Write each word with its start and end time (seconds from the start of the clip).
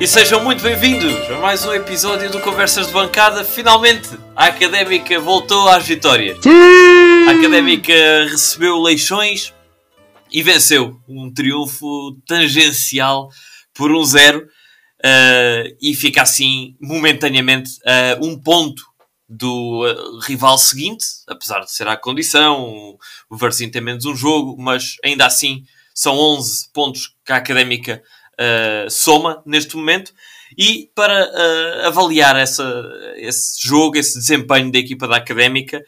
E 0.00 0.06
sejam 0.06 0.44
muito 0.44 0.62
bem-vindos 0.62 1.12
a 1.28 1.40
mais 1.40 1.66
um 1.66 1.72
episódio 1.74 2.30
do 2.30 2.40
Conversas 2.40 2.86
de 2.86 2.92
Bancada. 2.92 3.44
Finalmente, 3.44 4.08
a 4.36 4.46
Académica 4.46 5.18
voltou 5.18 5.68
às 5.68 5.84
vitórias. 5.84 6.38
A 7.26 7.32
Académica 7.32 7.92
recebeu 8.30 8.80
Leixões 8.80 9.52
e 10.30 10.40
venceu. 10.40 11.00
Um 11.08 11.34
triunfo 11.34 12.16
tangencial 12.24 13.28
por 13.74 13.90
1-0 13.90 14.44
uh, 14.44 14.48
e 15.82 15.94
fica 15.96 16.22
assim 16.22 16.76
momentaneamente 16.80 17.72
a 17.84 18.20
uh, 18.20 18.24
um 18.24 18.40
ponto 18.40 18.84
do 19.28 19.84
uh, 19.84 20.20
rival 20.20 20.58
seguinte, 20.58 21.06
apesar 21.26 21.58
de 21.58 21.72
ser 21.72 21.88
a 21.88 21.96
condição. 21.96 22.96
O 23.28 23.36
Varzim 23.36 23.68
tem 23.68 23.82
menos 23.82 24.04
um 24.04 24.14
jogo, 24.14 24.56
mas 24.56 24.94
ainda 25.04 25.26
assim 25.26 25.64
são 25.92 26.16
11 26.16 26.70
pontos 26.72 27.16
que 27.26 27.32
a 27.32 27.36
Académica 27.36 28.00
uh, 28.38 28.90
soma 28.90 29.42
neste 29.44 29.76
momento. 29.76 30.12
E 30.56 30.90
para 30.94 31.26
uh, 31.26 31.86
avaliar 31.86 32.36
essa, 32.36 32.64
esse 33.16 33.66
jogo, 33.66 33.96
esse 33.98 34.18
desempenho 34.18 34.72
da 34.72 34.78
equipa 34.78 35.06
da 35.06 35.16
Académica, 35.16 35.78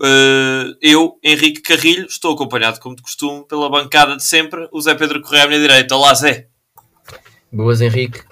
uh, 0.00 0.74
eu, 0.80 1.18
Henrique 1.22 1.60
Carrilho, 1.60 2.06
estou 2.06 2.34
acompanhado, 2.34 2.80
como 2.80 2.96
de 2.96 3.02
costume, 3.02 3.46
pela 3.46 3.68
bancada 3.68 4.16
de 4.16 4.24
sempre, 4.24 4.68
o 4.72 4.80
Zé 4.80 4.94
Pedro 4.94 5.20
Correia 5.20 5.44
à 5.44 5.48
minha 5.48 5.60
direita. 5.60 5.94
Olá, 5.94 6.14
Zé. 6.14 6.48
Boas, 7.52 7.80
Henrique. 7.80 8.22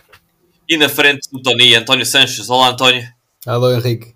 E 0.68 0.76
na 0.76 0.88
frente 0.88 1.28
do 1.30 1.40
Tony, 1.40 1.74
António 1.74 2.06
Sanches. 2.06 2.48
Olá, 2.48 2.70
António. 2.70 3.06
Alô, 3.46 3.72
Henrique. 3.72 4.14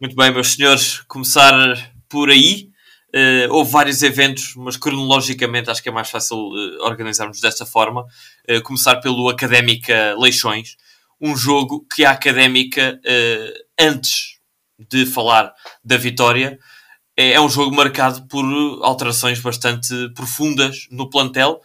Muito 0.00 0.14
bem, 0.14 0.32
meus 0.32 0.52
senhores, 0.52 1.00
começar 1.08 1.92
por 2.08 2.30
aí. 2.30 2.68
Uh, 3.14 3.46
houve 3.48 3.70
vários 3.70 4.02
eventos, 4.02 4.56
mas 4.56 4.76
cronologicamente 4.76 5.70
acho 5.70 5.80
que 5.80 5.88
é 5.88 5.92
mais 5.92 6.10
fácil 6.10 6.36
uh, 6.36 6.82
organizarmos 6.82 7.40
desta 7.40 7.64
forma. 7.64 8.04
Uh, 8.50 8.60
começar 8.64 8.96
pelo 8.96 9.28
Académica 9.28 10.16
Leixões, 10.18 10.76
um 11.20 11.36
jogo 11.36 11.86
que 11.94 12.04
a 12.04 12.10
Académica, 12.10 13.00
antes 13.80 14.40
de 14.76 15.06
falar 15.06 15.54
da 15.82 15.96
vitória, 15.96 16.58
é, 17.16 17.34
é, 17.34 17.40
um 17.40 17.48
jogo 17.48 17.74
marcado 17.74 18.26
por 18.26 18.44
alterações 18.82 19.38
bastante 19.38 19.94
profundas 20.16 20.88
no 20.90 21.08
plantel, 21.08 21.60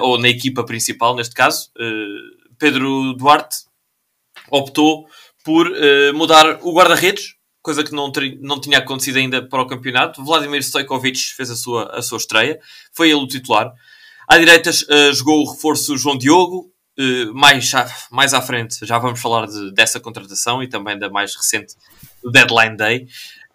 ou 0.00 0.18
na 0.20 0.28
equipa 0.28 0.62
principal, 0.64 1.16
neste 1.16 1.34
caso. 1.34 1.70
Pedro 2.58 3.14
Duarte 3.14 3.56
optou 4.50 5.08
por 5.42 5.66
mudar 6.14 6.58
o 6.62 6.72
guarda-redes, 6.72 7.37
coisa 7.62 7.84
que 7.84 7.92
não, 7.92 8.10
não 8.40 8.60
tinha 8.60 8.78
acontecido 8.78 9.16
ainda 9.16 9.46
para 9.46 9.62
o 9.62 9.66
campeonato. 9.66 10.24
Vladimir 10.24 10.62
Stojkovic 10.62 11.34
fez 11.34 11.50
a 11.50 11.56
sua, 11.56 11.90
a 11.96 12.02
sua 12.02 12.18
estreia, 12.18 12.58
foi 12.92 13.10
ele 13.10 13.20
o 13.20 13.26
titular. 13.26 13.72
À 14.26 14.38
direita 14.38 14.70
uh, 14.70 15.12
jogou 15.12 15.42
o 15.42 15.50
reforço 15.50 15.96
João 15.96 16.16
Diogo, 16.16 16.70
uh, 16.98 17.34
mais, 17.34 17.72
mais 18.10 18.34
à 18.34 18.42
frente 18.42 18.84
já 18.84 18.98
vamos 18.98 19.20
falar 19.20 19.46
de, 19.46 19.72
dessa 19.72 19.98
contratação 19.98 20.62
e 20.62 20.68
também 20.68 20.98
da 20.98 21.08
mais 21.08 21.34
recente 21.34 21.74
Deadline 22.32 22.76
Day. 22.76 23.06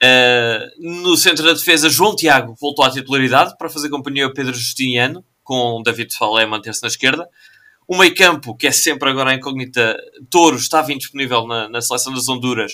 Uh, 0.03 1.01
no 1.01 1.15
centro 1.15 1.45
da 1.45 1.53
defesa, 1.53 1.89
João 1.89 2.15
Tiago 2.15 2.55
voltou 2.59 2.83
à 2.83 2.91
titularidade 2.91 3.55
para 3.57 3.69
fazer 3.69 3.89
companhia 3.89 4.25
ao 4.25 4.33
Pedro 4.33 4.53
Justiniano, 4.53 5.23
com 5.43 5.81
David 5.83 6.13
Falé 6.15 6.45
manter-se 6.45 6.81
na 6.81 6.87
esquerda. 6.87 7.27
O 7.87 7.97
meio 7.97 8.15
campo, 8.15 8.55
que 8.55 8.67
é 8.67 8.71
sempre 8.71 9.09
agora 9.09 9.31
a 9.31 9.33
incógnita, 9.33 9.97
Touro 10.29 10.55
estava 10.55 10.91
indisponível 10.91 11.45
na, 11.45 11.69
na 11.69 11.81
seleção 11.81 12.13
das 12.13 12.27
Honduras 12.27 12.73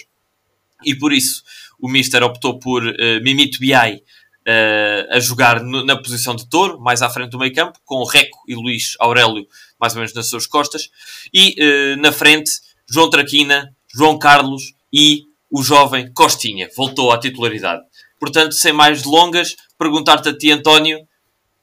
e 0.84 0.96
por 0.96 1.14
isso 1.14 1.44
o 1.80 1.90
Mister 1.90 2.24
optou 2.24 2.60
por 2.60 2.86
uh, 2.86 3.24
Mimito 3.24 3.60
Biai 3.60 3.96
uh, 3.96 5.16
a 5.16 5.20
jogar 5.20 5.64
no, 5.64 5.86
na 5.86 5.96
posição 5.96 6.36
de 6.36 6.50
touro, 6.50 6.80
mais 6.80 7.02
à 7.02 7.10
frente 7.10 7.32
do 7.32 7.40
meio 7.40 7.54
campo, 7.54 7.80
com 7.86 8.04
Reco 8.04 8.40
e 8.48 8.56
Luís 8.56 8.96
Aurélio 9.00 9.48
mais 9.80 9.94
ou 9.94 10.00
menos 10.00 10.14
nas 10.14 10.28
suas 10.28 10.46
costas, 10.46 10.90
e 11.34 11.56
uh, 11.58 12.02
na 12.02 12.12
frente 12.12 12.52
João 12.90 13.10
Traquina, 13.10 13.74
João 13.96 14.20
Carlos 14.20 14.74
e 14.92 15.24
o 15.50 15.64
jovem 15.64 16.12
Costinha, 16.14 16.70
voltou 16.76 17.12
à 17.12 17.20
titularidade. 17.20 17.82
Portanto, 18.20 18.54
sem 18.54 18.74
mais 18.74 19.02
delongas, 19.02 19.56
perguntar-te 19.78 20.30
a 20.30 20.38
ti, 20.38 20.52
António, 20.52 21.00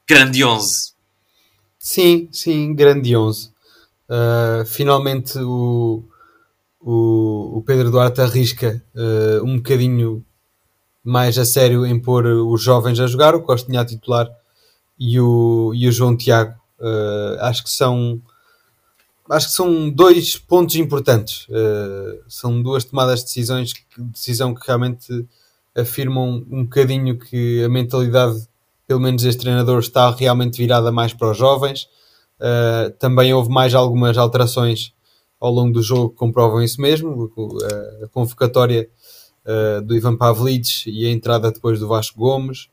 grande 0.09 0.43
11. 0.43 0.93
Sim, 1.79 2.27
sim, 2.31 2.73
grande 2.73 3.15
11. 3.15 3.49
Uh, 4.09 4.65
finalmente 4.65 5.37
o, 5.37 6.03
o, 6.89 7.57
o 7.57 7.61
Pedro 7.63 7.91
Duarte 7.91 8.21
arrisca 8.21 8.81
uh, 8.95 9.43
um 9.43 9.57
bocadinho 9.57 10.25
mais 11.03 11.37
a 11.37 11.43
sério 11.43 11.85
em 11.85 11.99
pôr 11.99 12.25
os 12.25 12.63
jovens 12.63 12.97
a 13.01 13.07
jogar, 13.07 13.35
o 13.35 13.41
Costinha 13.41 13.81
a 13.81 13.85
titular 13.85 14.29
e 14.97 15.19
o, 15.19 15.73
e 15.75 15.85
o 15.85 15.91
João 15.91 16.15
Tiago. 16.15 16.55
Uh, 16.79 17.41
acho 17.41 17.65
que 17.65 17.69
são 17.69 18.21
acho 19.29 19.47
que 19.47 19.53
são 19.53 19.89
dois 19.89 20.37
pontos 20.37 20.77
importantes. 20.77 21.45
Uh, 21.49 22.23
são 22.29 22.61
duas 22.61 22.85
tomadas 22.85 23.19
de 23.19 23.25
decisões, 23.25 23.73
decisão 23.97 24.55
que 24.55 24.65
realmente 24.65 25.27
afirmam 25.75 26.45
um 26.49 26.63
bocadinho 26.63 27.19
que 27.19 27.65
a 27.65 27.67
mentalidade, 27.67 28.47
pelo 28.87 29.01
menos 29.01 29.25
este 29.25 29.41
treinador, 29.41 29.79
está 29.79 30.09
realmente 30.11 30.57
virada 30.57 30.89
mais 30.89 31.13
para 31.13 31.31
os 31.31 31.37
jovens. 31.37 31.89
Uh, 32.39 32.91
também 32.97 33.33
houve 33.33 33.49
mais 33.49 33.75
algumas 33.75 34.17
alterações 34.17 34.95
ao 35.39 35.51
longo 35.51 35.73
do 35.73 35.81
jogo 35.81 36.09
comprovam 36.09 36.61
isso 36.61 36.81
mesmo. 36.81 37.31
A 38.03 38.07
convocatória 38.07 38.89
uh, 39.45 39.81
do 39.81 39.95
Ivan 39.95 40.15
Pavlic 40.15 40.89
e 40.89 41.05
a 41.05 41.11
entrada 41.11 41.51
depois 41.51 41.79
do 41.79 41.87
Vasco 41.87 42.19
Gomes. 42.19 42.69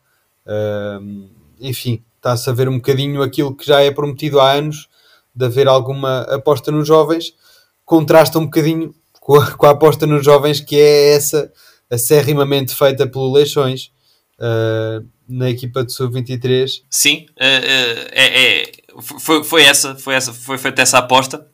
Uh, 0.47 1.29
enfim, 1.61 2.03
está-se 2.17 2.49
a 2.49 2.53
ver 2.53 2.69
um 2.69 2.77
bocadinho 2.77 3.23
aquilo 3.23 3.55
que 3.55 3.67
já 3.67 3.81
é 3.81 3.91
prometido 3.91 4.41
há 4.41 4.53
anos 4.53 4.89
de 5.35 5.45
haver 5.45 5.69
alguma 5.69 6.23
aposta 6.23 6.71
nos 6.71 6.87
jovens. 6.87 7.35
Contrasta 7.85 8.39
um 8.39 8.45
bocadinho 8.45 8.95
com 9.21 9.37
a, 9.37 9.51
com 9.53 9.67
a 9.67 9.71
aposta 9.71 10.07
nos 10.07 10.25
jovens, 10.25 10.61
que 10.61 10.77
é 10.77 11.15
essa 11.15 11.53
acérrimamente 11.91 12.75
feita 12.75 13.07
pelo 13.07 13.33
Leixões. 13.33 13.93
Uh, 14.39 15.07
na 15.29 15.51
equipa 15.51 15.85
de 15.85 15.93
sub-23. 15.93 16.83
Sim, 16.91 17.27
é, 17.39 18.63
é, 18.63 18.73
foi, 19.01 19.43
foi, 19.43 19.65
essa, 19.65 19.95
foi 19.97 20.15
essa, 20.15 20.33
foi 20.33 20.59
feita 20.59 20.83
essa 20.83 20.99
aposta. 20.99 21.47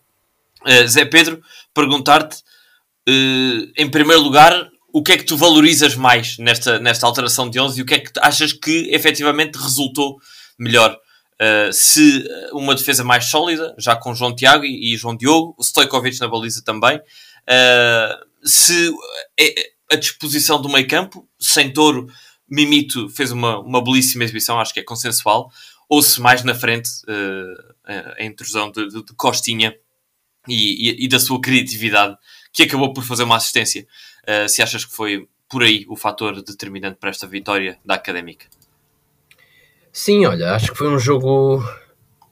Uh, 0.66 0.86
Zé 0.86 1.04
Pedro, 1.04 1.42
perguntar-te, 1.74 2.38
uh, 3.08 3.72
em 3.76 3.90
primeiro 3.90 4.22
lugar, 4.22 4.68
o 4.92 5.02
que 5.02 5.12
é 5.12 5.16
que 5.16 5.24
tu 5.24 5.36
valorizas 5.36 5.94
mais 5.94 6.36
nesta, 6.38 6.78
nesta 6.78 7.06
alteração 7.06 7.48
de 7.48 7.58
11 7.58 7.78
e 7.78 7.82
o 7.82 7.86
que 7.86 7.94
é 7.94 7.98
que 8.00 8.10
achas 8.20 8.52
que 8.52 8.90
efetivamente 8.92 9.56
resultou 9.56 10.18
melhor? 10.58 10.96
Uh, 11.40 11.72
se 11.72 12.26
uma 12.52 12.74
defesa 12.74 13.02
mais 13.02 13.26
sólida, 13.26 13.74
já 13.78 13.96
com 13.96 14.14
João 14.14 14.34
Tiago 14.34 14.64
e, 14.64 14.92
e 14.92 14.96
João 14.96 15.16
Diogo, 15.16 15.54
o 15.58 15.62
Stojkovic 15.62 16.20
na 16.20 16.28
baliza 16.28 16.62
também, 16.62 17.00
se 18.44 18.92
a 19.90 19.96
disposição 19.96 20.60
do 20.60 20.68
meio 20.68 20.86
campo, 20.86 21.28
sem 21.38 21.72
touro, 21.72 22.06
Mimito 22.48 23.08
fez 23.08 23.32
uma, 23.32 23.58
uma 23.58 23.82
belíssima 23.82 24.22
exibição, 24.22 24.60
acho 24.60 24.72
que 24.72 24.80
é 24.80 24.84
consensual, 24.84 25.50
ou 25.88 26.00
se 26.02 26.20
mais 26.20 26.44
na 26.44 26.54
frente 26.54 26.90
a 28.18 28.22
intrusão 28.22 28.70
de, 28.70 28.88
de, 28.88 29.04
de 29.04 29.14
Costinha 29.16 29.74
e, 30.48 31.04
e, 31.04 31.08
da 31.08 31.18
sua 31.18 31.40
criatividade, 31.40 32.16
que 32.52 32.62
acabou 32.62 32.92
por 32.92 33.04
fazer 33.04 33.24
uma 33.24 33.36
assistência. 33.36 33.86
Uh, 34.22 34.48
se 34.48 34.62
achas 34.62 34.84
que 34.84 34.94
foi 34.94 35.28
por 35.48 35.62
aí 35.62 35.84
o 35.88 35.96
fator 35.96 36.42
determinante 36.42 36.96
para 36.98 37.10
esta 37.10 37.26
vitória 37.26 37.78
da 37.84 37.94
Académica? 37.94 38.46
Sim, 39.92 40.24
olha, 40.26 40.54
acho 40.54 40.70
que 40.70 40.78
foi 40.78 40.88
um 40.88 40.98
jogo 40.98 41.62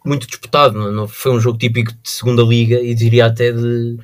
muito 0.04 0.26
disputado, 0.26 0.78
não, 0.78 1.04
é? 1.04 1.08
foi 1.08 1.32
um 1.32 1.40
jogo 1.40 1.58
típico 1.58 1.92
de 1.92 2.10
segunda 2.10 2.42
liga 2.42 2.80
e 2.80 2.94
diria 2.94 3.26
até 3.26 3.52
de 3.52 3.98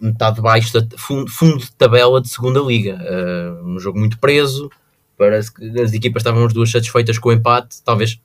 metade 0.00 0.36
de 0.36 0.42
baixo, 0.42 0.72
da, 0.72 0.98
fundo, 0.98 1.30
fundo 1.30 1.58
de 1.58 1.72
tabela 1.72 2.20
de 2.20 2.28
segunda 2.28 2.60
liga. 2.60 2.98
Uh, 3.00 3.66
um 3.66 3.78
jogo 3.78 3.98
muito 3.98 4.18
preso, 4.18 4.70
parece 5.16 5.52
que 5.52 5.80
as 5.80 5.92
equipas 5.92 6.20
estavam 6.20 6.44
as 6.44 6.52
duas 6.52 6.70
satisfeitas 6.70 7.18
com 7.18 7.30
o 7.30 7.32
empate, 7.32 7.82
talvez 7.82 8.20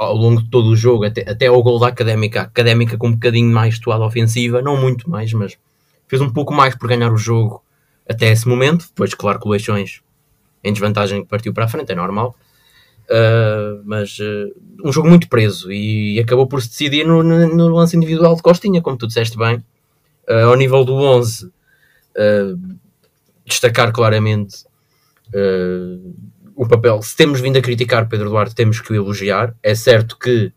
ao 0.00 0.16
longo 0.16 0.42
de 0.42 0.48
todo 0.48 0.70
o 0.70 0.76
jogo, 0.76 1.04
até, 1.04 1.28
até 1.28 1.46
ao 1.46 1.62
gol 1.62 1.78
da 1.78 1.88
Académica, 1.88 2.40
a 2.40 2.44
Académica 2.44 2.96
com 2.96 3.08
um 3.08 3.12
bocadinho 3.12 3.52
mais 3.52 3.78
toada 3.78 4.02
ofensiva, 4.02 4.62
não 4.62 4.80
muito 4.80 5.10
mais, 5.10 5.30
mas 5.34 5.58
fez 6.08 6.22
um 6.22 6.30
pouco 6.30 6.54
mais 6.54 6.74
por 6.74 6.88
ganhar 6.88 7.12
o 7.12 7.18
jogo 7.18 7.62
até 8.08 8.30
esse 8.32 8.48
momento. 8.48 8.86
Depois, 8.88 9.12
claro, 9.12 9.38
que 9.38 9.46
o 9.46 9.50
Leixões 9.50 10.00
em 10.64 10.72
desvantagem 10.72 11.22
partiu 11.26 11.52
para 11.52 11.66
a 11.66 11.68
frente, 11.68 11.92
é 11.92 11.94
normal. 11.94 12.34
Uh, 13.10 13.82
mas 13.84 14.18
uh, 14.20 14.54
um 14.82 14.90
jogo 14.90 15.08
muito 15.08 15.28
preso 15.28 15.70
e 15.70 16.18
acabou 16.18 16.46
por 16.46 16.62
se 16.62 16.70
decidir 16.70 17.04
no, 17.04 17.22
no, 17.22 17.54
no 17.54 17.68
lance 17.68 17.94
individual 17.94 18.34
de 18.34 18.42
Costinha, 18.42 18.80
como 18.80 18.96
tu 18.96 19.06
disseste 19.06 19.36
bem. 19.36 19.56
Uh, 20.26 20.48
ao 20.48 20.56
nível 20.56 20.82
do 20.82 20.94
11, 20.94 21.52
destacar 23.44 23.92
claramente 23.92 24.64
o 26.60 26.68
papel, 26.68 27.00
se 27.00 27.16
temos 27.16 27.40
vindo 27.40 27.56
a 27.56 27.62
criticar 27.62 28.06
Pedro 28.06 28.28
Duarte, 28.28 28.54
temos 28.54 28.82
que 28.82 28.92
o 28.92 28.94
elogiar. 28.94 29.54
É 29.62 29.74
certo 29.74 30.18
que 30.18 30.52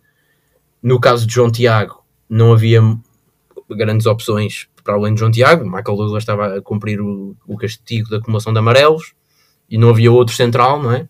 no 0.81 0.99
caso 0.99 1.25
de 1.25 1.33
João 1.33 1.49
Tiago 1.49 2.03
não 2.29 2.51
havia 2.51 2.81
grandes 3.69 4.05
opções 4.05 4.67
para 4.83 4.95
além 4.95 5.13
de 5.13 5.21
João 5.21 5.31
Tiago. 5.31 5.63
Michael 5.63 5.95
Douglas 5.95 6.23
estava 6.23 6.57
a 6.57 6.61
cumprir 6.61 6.99
o, 6.99 7.37
o 7.47 7.55
castigo 7.55 8.09
da 8.09 8.17
acumulação 8.17 8.51
de 8.51 8.59
amarelos 8.59 9.13
e 9.69 9.77
não 9.77 9.91
havia 9.91 10.11
outro 10.11 10.35
central, 10.35 10.83
não 10.83 10.91
é? 10.91 11.07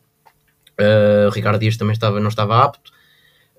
Uh, 0.79 1.31
Ricardo 1.33 1.59
Dias 1.59 1.75
também 1.75 1.93
estava, 1.93 2.19
não 2.19 2.29
estava 2.29 2.63
apto. 2.63 2.91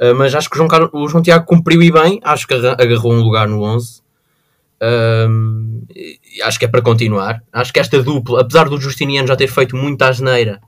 Uh, 0.00 0.14
mas 0.14 0.36
acho 0.36 0.48
que 0.48 0.54
o 0.54 0.58
João, 0.58 0.68
Carlos, 0.68 0.90
o 0.92 1.08
João 1.08 1.20
Tiago 1.20 1.46
cumpriu 1.46 1.82
e 1.82 1.90
bem, 1.90 2.20
acho 2.22 2.46
que 2.46 2.54
agarrou 2.54 3.12
um 3.12 3.20
lugar 3.20 3.48
no 3.48 3.60
11. 3.60 4.04
Um, 4.80 5.82
acho 6.44 6.60
que 6.60 6.64
é 6.64 6.68
para 6.68 6.80
continuar. 6.80 7.42
Acho 7.52 7.72
que 7.72 7.80
esta 7.80 8.00
dupla, 8.00 8.42
apesar 8.42 8.68
do 8.68 8.80
Justiniano 8.80 9.26
já 9.26 9.34
ter 9.34 9.48
feito 9.48 9.74
muita 9.74 10.06
asneira, 10.06 10.60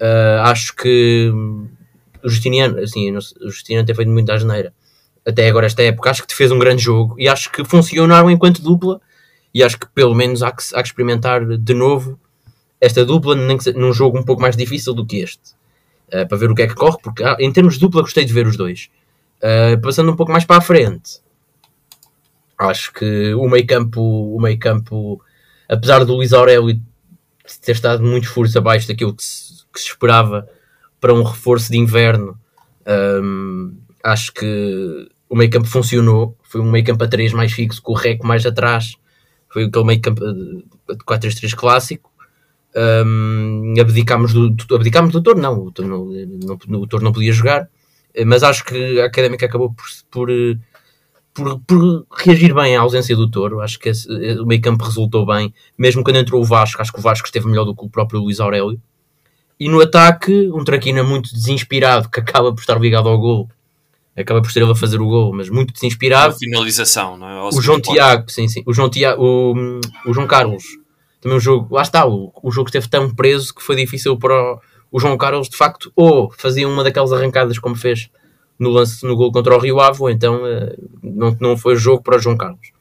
uh, 0.00 0.42
acho 0.44 0.74
que 0.74 1.30
o 2.22 2.28
Justiniano, 2.28 2.78
assim, 2.78 3.14
o 3.16 3.50
Justiniano 3.50 3.86
ter 3.86 3.94
feito 3.94 4.10
muita 4.10 4.34
asneira 4.34 4.72
até 5.26 5.48
agora, 5.48 5.66
esta 5.66 5.82
época, 5.82 6.10
acho 6.10 6.22
que 6.22 6.28
te 6.28 6.34
fez 6.34 6.50
um 6.50 6.58
grande 6.58 6.82
jogo 6.82 7.14
e 7.18 7.28
acho 7.28 7.50
que 7.52 7.64
funcionaram 7.64 8.30
enquanto 8.30 8.62
dupla. 8.62 9.00
E 9.52 9.62
acho 9.62 9.78
que 9.78 9.86
pelo 9.88 10.14
menos 10.14 10.42
há 10.42 10.52
que, 10.52 10.62
há 10.74 10.82
que 10.82 10.88
experimentar 10.88 11.44
de 11.44 11.74
novo 11.74 12.18
esta 12.80 13.04
dupla 13.04 13.34
num 13.34 13.92
jogo 13.92 14.18
um 14.18 14.22
pouco 14.22 14.40
mais 14.40 14.56
difícil 14.56 14.94
do 14.94 15.04
que 15.04 15.18
este. 15.18 15.54
Uh, 16.08 16.26
para 16.26 16.38
ver 16.38 16.50
o 16.50 16.54
que 16.54 16.62
é 16.62 16.66
que 16.66 16.74
corre, 16.74 16.96
porque 17.02 17.22
em 17.38 17.52
termos 17.52 17.74
de 17.74 17.80
dupla 17.80 18.02
gostei 18.02 18.24
de 18.24 18.32
ver 18.32 18.46
os 18.46 18.56
dois. 18.56 18.90
Uh, 19.38 19.80
passando 19.80 20.12
um 20.12 20.16
pouco 20.16 20.32
mais 20.32 20.44
para 20.44 20.56
a 20.56 20.60
frente, 20.60 21.20
acho 22.58 22.92
que 22.92 23.34
o 23.34 23.48
meio 23.48 23.66
campo, 23.66 24.00
o 24.00 24.40
meio 24.40 24.58
campo 24.58 25.20
apesar 25.68 26.04
do 26.04 26.14
Luís 26.14 26.32
Aurélio 26.32 26.80
ter 27.64 27.72
estado 27.72 28.02
muito 28.02 28.28
força 28.28 28.58
abaixo 28.58 28.88
daquilo 28.88 29.14
que 29.14 29.22
se, 29.24 29.49
que 29.72 29.80
se 29.80 29.88
esperava 29.88 30.48
para 31.00 31.14
um 31.14 31.22
reforço 31.22 31.70
de 31.70 31.78
inverno, 31.78 32.38
um, 33.22 33.74
acho 34.02 34.32
que 34.32 35.08
o 35.28 35.36
meio 35.36 35.50
campo 35.50 35.66
funcionou. 35.66 36.36
Foi 36.42 36.60
um 36.60 36.70
meio 36.70 36.84
campo 36.84 37.04
a 37.04 37.08
3 37.08 37.32
mais 37.32 37.52
fixo, 37.52 37.80
com 37.80 37.92
o 37.92 37.96
rec 37.96 38.22
mais 38.24 38.44
atrás. 38.44 38.96
Foi 39.48 39.64
aquele 39.64 39.84
meio 39.84 40.00
campo 40.00 40.20
de 40.20 40.64
4-3-3 41.06 41.54
clássico. 41.54 42.10
Um, 42.74 43.74
abdicámos, 43.80 44.32
do, 44.32 44.54
abdicámos 44.74 45.12
do 45.12 45.22
Toro, 45.22 45.40
não 45.40 45.58
o, 45.58 45.72
Toro 45.72 45.88
não, 45.88 46.04
não, 46.68 46.80
o 46.80 47.00
não 47.00 47.12
podia 47.12 47.32
jogar, 47.32 47.68
mas 48.24 48.44
acho 48.44 48.64
que 48.64 49.00
a 49.00 49.06
Académica 49.06 49.44
acabou 49.44 49.74
por, 49.74 49.86
por, 50.08 50.28
por, 51.34 51.60
por 51.62 52.06
reagir 52.16 52.54
bem 52.54 52.76
à 52.76 52.80
ausência 52.80 53.16
do 53.16 53.28
Toro. 53.28 53.60
Acho 53.60 53.78
que 53.78 53.88
esse, 53.88 54.08
o 54.38 54.46
meio 54.46 54.60
campo 54.60 54.84
resultou 54.84 55.26
bem, 55.26 55.52
mesmo 55.76 56.04
quando 56.04 56.16
entrou 56.16 56.40
o 56.40 56.44
Vasco. 56.44 56.80
Acho 56.80 56.92
que 56.92 57.00
o 57.00 57.02
Vasco 57.02 57.26
esteve 57.26 57.48
melhor 57.48 57.64
do 57.64 57.74
que 57.74 57.84
o 57.84 57.90
próprio 57.90 58.20
Luís 58.20 58.38
Aurélio. 58.38 58.80
E 59.60 59.68
no 59.68 59.80
ataque, 59.80 60.50
um 60.52 60.64
Traquina 60.64 61.04
muito 61.04 61.34
desinspirado 61.34 62.08
que 62.08 62.18
acaba 62.18 62.52
por 62.52 62.60
estar 62.60 62.80
ligado 62.80 63.08
ao 63.08 63.18
gol 63.18 63.48
acaba 64.20 64.42
por 64.42 64.50
ser 64.50 64.62
ele 64.62 64.72
a 64.72 64.74
fazer 64.74 65.00
o 65.00 65.06
gol, 65.06 65.32
mas 65.32 65.48
muito 65.48 65.72
desinspirado. 65.72 66.34
A 66.34 66.38
finalização, 66.38 67.16
não 67.16 67.28
é? 67.28 67.42
o 67.42 67.60
João 67.60 67.80
Tiago, 67.80 68.30
sim, 68.30 68.48
sim. 68.48 68.62
O 68.66 68.72
João, 68.72 68.90
Tiago, 68.90 69.22
o, 69.22 69.80
o 70.06 70.14
João 70.14 70.26
Carlos, 70.26 70.64
também 71.20 71.36
o 71.36 71.40
jogo, 71.40 71.74
lá 71.74 71.82
está, 71.82 72.06
o, 72.06 72.32
o 72.42 72.50
jogo 72.50 72.68
esteve 72.68 72.88
tão 72.88 73.10
preso 73.14 73.54
que 73.54 73.62
foi 73.62 73.76
difícil 73.76 74.16
para 74.16 74.34
o, 74.34 74.60
o 74.92 75.00
João 75.00 75.16
Carlos, 75.16 75.48
de 75.48 75.56
facto, 75.56 75.92
ou 75.94 76.30
fazia 76.36 76.68
uma 76.68 76.84
daquelas 76.84 77.12
arrancadas 77.12 77.58
como 77.58 77.74
fez 77.74 78.10
no 78.58 78.70
lance 78.70 79.06
no 79.06 79.16
gol 79.16 79.32
contra 79.32 79.56
o 79.56 79.58
Rio 79.58 79.80
Ave, 79.80 80.02
ou 80.02 80.10
então 80.10 80.42
uh, 80.42 80.90
não, 81.02 81.36
não 81.40 81.56
foi 81.56 81.76
jogo 81.76 82.02
para 82.02 82.16
o 82.16 82.18
João 82.18 82.36
Carlos. 82.36 82.72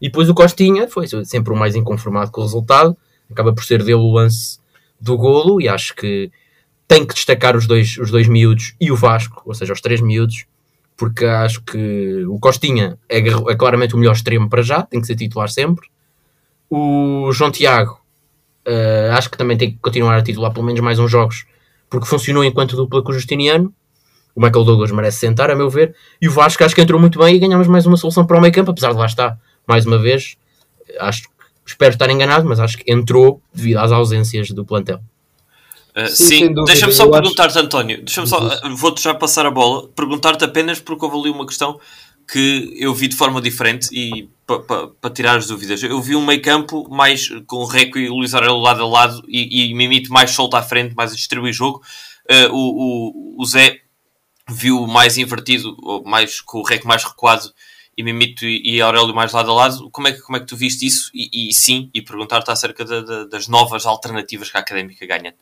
E 0.00 0.06
depois 0.06 0.28
o 0.28 0.34
Costinha 0.34 0.88
foi 0.88 1.06
sempre 1.24 1.52
o 1.52 1.56
mais 1.56 1.74
inconformado 1.74 2.30
com 2.30 2.40
o 2.40 2.44
resultado, 2.44 2.96
acaba 3.30 3.52
por 3.52 3.64
ser 3.64 3.82
dele 3.82 3.94
o 3.94 4.12
lance 4.12 4.58
do 5.00 5.16
golo, 5.16 5.60
e 5.60 5.68
acho 5.68 5.94
que 5.94 6.30
tem 6.86 7.06
que 7.06 7.14
destacar 7.14 7.56
os 7.56 7.66
dois, 7.66 7.98
os 7.98 8.10
dois 8.10 8.26
miúdos 8.26 8.74
e 8.80 8.90
o 8.90 8.96
Vasco, 8.96 9.42
ou 9.44 9.54
seja, 9.54 9.72
os 9.72 9.80
três 9.80 10.00
miúdos, 10.00 10.46
porque 10.96 11.24
acho 11.24 11.62
que 11.62 12.24
o 12.26 12.38
Costinha 12.40 12.98
é, 13.08 13.18
é, 13.18 13.54
claramente 13.54 13.94
o 13.94 13.98
melhor 13.98 14.14
extremo 14.14 14.48
para 14.48 14.62
já, 14.62 14.82
tem 14.82 15.00
que 15.00 15.06
ser 15.06 15.14
titular 15.14 15.48
sempre. 15.48 15.88
O 16.70 17.30
João 17.32 17.50
Tiago 17.50 18.00
uh, 18.66 19.12
acho 19.12 19.30
que 19.30 19.38
também 19.38 19.56
tem 19.56 19.70
que 19.70 19.78
continuar 19.78 20.16
a 20.16 20.22
titular 20.22 20.52
pelo 20.52 20.66
menos 20.66 20.80
mais 20.80 20.98
uns 20.98 21.10
jogos, 21.10 21.46
porque 21.88 22.06
funcionou 22.06 22.44
enquanto 22.44 22.76
dupla 22.76 23.02
com 23.02 23.10
o 23.10 23.14
Justiniano. 23.14 23.72
O 24.34 24.40
Michael 24.40 24.64
Douglas 24.64 24.90
merece 24.92 25.18
sentar, 25.18 25.50
a 25.50 25.56
meu 25.56 25.68
ver. 25.68 25.96
E 26.20 26.28
o 26.28 26.30
Vasco 26.30 26.62
acho 26.62 26.74
que 26.74 26.80
entrou 26.80 27.00
muito 27.00 27.18
bem 27.18 27.34
e 27.34 27.38
ganhamos 27.38 27.66
mais 27.66 27.86
uma 27.86 27.96
solução 27.96 28.24
para 28.24 28.38
o 28.38 28.40
meio 28.40 28.52
campo, 28.52 28.70
apesar 28.70 28.92
de 28.92 28.98
lá 28.98 29.06
estar, 29.06 29.38
mais 29.66 29.84
uma 29.84 29.98
vez. 29.98 30.36
Acho, 31.00 31.22
espero 31.68 31.92
estar 31.92 32.10
enganado, 32.10 32.46
mas 32.48 32.60
acho 32.60 32.78
que 32.78 32.90
entrou 32.90 33.42
devido 33.52 33.78
às 33.78 33.92
ausências 33.92 34.50
do 34.50 34.64
plantel. 34.64 35.00
Uh, 35.96 36.06
sim, 36.08 36.26
sim 36.26 36.54
deixa-me 36.64 36.92
só 36.92 37.10
perguntar-te, 37.10 37.58
acho... 37.58 37.66
António, 37.66 37.98
deixa 37.98 38.24
só, 38.26 38.38
vou-te 38.76 39.02
já 39.02 39.14
passar 39.14 39.46
a 39.46 39.50
bola, 39.50 39.88
perguntar-te 39.88 40.44
apenas 40.44 40.80
porque 40.80 41.04
houve 41.04 41.18
ali 41.18 41.30
uma 41.30 41.46
questão 41.46 41.78
que 42.30 42.74
eu 42.78 42.94
vi 42.94 43.08
de 43.08 43.16
forma 43.16 43.40
diferente 43.40 43.88
e 43.90 44.28
para 44.46 44.60
pa, 44.60 44.88
pa 45.00 45.10
tirar 45.10 45.38
as 45.38 45.46
dúvidas. 45.46 45.82
Eu 45.82 46.00
vi 46.00 46.14
um 46.14 46.24
meio 46.24 46.42
campo 46.42 46.86
mais 46.90 47.28
com 47.46 47.56
o 47.56 47.64
Reco 47.64 47.98
e 47.98 48.08
o 48.08 48.16
Luís 48.16 48.34
Aurélio 48.34 48.58
lado 48.58 48.82
a 48.82 48.86
lado 48.86 49.22
e, 49.26 49.70
e 49.70 49.74
Mimito 49.74 50.12
mais 50.12 50.30
solto 50.30 50.54
à 50.54 50.62
frente, 50.62 50.94
mais 50.94 51.12
a 51.12 51.14
distribuir 51.14 51.52
jogo. 51.52 51.80
Uh, 52.30 52.52
o, 52.52 53.38
o, 53.38 53.42
o 53.42 53.46
Zé 53.46 53.80
viu 54.48 54.86
mais 54.86 55.16
invertido, 55.16 55.74
ou 55.82 56.04
mais 56.04 56.40
com 56.40 56.58
o 56.58 56.62
Reco 56.62 56.86
mais 56.86 57.02
recuado 57.02 57.50
e 57.98 58.02
Mimito 58.04 58.46
e 58.46 58.80
Aurélio 58.80 59.12
mais 59.12 59.32
lado 59.32 59.50
a 59.50 59.54
lado. 59.54 59.90
Como 59.90 60.06
é 60.06 60.12
que, 60.12 60.20
como 60.20 60.36
é 60.36 60.40
que 60.40 60.46
tu 60.46 60.56
viste 60.56 60.86
isso? 60.86 61.10
E, 61.12 61.50
e 61.50 61.52
sim, 61.52 61.90
e 61.92 62.00
perguntar-te 62.00 62.48
acerca 62.48 62.84
de, 62.84 63.02
de, 63.02 63.28
das 63.28 63.48
novas 63.48 63.84
alternativas 63.84 64.48
que 64.48 64.56
a 64.56 64.60
Académica 64.60 65.04
ganha 65.04 65.34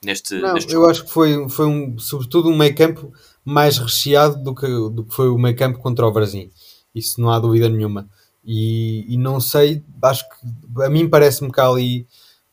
neste, 0.00 0.36
não, 0.36 0.54
neste 0.54 0.72
eu 0.72 0.88
acho 0.88 1.02
que 1.02 1.10
foi, 1.10 1.48
foi 1.48 1.66
um, 1.66 1.98
sobretudo 1.98 2.48
um 2.48 2.56
meio 2.56 2.72
campo 2.72 3.12
mais 3.44 3.78
recheado 3.78 4.40
do 4.40 4.54
que, 4.54 4.68
do 4.68 5.04
que 5.04 5.12
foi 5.12 5.28
o 5.28 5.36
meio 5.36 5.56
campo 5.56 5.80
contra 5.80 6.06
o 6.06 6.12
Brasil. 6.12 6.48
Isso 6.94 7.20
não 7.20 7.32
há 7.32 7.40
dúvida 7.40 7.68
nenhuma. 7.68 8.08
E, 8.44 9.12
e 9.12 9.16
não 9.16 9.40
sei, 9.40 9.82
acho 10.00 10.24
que 10.28 10.82
a 10.84 10.88
mim 10.88 11.08
parece-me 11.08 11.50
que 11.50 11.60
há 11.60 11.66
ali 11.66 12.06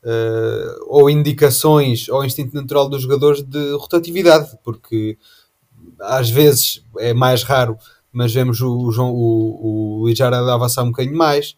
uh, 0.04 0.86
ou 0.88 1.07
indicações 1.07 2.10
ou 2.10 2.25
instinto 2.25 2.56
natural 2.56 2.90
dos 2.90 3.04
jogadores 3.04 3.44
de 3.44 3.74
rotatividade, 3.74 4.57
porque 4.64 5.19
às 6.00 6.31
vezes 6.31 6.84
é 6.98 7.14
mais 7.14 7.44
raro, 7.44 7.78
mas 8.12 8.34
vemos 8.34 8.62
o, 8.62 8.69
o, 8.69 8.90
o, 8.90 10.00
o 10.00 10.00
Luís 10.02 10.19
a 10.19 10.28
avançar 10.28 10.84
um 10.84 10.92
bocadinho 10.92 11.18
mais. 11.18 11.56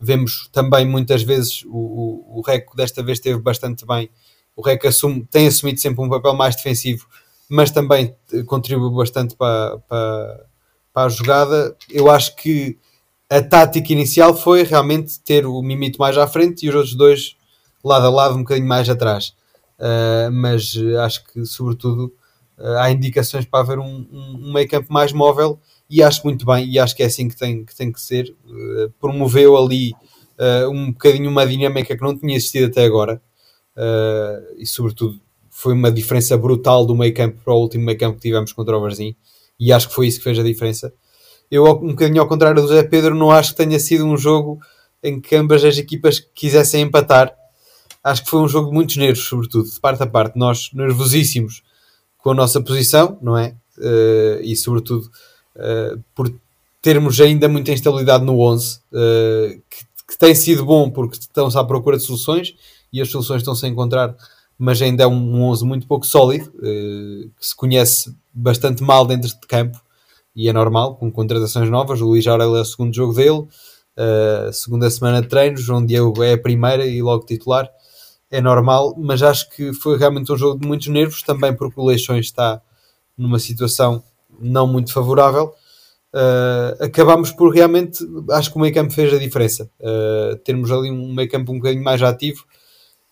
Vemos 0.00 0.48
também 0.52 0.86
muitas 0.86 1.22
vezes 1.22 1.64
o, 1.64 1.70
o, 1.70 2.38
o 2.38 2.42
Reco 2.42 2.76
desta 2.76 3.02
vez 3.02 3.18
esteve 3.18 3.40
bastante 3.40 3.86
bem 3.86 4.10
o 4.56 4.62
REC 4.62 4.86
assume, 4.86 5.26
tem 5.30 5.46
assumido 5.46 5.78
sempre 5.78 6.02
um 6.02 6.08
papel 6.08 6.34
mais 6.34 6.56
defensivo, 6.56 7.06
mas 7.48 7.70
também 7.70 8.16
contribui 8.46 8.90
bastante 8.90 9.36
para, 9.36 9.78
para, 9.86 10.46
para 10.92 11.02
a 11.02 11.08
jogada. 11.10 11.76
Eu 11.90 12.10
acho 12.10 12.34
que 12.34 12.78
a 13.28 13.42
tática 13.42 13.92
inicial 13.92 14.34
foi 14.34 14.62
realmente 14.62 15.20
ter 15.20 15.44
o 15.44 15.60
Mimito 15.60 15.98
mais 15.98 16.16
à 16.16 16.26
frente 16.26 16.64
e 16.64 16.70
os 16.70 16.74
outros 16.74 16.94
dois 16.94 17.36
lado 17.84 18.06
a 18.06 18.10
lado, 18.10 18.34
um 18.34 18.38
bocadinho 18.38 18.66
mais 18.66 18.88
atrás. 18.88 19.34
Uh, 19.78 20.32
mas 20.32 20.74
acho 21.04 21.22
que, 21.26 21.44
sobretudo, 21.44 22.12
uh, 22.58 22.78
há 22.78 22.90
indicações 22.90 23.44
para 23.44 23.60
haver 23.60 23.78
um, 23.78 24.06
um, 24.10 24.48
um 24.48 24.52
meio 24.54 24.66
campo 24.66 24.90
mais 24.90 25.12
móvel 25.12 25.60
e 25.88 26.02
acho 26.02 26.22
muito 26.24 26.44
bem, 26.44 26.68
e 26.68 26.78
acho 26.78 26.94
que 26.94 27.02
é 27.02 27.06
assim 27.06 27.28
que 27.28 27.36
tem 27.36 27.64
que, 27.64 27.74
tem 27.74 27.92
que 27.92 28.00
ser. 28.00 28.34
Uh, 28.44 28.90
promoveu 29.00 29.56
ali 29.56 29.92
um 30.70 30.92
bocadinho 30.92 31.30
uma 31.30 31.46
dinâmica 31.46 31.96
que 31.96 32.02
não 32.02 32.14
tinha 32.14 32.36
existido 32.36 32.66
até 32.66 32.84
agora 32.84 33.22
uh, 33.76 34.54
e 34.58 34.66
sobretudo 34.66 35.20
foi 35.50 35.72
uma 35.72 35.90
diferença 35.90 36.36
brutal 36.36 36.84
do 36.84 36.94
meio 36.94 37.14
campo 37.14 37.40
para 37.42 37.54
o 37.54 37.60
último 37.60 37.84
meio 37.84 37.98
campo 37.98 38.16
que 38.16 38.28
tivemos 38.28 38.52
contra 38.52 38.76
o 38.76 38.80
Varzim 38.80 39.16
e 39.58 39.72
acho 39.72 39.88
que 39.88 39.94
foi 39.94 40.06
isso 40.06 40.18
que 40.18 40.24
fez 40.24 40.38
a 40.38 40.42
diferença. 40.42 40.92
Eu, 41.50 41.64
um 41.64 41.88
bocadinho 41.88 42.20
ao 42.20 42.28
contrário 42.28 42.60
do 42.60 42.68
Zé 42.68 42.82
Pedro, 42.82 43.14
não 43.14 43.30
acho 43.30 43.52
que 43.52 43.56
tenha 43.56 43.78
sido 43.78 44.04
um 44.04 44.16
jogo 44.16 44.58
em 45.02 45.20
que 45.20 45.34
ambas 45.34 45.64
as 45.64 45.78
equipas 45.78 46.20
quisessem 46.34 46.82
empatar. 46.82 47.34
Acho 48.04 48.24
que 48.24 48.30
foi 48.30 48.40
um 48.40 48.48
jogo 48.48 48.68
de 48.68 48.74
muitos 48.74 48.96
nervos, 48.96 49.24
sobretudo, 49.24 49.70
de 49.70 49.80
parte 49.80 50.02
a 50.02 50.06
parte. 50.06 50.38
Nós 50.38 50.70
nervosíssimos 50.74 51.62
com 52.18 52.32
a 52.32 52.34
nossa 52.34 52.60
posição, 52.60 53.18
não 53.22 53.38
é? 53.38 53.56
Uh, 53.78 54.42
e 54.42 54.54
sobretudo 54.56 55.08
uh, 55.56 56.02
por 56.14 56.32
termos 56.80 57.20
ainda 57.20 57.48
muita 57.48 57.72
instabilidade 57.72 58.24
no 58.24 58.38
11, 58.40 58.76
uh, 58.76 59.62
que, 59.68 59.86
que, 60.08 60.18
tem 60.18 60.34
sido 60.34 60.64
bom 60.64 60.88
porque 60.90 61.18
estão-se 61.18 61.58
à 61.58 61.64
procura 61.64 61.96
de 61.96 62.04
soluções 62.04 62.54
e 62.92 63.00
as 63.00 63.10
soluções 63.10 63.38
estão-se 63.38 63.66
a 63.66 63.68
encontrar, 63.68 64.14
mas 64.58 64.80
ainda 64.80 65.04
é 65.04 65.06
um 65.06 65.42
11 65.42 65.64
muito 65.64 65.86
pouco 65.86 66.06
sólido, 66.06 66.50
eh, 66.62 67.28
que 67.38 67.46
se 67.46 67.54
conhece 67.54 68.14
bastante 68.32 68.82
mal 68.82 69.04
dentro 69.04 69.28
de 69.28 69.46
campo, 69.46 69.78
e 70.34 70.48
é 70.48 70.52
normal, 70.52 70.96
com 70.96 71.10
contratações 71.10 71.68
novas. 71.68 72.00
O 72.00 72.06
Luís 72.06 72.26
Aurélio 72.26 72.56
é 72.56 72.60
o 72.60 72.64
segundo 72.64 72.94
jogo 72.94 73.12
dele, 73.12 73.40
uh, 73.40 74.52
segunda 74.52 74.88
semana 74.90 75.20
de 75.20 75.28
treinos, 75.28 75.62
João 75.62 75.84
Diego 75.84 76.22
é 76.22 76.34
a 76.34 76.38
primeira 76.38 76.86
e 76.86 77.02
logo 77.02 77.26
titular. 77.26 77.68
É 78.30 78.40
normal, 78.40 78.94
mas 78.98 79.22
acho 79.22 79.48
que 79.50 79.72
foi 79.72 79.98
realmente 79.98 80.32
um 80.32 80.36
jogo 80.36 80.60
de 80.60 80.66
muitos 80.66 80.88
nervos, 80.88 81.22
também 81.22 81.54
porque 81.54 81.80
o 81.80 81.84
Leixões 81.84 82.26
está 82.26 82.60
numa 83.16 83.38
situação 83.38 84.02
não 84.40 84.66
muito 84.66 84.92
favorável. 84.92 85.52
Uh, 86.14 86.84
acabámos 86.84 87.30
por 87.30 87.52
realmente, 87.54 87.98
acho 88.30 88.50
que 88.50 88.56
o 88.56 88.60
meio 88.60 88.72
campo 88.72 88.92
fez 88.92 89.12
a 89.12 89.18
diferença. 89.18 89.70
Uh, 89.80 90.36
termos 90.36 90.70
ali 90.70 90.90
um 90.90 91.12
meio 91.14 91.28
campo 91.28 91.52
um 91.52 91.56
bocadinho 91.56 91.84
mais 91.84 92.02
ativo 92.02 92.44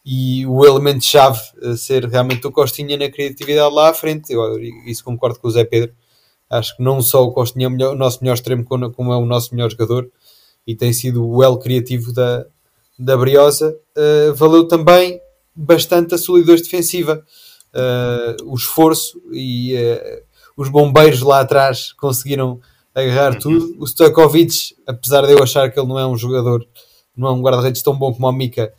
e 0.05 0.47
o 0.47 0.65
elemento-chave 0.65 1.41
ser 1.77 2.05
realmente 2.07 2.47
o 2.47 2.53
Costinha 2.53 2.97
na 2.97 3.11
criatividade 3.11 3.75
lá 3.75 3.91
à 3.91 3.95
frente. 3.95 4.33
Eu 4.33 4.59
isso 4.87 5.03
concordo 5.03 5.39
com 5.39 5.49
o 5.49 5.51
Zé 5.51 5.65
Pedro. 5.65 5.95
Acho 6.51 6.77
que 6.77 6.83
não 6.83 7.01
só 7.01 7.25
o 7.25 7.33
Costinha 7.33 7.67
é 7.67 7.69
o, 7.69 7.71
melhor, 7.71 7.95
o 7.95 7.99
nosso 7.99 8.19
melhor 8.23 8.35
extremo, 8.35 8.65
como 8.65 9.13
é 9.13 9.17
o 9.17 9.27
nosso 9.27 9.55
melhor 9.55 9.71
jogador 9.71 10.11
e 10.67 10.75
tem 10.75 10.93
sido 10.93 11.27
o 11.27 11.43
elo 11.43 11.59
criativo 11.59 12.13
da, 12.13 12.47
da 12.99 13.17
Briosa. 13.17 13.77
Uh, 13.97 14.35
valeu 14.35 14.67
também 14.67 15.21
bastante 15.55 16.15
a 16.15 16.19
solidez 16.19 16.63
defensiva, 16.63 17.25
uh, 17.75 18.51
o 18.51 18.55
esforço 18.55 19.21
e 19.33 19.75
uh, 19.75 20.23
os 20.57 20.69
bombeiros 20.69 21.21
lá 21.21 21.41
atrás 21.41 21.93
conseguiram 21.93 22.61
agarrar 22.95 23.33
Uhum. 23.35 23.39
tudo. 23.39 23.77
O 23.79 23.87
Stojkovic, 23.87 24.77
apesar 24.87 25.27
de 25.27 25.33
eu 25.33 25.43
achar 25.43 25.71
que 25.71 25.79
ele 25.79 25.89
não 25.89 25.99
é 25.99 26.07
um 26.07 26.17
jogador, 26.17 26.67
não 27.17 27.29
é 27.29 27.33
um 27.33 27.41
guarda-redes 27.43 27.83
tão 27.83 27.97
bom 27.97 28.13
como 28.13 28.29
o 28.29 28.33
Mika, 28.33 28.73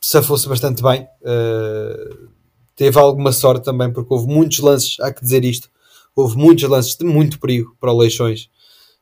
safou-se 0.00 0.48
bastante 0.48 0.82
bem. 0.82 1.06
Uh, 1.22 2.28
teve 2.74 2.98
alguma 2.98 3.32
sorte 3.32 3.64
também, 3.64 3.92
porque 3.92 4.12
houve 4.12 4.26
muitos 4.26 4.58
lances, 4.58 4.96
há 5.00 5.12
que 5.12 5.20
dizer 5.22 5.44
isto, 5.44 5.68
houve 6.16 6.36
muitos 6.36 6.68
lances 6.68 6.96
de 6.96 7.04
muito 7.04 7.38
perigo 7.38 7.76
para 7.80 7.92
o 7.92 7.98
Leixões. 7.98 8.48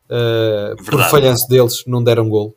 Uh, 0.06 0.76
por 0.84 1.00
falhanço 1.04 1.48
deles, 1.48 1.84
não 1.86 2.02
deram 2.02 2.28
gol. 2.28 2.56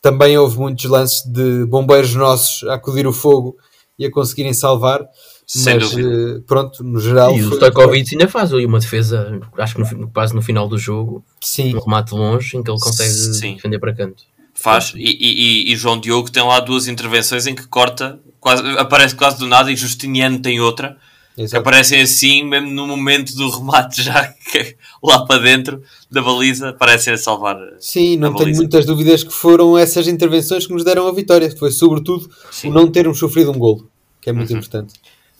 Também 0.00 0.38
houve 0.38 0.56
muitos 0.58 0.84
lances 0.84 1.24
de 1.26 1.64
bombeiros 1.66 2.14
nossos 2.14 2.62
a 2.68 2.74
acudir 2.74 3.06
o 3.06 3.12
fogo 3.12 3.56
e 3.98 4.06
a 4.06 4.10
conseguirem 4.10 4.52
salvar. 4.52 5.06
Sem 5.46 5.74
mas 5.76 5.90
dúvida. 5.90 6.08
uh, 6.38 6.42
pronto, 6.42 6.84
no 6.84 7.00
geral. 7.00 7.34
E 7.34 7.42
o 7.42 7.54
Stojkovic 7.54 8.10
ainda 8.12 8.28
faz 8.28 8.52
ali 8.52 8.66
uma 8.66 8.78
defesa, 8.78 9.40
acho 9.56 9.74
que 9.76 9.94
no, 9.94 10.08
quase 10.10 10.34
no 10.34 10.42
final 10.42 10.68
do 10.68 10.76
jogo, 10.76 11.24
Sim, 11.40 11.74
um 11.74 11.80
remate 11.80 12.14
longe 12.14 12.56
em 12.56 12.62
que 12.62 12.70
ele 12.70 12.78
consegue 12.78 13.10
Sim. 13.10 13.54
defender 13.54 13.78
para 13.78 13.94
canto. 13.94 14.24
Faz. 14.52 14.92
E, 14.94 14.98
e- 14.98 15.70
e- 15.70 15.72
e 15.72 15.76
João 15.76 15.98
Diogo 15.98 16.30
tem 16.30 16.42
lá 16.42 16.60
duas 16.60 16.86
intervenções 16.86 17.46
em 17.46 17.54
que 17.54 17.66
corta, 17.66 18.20
quase, 18.38 18.62
aparece 18.76 19.14
quase 19.14 19.38
do 19.38 19.46
nada, 19.46 19.72
e 19.72 19.76
Justiniano 19.76 20.38
tem 20.38 20.60
outra. 20.60 20.98
Que 21.38 21.44
exato. 21.44 21.60
aparecem 21.60 22.00
assim, 22.02 22.42
mesmo 22.44 22.68
no 22.70 22.86
momento 22.86 23.34
do 23.34 23.48
remate, 23.50 24.02
já 24.04 24.26
que 24.28 24.76
lá 25.02 25.24
para 25.26 25.40
dentro 25.40 25.82
da 26.10 26.20
baliza, 26.22 26.70
aparecem 26.70 27.12
a 27.12 27.16
salvar. 27.16 27.56
Sim, 27.80 28.16
não 28.16 28.30
tenho 28.32 28.44
baliza. 28.46 28.60
muitas 28.62 28.84
dúvidas 28.86 29.22
que 29.24 29.32
foram 29.32 29.76
essas 29.78 30.08
intervenções 30.08 30.66
que 30.66 30.72
nos 30.72 30.84
deram 30.84 31.06
a 31.06 31.12
vitória. 31.12 31.50
Foi 31.56 31.70
sobretudo 31.70 32.30
Sim. 32.50 32.68
o 32.68 32.72
não 32.72 32.90
termos 32.90 33.18
sofrido 33.18 33.50
um 33.50 33.58
golo, 33.58 33.88
que 34.20 34.30
é 34.30 34.32
muito 34.32 34.50
Uhum. 34.50 34.58
importante. 34.58 34.94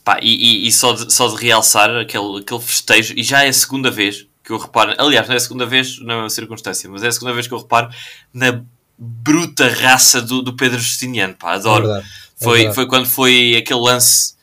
Pá, 0.04 0.18
e, 0.22 0.34
e- 0.64 0.66
e 0.68 0.72
só, 0.72 0.92
de, 0.92 1.12
só 1.12 1.28
de 1.28 1.36
realçar 1.44 1.90
aquele, 1.96 2.38
aquele 2.40 2.60
festejo, 2.60 3.12
e 3.16 3.22
já 3.22 3.44
é 3.44 3.48
a 3.48 3.52
segunda 3.52 3.90
vez 3.90 4.26
que 4.42 4.52
eu 4.52 4.56
reparo, 4.58 4.94
aliás, 4.96 5.26
não 5.28 5.34
é 5.34 5.36
a 5.36 5.40
segunda 5.40 5.66
vez, 5.66 5.98
não 6.00 6.14
é 6.14 6.18
uma 6.20 6.30
circunstância, 6.30 6.88
mas 6.88 7.02
é 7.02 7.08
a 7.08 7.12
segunda 7.12 7.34
vez 7.34 7.46
que 7.46 7.52
eu 7.52 7.58
reparo 7.58 7.90
na 8.32 8.62
bruta 8.98 9.68
raça 9.68 10.22
do, 10.22 10.40
do 10.42 10.54
Pedro 10.56 10.78
Justiniano, 10.78 11.34
pá, 11.34 11.52
É 11.52 11.56
adoro. 11.56 11.86
verdade. 11.86 12.06
é 12.08 12.44
foi, 12.44 12.56
verdade. 12.58 12.74
foi 12.74 12.86
quando 12.86 13.06
foi 13.06 13.56
aquele 13.56 13.80
lance 13.80 14.34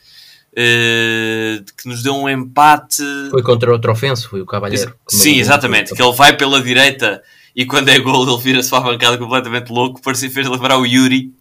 eh, 0.55 1.61
que 1.77 1.87
nos 1.87 2.01
deu 2.01 2.15
um 2.15 2.29
empate. 2.29 3.03
Foi 3.29 3.43
contra 3.43 3.71
outro 3.71 3.91
ofenso, 3.91 4.29
foi 4.29 4.41
o 4.41 4.45
Cavalheiro. 4.45 4.95
Sim, 5.07 5.37
exatamente. 5.37 5.93
Que 5.93 6.01
ele 6.01 6.13
vai 6.13 6.35
pela 6.37 6.61
direita 6.61 7.21
e 7.55 7.65
quando 7.65 7.89
é 7.89 7.99
gol 7.99 8.27
ele 8.27 8.41
vira-se 8.41 8.69
para 8.69 8.79
a 8.79 8.81
bancada 8.91 9.17
completamente 9.17 9.69
louco. 9.71 10.01
Parecia 10.01 10.29
fez 10.29 10.47
lembrar 10.47 10.77
o 10.77 10.85
Yuri. 10.85 11.33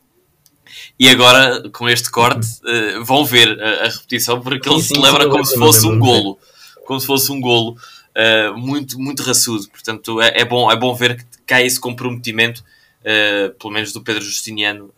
E 0.98 1.08
agora, 1.08 1.68
com 1.70 1.88
este 1.88 2.10
corte, 2.10 2.46
eh, 2.66 2.98
vão 3.00 3.24
ver 3.24 3.60
a, 3.60 3.86
a 3.86 3.88
repetição 3.88 4.40
porque 4.40 4.68
ele 4.68 4.80
Sim, 4.80 4.88
sim, 4.88 4.94
celebra 4.94 5.22
sim, 5.22 5.26
eu 5.26 5.30
como 5.30 5.44
se 5.44 5.58
fosse 5.58 5.86
um 5.86 5.98
golo. 5.98 6.38
Como 6.86 7.00
se 7.00 7.06
fosse 7.06 7.32
um 7.32 7.40
golo. 7.40 7.76
eh, 8.14 8.50
muito, 8.50 8.98
muito 8.98 9.22
raçudo. 9.22 9.68
Portanto, 9.68 10.20
é, 10.20 10.40
é 10.40 10.44
bom, 10.44 10.70
é 10.70 10.76
bom 10.76 10.94
ver 10.94 11.16
que 11.16 11.24
cai 11.46 11.66
esse 11.66 11.80
comprometimento, 11.80 12.64
eh, 13.04 13.52
pelo 13.58 13.72
menos 13.72 13.92
do 13.92 14.02
Pedro 14.02 14.22
Justiniano, 14.22 14.92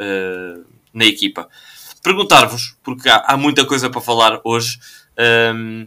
na 0.92 1.04
equipa. 1.04 1.48
Perguntar-vos, 2.10 2.76
porque 2.84 3.08
há, 3.08 3.16
há 3.26 3.36
muita 3.36 3.64
coisa 3.64 3.90
para 3.90 4.00
falar 4.00 4.40
hoje, 4.44 4.78
ehm, 5.16 5.86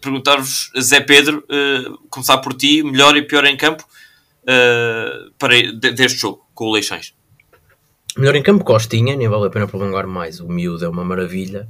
perguntar-vos, 0.00 0.70
Zé 0.80 0.98
Pedro, 0.98 1.44
eh, 1.46 1.84
começar 2.08 2.38
por 2.38 2.54
ti, 2.54 2.82
melhor 2.82 3.14
e 3.18 3.20
pior 3.20 3.44
em 3.44 3.54
campo 3.54 3.84
eh, 4.46 5.12
para, 5.38 5.54
de- 5.54 5.92
deste 5.92 6.16
jogo, 6.18 6.42
com 6.54 6.64
o 6.64 6.72
Leixões. 6.72 7.12
Melhor 8.16 8.34
em 8.34 8.42
campo, 8.42 8.64
Costinha, 8.64 9.14
nem 9.14 9.28
vale 9.28 9.46
a 9.46 9.50
pena 9.50 9.68
prolongar 9.68 10.06
mais. 10.06 10.40
O 10.40 10.48
miúdo 10.48 10.82
é 10.86 10.88
uma 10.88 11.04
maravilha. 11.04 11.68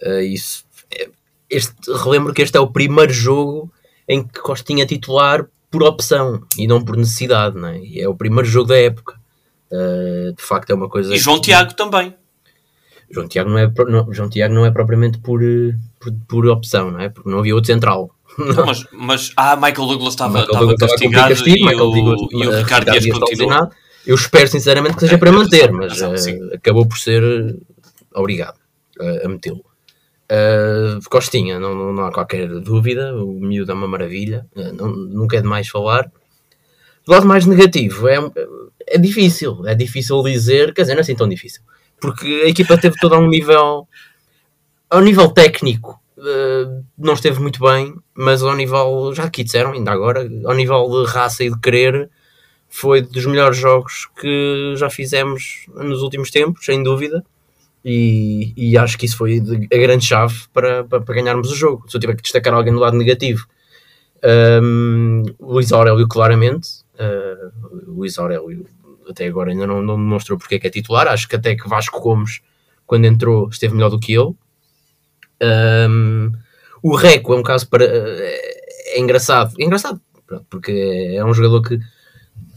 Uh, 0.00 0.20
isso, 0.20 0.64
é- 0.90 1.10
este, 1.50 1.74
relembro 2.04 2.32
que 2.32 2.42
este 2.42 2.56
é 2.56 2.60
o 2.60 2.70
primeiro 2.70 3.12
jogo 3.12 3.72
em 4.08 4.22
que 4.24 4.38
Costinha 4.40 4.84
é 4.84 4.86
titular 4.86 5.44
por 5.68 5.82
opção 5.82 6.42
e 6.56 6.66
não 6.68 6.80
por 6.84 6.96
necessidade. 6.96 7.56
Não 7.56 7.68
é? 7.70 7.78
E 7.80 8.00
é 8.00 8.08
o 8.08 8.14
primeiro 8.14 8.48
jogo 8.48 8.68
da 8.68 8.78
época. 8.78 9.18
Uh, 9.70 10.32
de 10.32 10.42
facto, 10.42 10.70
é 10.70 10.74
uma 10.74 10.88
coisa. 10.88 11.12
E 11.14 11.18
João 11.18 11.36
que- 11.38 11.46
Tiago 11.46 11.74
também. 11.74 12.14
João 13.10 13.28
Tiago 13.28 13.50
não 13.50 13.58
é, 13.58 13.72
não, 13.88 14.12
João 14.12 14.28
Tiago 14.28 14.54
não 14.54 14.66
é 14.66 14.70
propriamente 14.70 15.18
por, 15.18 15.42
uh, 15.42 15.74
por, 16.00 16.12
por 16.28 16.46
opção, 16.48 16.90
não 16.90 17.00
é? 17.00 17.08
Porque 17.08 17.28
não 17.30 17.38
havia 17.38 17.54
outro 17.54 17.72
central. 17.72 18.10
Não, 18.38 18.66
mas, 18.66 18.84
mas 18.92 19.32
ah, 19.36 19.56
Michael 19.56 19.86
Douglas 19.86 20.12
estava, 20.14 20.40
Michael 20.40 20.48
Douglas 20.58 20.72
estava 20.74 20.92
castigado 20.92 21.28
castigo, 21.28 21.56
e, 21.56 21.60
Michael 21.64 21.88
o, 21.88 21.92
Douglas- 21.94 22.20
e 22.32 22.46
o 22.46 22.58
Ricardo 22.58 22.90
Dias 22.90 23.18
lesionado. 23.30 23.70
Eu 24.06 24.14
espero 24.14 24.46
sinceramente 24.48 24.94
que 24.94 25.00
seja 25.00 25.14
É, 25.14 25.18
para 25.18 25.32
manter, 25.32 25.72
mas 25.72 26.00
uh, 26.00 26.54
acabou 26.54 26.86
por 26.86 26.98
ser 26.98 27.22
uh, 27.22 27.60
obrigado 28.14 28.56
uh, 29.00 29.26
a 29.26 29.28
metê-lo. 29.28 29.64
Costinha, 31.08 31.58
não, 31.60 31.74
não, 31.74 31.92
não 31.92 32.04
há 32.06 32.12
qualquer 32.12 32.48
dúvida, 32.60 33.14
o 33.14 33.32
miúdo 33.40 33.70
é 33.70 33.74
uma 33.74 33.88
maravilha, 33.88 34.46
não- 34.74 34.88
nunca 34.94 35.36
é 35.36 35.40
demais 35.40 35.68
falar. 35.68 36.10
Do 37.04 37.12
lado 37.12 37.26
mais 37.26 37.46
negativo, 37.46 38.08
é, 38.08 38.16
é 38.88 38.98
difícil, 38.98 39.62
é 39.66 39.74
difícil 39.74 40.20
dizer, 40.24 40.74
quer 40.74 40.82
dizer, 40.82 40.94
não 40.94 40.98
é 40.98 41.02
assim 41.02 41.14
tão 41.14 41.28
difícil, 41.28 41.62
porque 42.00 42.42
a 42.44 42.48
equipa 42.48 42.78
teve 42.78 42.96
todo 43.00 43.14
a 43.14 43.18
um 43.18 43.28
nível, 43.28 43.88
ao 44.90 45.00
nível 45.00 45.30
técnico, 45.30 46.00
uh, 46.18 46.84
não 46.96 47.14
esteve 47.14 47.40
muito 47.40 47.60
bem, 47.60 47.94
mas 48.14 48.42
ao 48.42 48.54
nível, 48.54 49.12
já 49.14 49.24
aqui 49.24 49.44
disseram, 49.44 49.72
ainda 49.72 49.92
agora, 49.92 50.28
ao 50.44 50.54
nível 50.54 50.88
de 50.88 51.10
raça 51.10 51.44
e 51.44 51.50
de 51.50 51.58
querer, 51.60 52.10
foi 52.68 53.02
dos 53.02 53.26
melhores 53.26 53.56
jogos 53.56 54.08
que 54.20 54.74
já 54.76 54.90
fizemos 54.90 55.66
nos 55.74 56.02
últimos 56.02 56.30
tempos, 56.30 56.64
sem 56.64 56.82
dúvida. 56.82 57.24
E, 57.84 58.52
e 58.56 58.76
acho 58.76 58.98
que 58.98 59.06
isso 59.06 59.16
foi 59.16 59.40
a 59.72 59.76
grande 59.76 60.04
chave 60.04 60.34
para, 60.52 60.82
para, 60.82 61.00
para 61.00 61.14
ganharmos 61.14 61.52
o 61.52 61.54
jogo. 61.54 61.88
Se 61.88 61.96
eu 61.96 62.00
tiver 62.00 62.16
que 62.16 62.22
destacar 62.22 62.52
alguém 62.52 62.72
do 62.72 62.80
lado 62.80 62.96
negativo, 62.96 63.46
um, 64.62 65.22
Luís 65.40 65.72
Aurélio, 65.72 66.08
claramente. 66.08 66.84
Uh, 66.98 67.52
Luís 67.86 68.18
Aurélio, 68.18 68.66
até 69.08 69.26
agora, 69.26 69.50
ainda 69.50 69.66
não, 69.66 69.82
não 69.82 69.96
demonstrou 69.96 70.38
porque 70.38 70.56
é 70.56 70.58
que 70.58 70.66
é 70.66 70.70
titular. 70.70 71.06
Acho 71.08 71.28
que 71.28 71.36
até 71.36 71.54
que 71.54 71.68
Vasco 71.68 72.00
Gomes, 72.00 72.40
quando 72.86 73.04
entrou, 73.06 73.48
esteve 73.48 73.74
melhor 73.74 73.90
do 73.90 73.98
que 74.00 74.12
ele. 74.12 74.34
Um, 75.42 76.32
o 76.82 76.94
Reco 76.94 77.34
é 77.34 77.36
um 77.36 77.42
caso 77.42 77.68
para. 77.68 77.84
É, 77.84 78.96
é 78.96 79.00
engraçado. 79.00 79.54
É 79.58 79.64
engraçado, 79.64 80.00
porque 80.48 81.14
é 81.16 81.24
um 81.24 81.34
jogador 81.34 81.62
que 81.62 81.78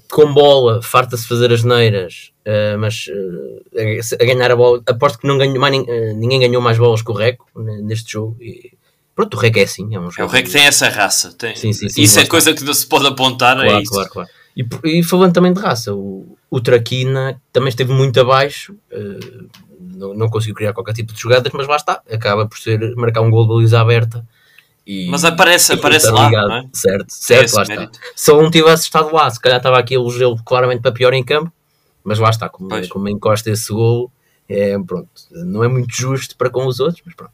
com 0.10 0.34
bola 0.34 0.82
farta-se 0.82 1.28
fazer 1.28 1.52
as 1.54 1.64
neiras, 1.64 2.32
uh, 2.48 2.78
mas 2.80 3.06
uh, 3.08 4.16
a, 4.20 4.26
ganhar 4.26 4.50
a 4.52 4.56
bola, 4.56 4.82
aposto 4.88 5.20
que 5.20 5.28
não 5.28 5.38
ganhou 5.38 5.60
mais, 5.60 5.72
nin- 5.72 5.86
ninguém 6.16 6.40
ganhou 6.40 6.62
mais 6.62 6.78
bolas 6.80 7.02
que 7.04 7.12
o 7.12 7.14
Reco 7.14 7.46
né, 7.56 7.80
neste 7.84 8.14
jogo. 8.14 8.36
E, 8.42 8.72
pronto, 9.16 9.36
o 9.36 9.40
Reco 9.40 9.60
é 9.60 9.64
assim, 9.64 9.94
é 9.94 10.00
um 10.00 10.10
É 10.18 10.24
o 10.24 10.30
que 10.30 10.44
tem 10.50 10.66
essa 10.66 10.90
raça. 10.90 11.32
Tem. 11.38 11.56
Sim, 11.56 11.74
sim, 11.74 11.90
sim, 11.90 12.02
isso 12.02 12.20
é 12.20 12.26
coisa 12.26 12.54
que 12.54 12.64
não 12.64 12.74
se 12.74 12.88
pode 12.88 13.06
apontar. 13.06 13.60
é 13.60 13.66
Claro, 13.66 13.82
isso. 13.84 13.92
claro, 13.92 14.10
claro. 14.10 14.30
E, 14.58 14.66
e 15.00 15.04
falando 15.04 15.34
também 15.34 15.54
de 15.54 15.60
raça, 15.60 15.94
o, 15.94 16.36
o 16.50 16.60
Traquina 16.62 17.42
também 17.54 17.70
esteve 17.70 17.92
muito 17.94 18.20
abaixo, 18.20 18.74
uh, 18.92 19.50
não, 19.80 20.14
não 20.14 20.30
conseguiu 20.30 20.56
criar 20.56 20.74
qualquer 20.74 20.94
tipo 20.94 21.14
de 21.14 21.20
jogadas, 21.20 21.52
mas 21.54 21.68
lá 21.68 21.76
está, 21.76 22.02
acaba 22.12 22.48
por 22.48 22.58
ser 22.58 22.96
marcar 22.96 23.22
um 23.22 23.30
gol 23.30 23.44
de 23.44 23.50
baliza 23.54 23.80
aberta. 23.80 24.26
E, 24.88 25.08
Mas 25.08 25.24
aparece, 25.24 25.74
aparece 25.74 26.10
lá. 26.10 26.26
ligado. 26.26 26.52
É? 26.52 26.64
Certo, 26.74 27.10
certo, 27.12 27.54
lá 27.54 27.62
está. 27.62 27.92
Se 28.16 28.32
ele 28.32 28.42
não 28.42 28.50
tivesse 28.50 28.84
estado 28.84 29.14
lá, 29.14 29.30
se 29.30 29.40
calhar 29.40 29.58
estava 29.60 29.78
aqui 29.78 29.96
a 29.96 30.00
elegê-lo 30.00 30.42
claramente 30.44 30.82
para 30.82 30.92
pior 30.92 31.14
em 31.14 31.24
campo, 31.24 31.52
mas 32.04 32.18
lá 32.18 32.30
está, 32.32 32.50
como, 32.50 32.70
Pois. 32.70 32.88
como 32.88 33.08
encosta 33.08 33.52
esse 33.52 33.72
gol, 33.72 34.12
é, 34.48 34.76
pronto, 34.80 35.08
não 35.32 35.64
é 35.64 35.68
muito 35.68 35.96
justo 35.96 36.36
para 36.36 36.50
com 36.50 36.66
os 36.66 36.80
outros, 36.80 37.04
mas 37.06 37.14
pronto. 37.14 37.34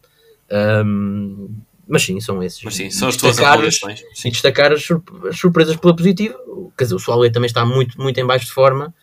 Ahm, 0.51 1.47
mas 1.87 2.03
sim, 2.03 2.19
são 2.19 2.41
esses. 2.43 2.61
Mas 2.63 2.75
sim, 2.75 2.89
são 2.89 3.07
as 3.07 3.15
tuas 3.15 3.39
avaliações. 3.39 4.01
e 4.25 4.31
destacar 4.31 4.73
as, 4.73 4.83
sur- 4.83 5.03
as 5.29 5.37
surpresas 5.37 5.75
pela 5.77 5.95
positiva. 5.95 6.35
Quer 6.77 6.83
dizer, 6.85 6.95
o 6.95 6.99
Soalé 6.99 7.29
também 7.29 7.47
está 7.47 7.63
muito, 7.65 7.99
muito 8.01 8.19
em 8.19 8.25
baixo 8.25 8.47
de 8.47 8.51
forma, 8.51 8.93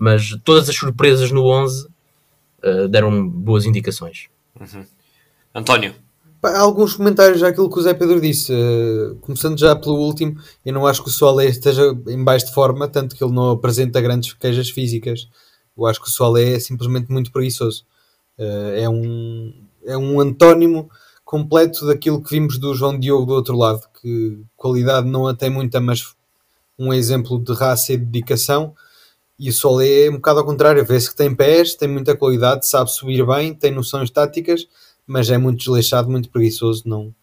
mas 0.00 0.36
todas 0.42 0.68
as 0.68 0.74
surpresas 0.74 1.30
no 1.30 1.44
11 1.44 1.86
uh, 2.64 2.88
deram 2.88 3.28
boas 3.28 3.66
indicações. 3.66 4.28
António, 5.54 5.94
Pá, 6.40 6.58
alguns 6.58 6.96
comentários 6.96 7.42
àquilo 7.42 7.68
que 7.68 7.78
o 7.78 7.82
Zé 7.82 7.92
Pedro 7.92 8.18
disse. 8.18 8.50
eh, 8.50 9.14
começando 9.20 9.58
já 9.58 9.76
pelo 9.76 9.96
último, 9.96 10.40
eu 10.64 10.72
não 10.72 10.86
acho 10.86 11.02
que 11.02 11.10
o 11.10 11.12
Soalé 11.12 11.46
esteja 11.46 11.82
em 12.08 12.24
baixo 12.24 12.46
de 12.46 12.54
forma, 12.54 12.88
tanto 12.88 13.14
que 13.14 13.22
ele 13.22 13.34
não 13.34 13.50
apresenta 13.50 14.00
grandes 14.00 14.32
queijas 14.32 14.70
físicas. 14.70 15.28
Eu 15.76 15.84
acho 15.86 16.00
que 16.00 16.08
o 16.08 16.10
Soalé 16.10 16.54
é 16.54 16.58
simplesmente 16.58 17.12
muito 17.12 17.30
preguiçoso. 17.30 17.84
Eh, 18.38 18.82
é, 18.84 18.88
um, 18.88 19.52
é 19.84 19.98
um 19.98 20.18
antónimo 20.18 20.90
completo 21.26 21.86
daquilo 21.86 22.22
que 22.22 22.30
vimos 22.30 22.58
do 22.58 22.74
João 22.74 22.98
Diogo 22.98 23.26
do 23.26 23.34
outro 23.34 23.56
lado, 23.56 23.82
que 24.00 24.40
qualidade 24.56 25.06
não 25.08 25.26
a 25.26 25.34
tem 25.34 25.50
muita, 25.50 25.78
mas 25.78 26.14
um 26.78 26.92
exemplo 26.92 27.38
de 27.38 27.52
raça 27.52 27.92
e 27.92 27.98
dedicação. 27.98 28.74
E 29.40 29.48
o 29.48 29.52
Soalé 29.54 30.04
é 30.04 30.10
um 30.10 30.16
bocado 30.16 30.40
ao 30.40 30.44
contrário, 30.44 30.84
vê-se 30.84 31.08
que 31.08 31.16
tem 31.16 31.34
pés, 31.34 31.74
tem 31.74 31.88
muita 31.88 32.14
qualidade, 32.14 32.68
sabe 32.68 32.92
subir 32.92 33.24
bem, 33.24 33.54
tem 33.54 33.70
noções 33.70 34.10
táticas, 34.10 34.68
mas 35.06 35.30
é 35.30 35.38
muito 35.38 35.60
desleixado, 35.60 36.10
muito 36.10 36.28
preguiçoso, 36.28 36.82
não, 36.84 37.14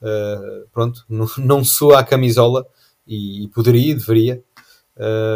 eh, 0.00 0.66
pronto, 0.72 1.04
não, 1.10 1.26
não 1.36 1.64
soa 1.64 1.98
a 1.98 2.04
camisola 2.04 2.64
e, 3.04 3.42
e 3.42 3.48
poderia 3.48 3.90
e 3.90 3.94
deveria. 3.94 4.40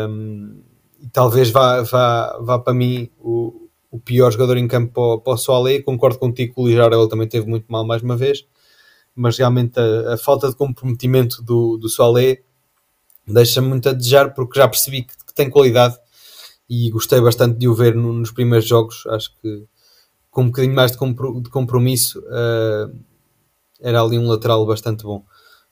Um, 0.09 0.63
e 1.01 1.09
talvez 1.09 1.51
vá, 1.51 1.83
vá, 1.83 2.39
vá 2.41 2.59
para 2.61 2.73
mim 2.73 3.11
o, 3.19 3.69
o 3.91 3.99
pior 3.99 4.31
jogador 4.31 4.59
em 4.59 4.69
campo 4.69 4.93
para, 4.93 5.21
para 5.25 5.33
o 5.33 5.37
Soalé. 5.37 5.83
Concordo 5.83 6.21
contigo 6.21 6.55
que 6.55 6.61
o 6.61 6.69
Lijar 6.69 6.93
ele 6.93 7.09
também 7.09 7.27
teve 7.27 7.49
muito 7.49 7.67
mal 7.67 7.85
mais 7.85 8.01
uma 8.01 8.17
vez, 8.17 8.47
mas 9.13 9.37
realmente 9.37 9.81
a, 9.81 10.15
a 10.15 10.17
falta 10.17 10.49
de 10.49 10.55
comprometimento 10.55 11.43
do, 11.43 11.77
do 11.79 11.89
Soalé 11.89 12.43
deixa 13.27 13.61
muito 13.61 13.89
a 13.89 13.93
desejar, 13.93 14.33
porque 14.35 14.61
já 14.61 14.69
percebi 14.69 15.03
que, 15.03 15.17
que 15.27 15.35
tem 15.35 15.51
qualidade 15.51 15.99
e 16.69 16.91
gostei 16.91 17.21
bastante 17.21 17.59
de 17.59 17.69
o 17.69 17.75
ver 17.75 17.95
no, 17.95 18.13
nos 18.13 18.31
primeiros 18.31 18.69
jogos. 18.69 19.05
Acho 19.07 19.31
que 19.41 19.65
com 20.31 20.43
um 20.43 20.47
bocadinho 20.47 20.75
mais 20.75 20.93
de, 20.93 20.99
compro, 20.99 21.41
de 21.41 21.51
compromisso 21.51 22.21
uh, 22.21 22.95
era 23.81 24.03
ali 24.03 24.19
um 24.19 24.29
lateral 24.29 24.65
bastante 24.67 25.03
bom. 25.03 25.25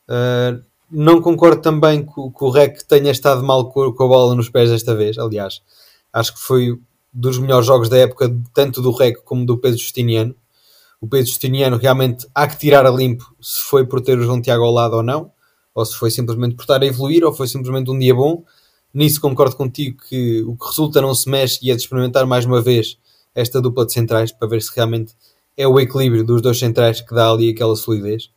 Uh, 0.09 0.65
não 0.91 1.21
concordo 1.21 1.61
também 1.61 2.05
que, 2.05 2.13
que 2.13 2.45
o 2.45 2.51
Rec 2.51 2.83
tenha 2.83 3.11
estado 3.11 3.43
mal 3.43 3.71
com, 3.71 3.93
com, 3.93 4.05
a 4.05 4.09
bola 4.09 4.35
nos 4.35 4.49
pés 4.49 4.71
desta 4.71 4.95
vez. 4.95 5.19
Aliás, 5.19 5.61
acho 6.13 6.35
que 6.35 6.41
foi 6.41 6.81
dos 7.13 7.39
melhores 7.39 7.67
jogos 7.67 7.89
da 7.89 7.99
época, 7.99 8.35
tanto 8.55 8.81
do 8.81 8.93
Rec 8.93 9.23
como 9.25 9.45
do 9.45 9.59
Pedro 9.59 9.79
Justiniano. 9.79 10.35
O 11.01 11.09
Pedro 11.09 11.27
Justiniano 11.27 11.77
realmente 11.77 12.27
há 12.35 12.47
que 12.47 12.59
tirar 12.59 12.87
a 12.87 12.91
limpo 12.91 13.35
se 13.41 13.61
foi 13.61 13.87
por 13.87 14.01
ter 14.01 14.19
o 14.19 14.23
João 14.23 14.41
Tiago 14.41 14.65
ao 14.65 14.73
lado 14.73 14.97
ou 14.97 15.03
não, 15.03 15.31
ou 15.75 15.85
se 15.85 15.95
foi 15.95 16.11
simplesmente 16.11 16.55
por 16.55 16.63
estar 16.63 16.83
a 16.83 16.87
evoluir, 16.87 17.25
ou 17.25 17.33
foi 17.33 17.47
simplesmente 17.47 17.91
um 17.91 17.99
dia 17.99 18.15
bom. 18.15 18.45
Nisso 18.97 19.21
concordo 19.21 19.55
contigo 19.55 19.99
que 20.09 20.43
o 20.45 20.57
que 20.57 20.69
resulta 20.69 21.03
não 21.03 21.15
se 21.15 21.29
mexe 21.29 21.59
e 21.61 21.71
é 21.71 21.75
de 21.75 21.83
experimentar 21.83 22.25
mais 22.25 22.47
uma 22.47 22.63
vez 22.63 22.97
esta 23.35 23.61
dupla 23.61 23.85
de 23.85 23.93
centrais 23.93 24.33
para 24.33 24.49
ver 24.49 24.63
se 24.63 24.75
realmente 24.75 25.13
é 25.55 25.69
o 25.69 25.79
equilíbrio 25.79 26.25
dos 26.25 26.41
dois 26.41 26.59
centrais 26.59 27.03
que 27.03 27.15
dá 27.15 27.31
ali 27.31 27.51
aquela 27.51 27.77
solidez. 27.77 28.31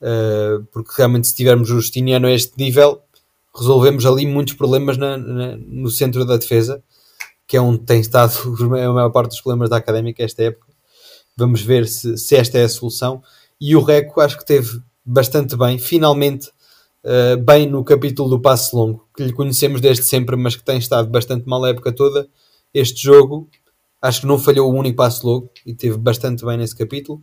Uh, 0.00 0.62
porque 0.70 0.92
realmente 0.96 1.26
se 1.26 1.34
tivermos 1.34 1.68
o 1.68 1.80
Justiniano 1.80 2.28
a 2.28 2.30
este 2.30 2.52
nível, 2.56 3.02
resolvemos 3.52 4.06
ali 4.06 4.24
muitos 4.24 4.54
problemas 4.54 4.96
na, 4.96 5.16
na, 5.16 5.56
no 5.56 5.90
centro 5.90 6.24
da 6.24 6.36
defesa, 6.36 6.80
que 7.44 7.56
é 7.56 7.60
onde 7.60 7.80
tem 7.80 8.00
estado 8.00 8.32
a 8.62 8.92
maior 8.92 9.10
parte 9.10 9.30
dos 9.30 9.40
problemas 9.40 9.68
da 9.68 9.78
académica 9.78 10.22
esta 10.22 10.44
época. 10.44 10.72
Vamos 11.36 11.60
ver 11.60 11.88
se, 11.88 12.16
se 12.16 12.36
esta 12.36 12.56
é 12.56 12.62
a 12.62 12.68
solução. 12.68 13.20
E 13.60 13.74
o 13.74 13.82
Reco 13.82 14.20
acho 14.20 14.38
que 14.38 14.46
teve 14.46 14.80
bastante 15.04 15.56
bem, 15.56 15.76
finalmente 15.76 16.52
uh, 17.08 17.36
bem 17.42 17.66
no 17.66 17.82
capítulo 17.82 18.28
do 18.28 18.40
passe 18.40 18.76
longo, 18.76 19.08
que 19.16 19.24
lhe 19.24 19.32
conhecemos 19.32 19.80
desde 19.80 20.02
sempre, 20.02 20.36
mas 20.36 20.54
que 20.54 20.64
tem 20.64 20.78
estado 20.78 21.08
bastante 21.08 21.48
mal 21.48 21.64
a 21.64 21.70
época 21.70 21.90
toda. 21.90 22.28
Este 22.74 23.02
jogo 23.02 23.48
acho 24.00 24.20
que 24.20 24.26
não 24.26 24.38
falhou 24.38 24.70
o 24.70 24.76
único 24.76 24.96
passe 24.96 25.24
longo 25.24 25.50
e 25.66 25.74
teve 25.74 25.96
bastante 25.96 26.44
bem 26.44 26.58
nesse 26.58 26.76
capítulo 26.76 27.20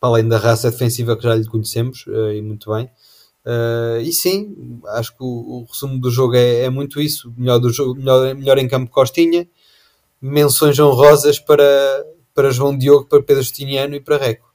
para 0.00 0.08
além 0.10 0.26
da 0.26 0.38
raça 0.38 0.70
defensiva 0.70 1.16
que 1.16 1.22
já 1.22 1.34
lhe 1.34 1.46
conhecemos 1.46 2.06
uh, 2.06 2.32
e 2.32 2.40
muito 2.40 2.72
bem. 2.72 2.90
Uh, 3.44 4.00
e 4.00 4.12
sim, 4.12 4.80
acho 4.88 5.16
que 5.16 5.22
o, 5.22 5.26
o, 5.26 5.66
resumo 5.70 5.98
do 5.98 6.10
jogo 6.10 6.34
é, 6.34 6.62
é, 6.62 6.70
muito 6.70 7.00
isso: 7.00 7.32
melhor, 7.36 7.58
do 7.58 7.70
jogo, 7.70 7.94
melhor, 7.94 8.34
melhor 8.34 8.58
em 8.58 8.68
campo 8.68 8.90
Costinha, 8.90 9.48
menções 10.20 10.78
honrosas 10.78 11.38
para, 11.38 11.64
para 12.34 12.50
João 12.50 12.76
Diogo, 12.76 13.06
para 13.06 13.22
Pedro 13.22 13.42
Justiniano 13.42 13.94
e 13.94 14.00
para 14.00 14.18
Reco. 14.18 14.49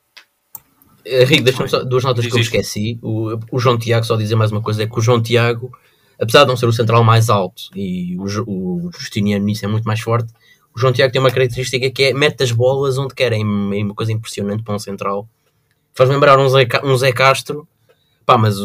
Henrique, 1.05 1.43
deixa-me 1.43 1.69
só 1.69 1.83
duas 1.83 2.03
notas 2.03 2.25
que 2.25 2.33
eu 2.33 2.39
esqueci. 2.39 2.97
O, 3.01 3.37
o, 3.51 3.59
João 3.59 3.77
Tiago, 3.77 4.05
só 4.05 4.15
dizer 4.15 4.35
mais 4.35 4.51
uma 4.51 4.61
coisa: 4.61 4.83
é 4.83 4.87
que 4.87 4.97
o 4.97 5.01
João 5.01 5.21
Tiago, 5.21 5.71
apesar 6.19 6.41
de 6.41 6.47
não 6.47 6.57
ser 6.57 6.65
o 6.65 6.73
central 6.73 7.03
mais 7.03 7.29
alto 7.29 7.63
e 7.75 8.17
o, 8.17 8.23
o 8.47 8.91
Justiniano 8.97 9.45
nisso 9.45 9.65
é 9.65 9.67
muito 9.67 9.85
mais 9.85 9.99
forte, 9.99 10.33
o 10.75 10.79
João 10.79 10.91
Tiago 10.91 11.13
tem 11.13 11.21
uma 11.21 11.31
característica 11.31 11.89
que 11.91 12.03
é 12.03 12.13
mete 12.13 12.43
as 12.43 12.51
bolas 12.51 12.97
onde 12.97 13.13
querem, 13.13 13.41
é 13.41 13.83
uma 13.83 13.93
coisa 13.93 14.11
impressionante 14.11 14.63
para 14.63 14.73
um 14.73 14.79
central. 14.79 15.29
Faz 15.93 16.09
lembrar 16.09 16.39
um 16.39 16.49
Zé, 16.49 16.67
um 16.83 16.97
Zé 16.97 17.11
Castro, 17.11 17.67
pá, 18.25 18.37
mas. 18.37 18.55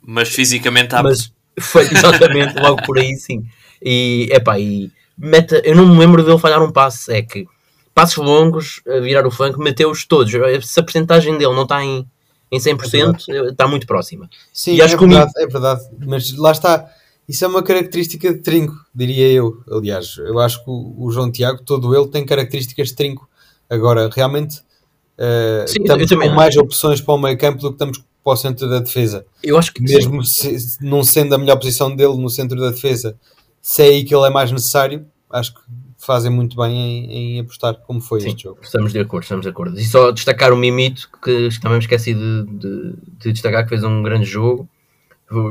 Mas 0.00 0.30
fisicamente 0.30 0.94
há. 0.94 1.02
Mas 1.02 1.32
foi 1.60 1.84
exatamente 1.84 2.58
logo 2.58 2.82
por 2.84 2.98
aí, 2.98 3.14
sim. 3.16 3.44
E, 3.80 4.28
epá, 4.32 4.58
e 4.58 4.90
meta, 5.18 5.60
eu 5.64 5.76
não 5.76 5.86
me 5.86 5.98
lembro 5.98 6.24
dele 6.24 6.38
falhar 6.38 6.62
um 6.62 6.72
passe, 6.72 7.12
é 7.12 7.22
que 7.22 7.46
passos 7.94 8.24
longos, 8.24 8.82
a 8.86 9.00
virar 9.00 9.26
o 9.26 9.30
flanco, 9.30 9.60
meteu-os 9.60 10.04
todos. 10.04 10.32
Se 10.62 10.80
a 10.80 10.82
porcentagem 10.82 11.36
dele 11.38 11.54
não 11.54 11.64
está 11.64 11.84
em, 11.84 12.06
em 12.50 12.58
100%, 12.58 13.28
é 13.28 13.50
está 13.50 13.66
muito 13.66 13.86
próxima. 13.86 14.28
Sim, 14.52 14.80
é 14.80 14.86
verdade, 14.86 15.32
é 15.36 15.46
verdade, 15.46 15.82
mas 15.98 16.36
lá 16.36 16.52
está 16.52 16.90
isso 17.28 17.44
é 17.44 17.48
uma 17.48 17.62
característica 17.62 18.32
de 18.32 18.40
trinco, 18.40 18.74
diria 18.94 19.28
eu. 19.28 19.62
Aliás, 19.70 20.16
eu 20.18 20.38
acho 20.38 20.58
que 20.64 20.70
o, 20.70 21.10
João 21.10 21.30
Tiago, 21.30 21.62
todo 21.62 21.94
ele, 21.96 22.08
tem 22.08 22.26
características 22.26 22.88
de 22.88 22.94
trinco. 22.94 23.28
Agora, 23.70 24.10
realmente, 24.12 24.58
uh, 24.58 25.66
Sim, 25.66 25.80
estamos 25.80 26.10
com 26.10 26.34
mais 26.34 26.56
opções 26.56 27.00
para 27.00 27.14
o 27.14 27.18
meio 27.18 27.38
campo 27.38 27.60
do 27.60 27.68
que 27.68 27.74
estamos 27.74 27.98
para 27.98 28.32
o 28.32 28.36
centro 28.36 28.68
da 28.68 28.80
defesa. 28.80 29.24
Eu 29.42 29.56
acho 29.56 29.72
que 29.72 29.82
mesmo 29.82 30.22
se, 30.24 30.76
não 30.80 31.02
sendo 31.02 31.34
a 31.34 31.38
melhor 31.38 31.56
posição 31.56 31.94
dele 31.94 32.16
no 32.16 32.28
centro 32.28 32.60
da 32.60 32.70
defesa, 32.70 33.16
se 33.60 33.82
é 33.82 33.86
aí 33.86 34.04
que 34.04 34.14
ele 34.14 34.26
é 34.26 34.30
mais 34.30 34.50
necessário, 34.50 35.06
acho 35.30 35.54
que 35.54 35.60
fazem 36.04 36.32
muito 36.32 36.56
bem 36.56 36.76
em, 36.76 37.36
em 37.36 37.40
apostar 37.40 37.74
como 37.74 38.00
foi 38.00 38.20
Sim, 38.20 38.28
este 38.30 38.42
jogo. 38.42 38.58
Estamos 38.62 38.92
de 38.92 38.98
acordo, 38.98 39.22
estamos 39.22 39.44
de 39.44 39.48
acordo. 39.48 39.78
E 39.78 39.84
só 39.84 40.10
destacar 40.10 40.52
o 40.52 40.56
Mimito, 40.56 41.08
que 41.22 41.48
também 41.60 41.78
me 41.78 41.84
esqueci 41.84 42.12
de, 42.12 42.44
de, 42.44 42.94
de 43.18 43.32
destacar 43.32 43.62
que 43.62 43.68
fez 43.68 43.84
um 43.84 44.02
grande 44.02 44.24
jogo. 44.24 44.68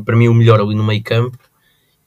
Para 0.06 0.16
mim, 0.16 0.28
o 0.28 0.34
melhor 0.34 0.60
ali 0.60 0.76
no 0.76 0.84
meio 0.84 1.02
campo 1.02 1.38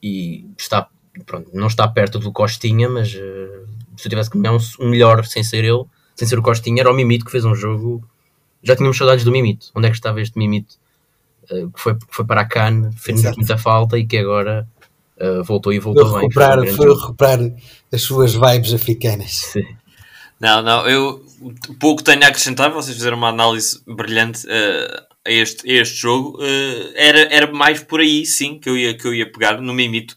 e 0.01 0.45
está, 0.57 0.87
pronto, 1.25 1.49
não 1.53 1.67
está 1.67 1.87
perto 1.87 2.19
do 2.19 2.31
Costinha, 2.31 2.87
mas 2.87 3.13
uh, 3.15 3.67
se 3.97 4.07
eu 4.07 4.09
tivesse 4.09 4.29
que 4.29 4.37
nomear 4.37 4.53
um, 4.53 4.85
um, 4.85 4.89
melhor 4.89 5.25
sem 5.25 5.43
ser 5.43 5.63
ele, 5.65 5.83
sem 6.15 6.27
ser 6.27 6.37
o 6.37 6.43
Costinha, 6.43 6.81
era 6.81 6.91
o 6.91 6.93
Mimito 6.93 7.25
que 7.25 7.31
fez 7.31 7.43
um 7.43 7.55
jogo. 7.55 8.07
Já 8.61 8.75
tínhamos 8.75 8.97
saudades 8.97 9.25
do 9.25 9.31
Mimito. 9.31 9.71
Onde 9.75 9.87
é 9.87 9.89
que 9.89 9.97
estava 9.97 10.21
este 10.21 10.37
Mimito? 10.37 10.75
Uh, 11.49 11.71
que, 11.71 11.81
foi, 11.81 11.95
que 11.95 12.05
foi 12.09 12.25
para 12.25 12.41
a 12.41 12.45
Cannes, 12.45 12.93
fez 12.95 13.23
muita 13.35 13.57
falta 13.57 13.97
e 13.97 14.05
que 14.05 14.17
agora 14.17 14.67
uh, 15.21 15.43
voltou 15.43 15.73
e 15.73 15.79
voltou 15.79 16.07
foi 16.07 16.21
recuperar, 16.21 16.61
bem. 16.61 16.73
Foi 16.73 16.93
recuperar 16.93 17.39
as 17.91 18.01
suas 18.01 18.33
vibes 18.33 18.73
africanas. 18.73 19.31
Sim. 19.31 19.65
Não, 20.39 20.61
não, 20.61 20.87
eu 20.87 21.25
pouco 21.79 22.03
tenho 22.03 22.23
a 22.23 22.27
acrescentar, 22.27 22.71
vocês 22.71 22.95
fizeram 22.95 23.17
uma 23.17 23.29
análise 23.29 23.81
brilhante 23.87 24.45
uh, 24.45 25.05
a 25.25 25.31
este, 25.31 25.69
a 25.69 25.81
este 25.81 25.95
jogo, 25.95 26.37
uh, 26.39 26.91
era, 26.95 27.33
era 27.33 27.51
mais 27.51 27.81
por 27.81 27.99
aí, 27.99 28.25
sim, 28.25 28.59
que 28.59 28.69
eu 28.69 28.77
ia, 28.77 28.97
que 28.97 29.07
eu 29.07 29.13
ia 29.13 29.31
pegar 29.31 29.61
no 29.61 29.73
Mimito. 29.73 30.15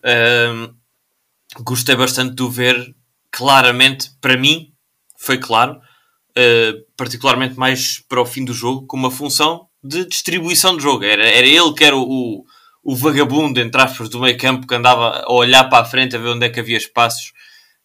Uh, 0.00 0.74
gostei 1.62 1.96
bastante 1.96 2.34
de 2.34 2.42
o 2.42 2.50
ver 2.50 2.94
claramente, 3.30 4.10
para 4.20 4.36
mim, 4.36 4.72
foi 5.18 5.38
claro, 5.38 5.72
uh, 5.72 6.84
particularmente 6.96 7.58
mais 7.58 8.00
para 8.08 8.22
o 8.22 8.26
fim 8.26 8.44
do 8.44 8.54
jogo, 8.54 8.86
com 8.86 8.96
uma 8.96 9.10
função 9.10 9.66
de 9.82 10.06
distribuição 10.06 10.76
de 10.76 10.82
jogo. 10.82 11.04
Era, 11.04 11.26
era 11.26 11.46
ele 11.46 11.72
que 11.74 11.84
era 11.84 11.96
o, 11.96 12.44
o 12.88 12.94
vagabundo, 12.94 13.58
entre 13.58 13.82
aspas, 13.82 14.08
do 14.08 14.20
meio 14.20 14.38
campo, 14.38 14.64
que 14.64 14.74
andava 14.74 15.24
a 15.26 15.32
olhar 15.32 15.64
para 15.64 15.82
a 15.82 15.84
frente 15.84 16.14
a 16.14 16.20
ver 16.20 16.28
onde 16.28 16.46
é 16.46 16.48
que 16.48 16.60
havia 16.60 16.76
espaços 16.76 17.32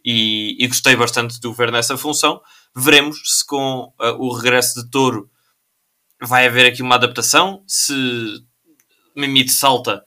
e, 0.06 0.56
e 0.64 0.68
gostei 0.68 0.96
bastante 0.96 1.40
de 1.40 1.48
o 1.48 1.54
ver 1.54 1.72
nessa 1.72 1.98
função. 1.98 2.40
Veremos 2.76 3.18
se 3.26 3.44
com 3.48 3.92
uh, 4.00 4.14
o 4.20 4.32
regresso 4.32 4.80
de 4.80 4.92
Touro 4.92 5.28
vai 6.22 6.46
haver 6.46 6.68
aqui 6.68 6.84
uma 6.84 6.94
adaptação. 6.94 7.64
Se 7.66 7.96
Mimite 9.16 9.52
salta 9.52 10.04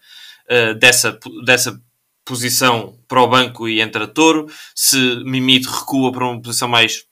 uh, 0.48 0.74
dessa, 0.78 1.18
dessa 1.44 1.76
posição 2.24 2.96
para 3.08 3.20
o 3.20 3.26
banco 3.26 3.68
e 3.68 3.80
entra 3.80 4.06
Touro, 4.06 4.46
se 4.76 4.96
Mimite 5.24 5.66
recua 5.66 6.12
para 6.12 6.24
uma 6.24 6.40
posição 6.40 6.68
mais 6.68 7.04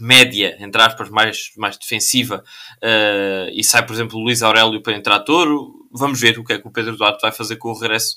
média, 0.00 0.56
entre 0.60 0.82
aspas, 0.82 1.08
mais, 1.08 1.52
mais 1.56 1.78
defensiva, 1.78 2.44
uh, 2.82 3.50
e 3.52 3.62
sai, 3.62 3.86
por 3.86 3.94
exemplo, 3.94 4.18
Luís 4.18 4.42
Aurélio 4.42 4.82
para 4.82 4.96
entrar 4.96 5.20
Touro, 5.20 5.85
vamos 5.96 6.20
ver 6.20 6.38
o 6.38 6.44
que 6.44 6.52
é 6.52 6.58
que 6.58 6.66
o 6.66 6.70
Pedro 6.70 6.96
Duarte 6.96 7.22
vai 7.22 7.32
fazer 7.32 7.56
com 7.56 7.70
o 7.70 7.78
regresso 7.78 8.16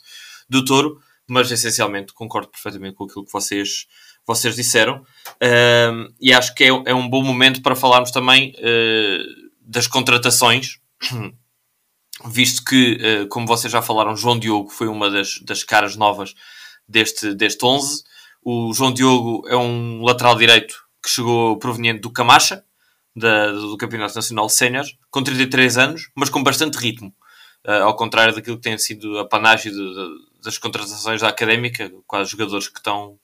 do 0.50 0.64
Touro, 0.64 1.00
mas 1.28 1.52
essencialmente 1.52 2.14
concordo 2.14 2.50
perfeitamente 2.50 2.96
com 2.96 3.06
aquilo 3.06 3.26
que 3.26 3.32
vocês, 3.32 3.88
vocês 4.26 4.56
disseram, 4.56 4.98
uh, 4.98 6.14
e 6.20 6.34
acho 6.34 6.54
que 6.56 6.64
é, 6.64 6.68
é, 6.68 6.94
um 6.94 7.08
bom 7.08 7.24
momento 7.24 7.62
para 7.62 7.76
falarmos 7.76 8.12
também 8.12 8.54
uh, 8.58 9.50
das 9.62 9.86
contratações, 9.88 10.80
visto 12.26 12.66
que, 12.66 12.98
eh, 13.00 13.26
como 13.28 13.48
vocês 13.48 13.72
já 13.72 13.82
falaram, 13.82 14.16
João 14.16 14.38
Diogo 14.38 14.70
foi 14.70 14.88
uma 14.88 15.10
das, 15.10 15.40
das 15.40 15.64
caras 15.64 15.96
novas 15.96 16.34
deste, 16.88 17.34
deste 17.34 17.64
11. 17.64 18.04
O 18.44 18.74
João 18.74 18.94
Diogo 18.94 19.48
é 19.48 19.56
um 19.56 20.02
lateral 20.04 20.36
direito 20.36 20.76
que 21.02 21.10
chegou 21.10 21.58
proveniente 21.58 22.02
do 22.02 22.12
Camacha, 22.12 22.64
da, 23.16 23.52
do 23.52 23.78
Campeonato 23.78 24.16
Nacional 24.16 24.50
Sénior, 24.50 24.86
com 25.10 25.24
33 25.24 25.78
anos, 25.78 26.10
mas 26.16 26.30
com 26.30 26.44
bastante 26.44 26.78
ritmo. 26.78 27.14
Uh, 27.68 27.84
ao 27.84 27.96
contrário 27.96 28.34
daquilo 28.34 28.56
que 28.56 28.64
tem 28.64 28.78
sido 28.78 29.20
a 29.20 29.28
panagem 29.28 29.74
das 30.42 30.58
contratações 30.58 31.20
da 31.20 31.28
Académica, 31.28 31.92
quase 32.08 32.32
jogadores 32.32 32.70
que 32.70 32.80
estão 32.80 33.20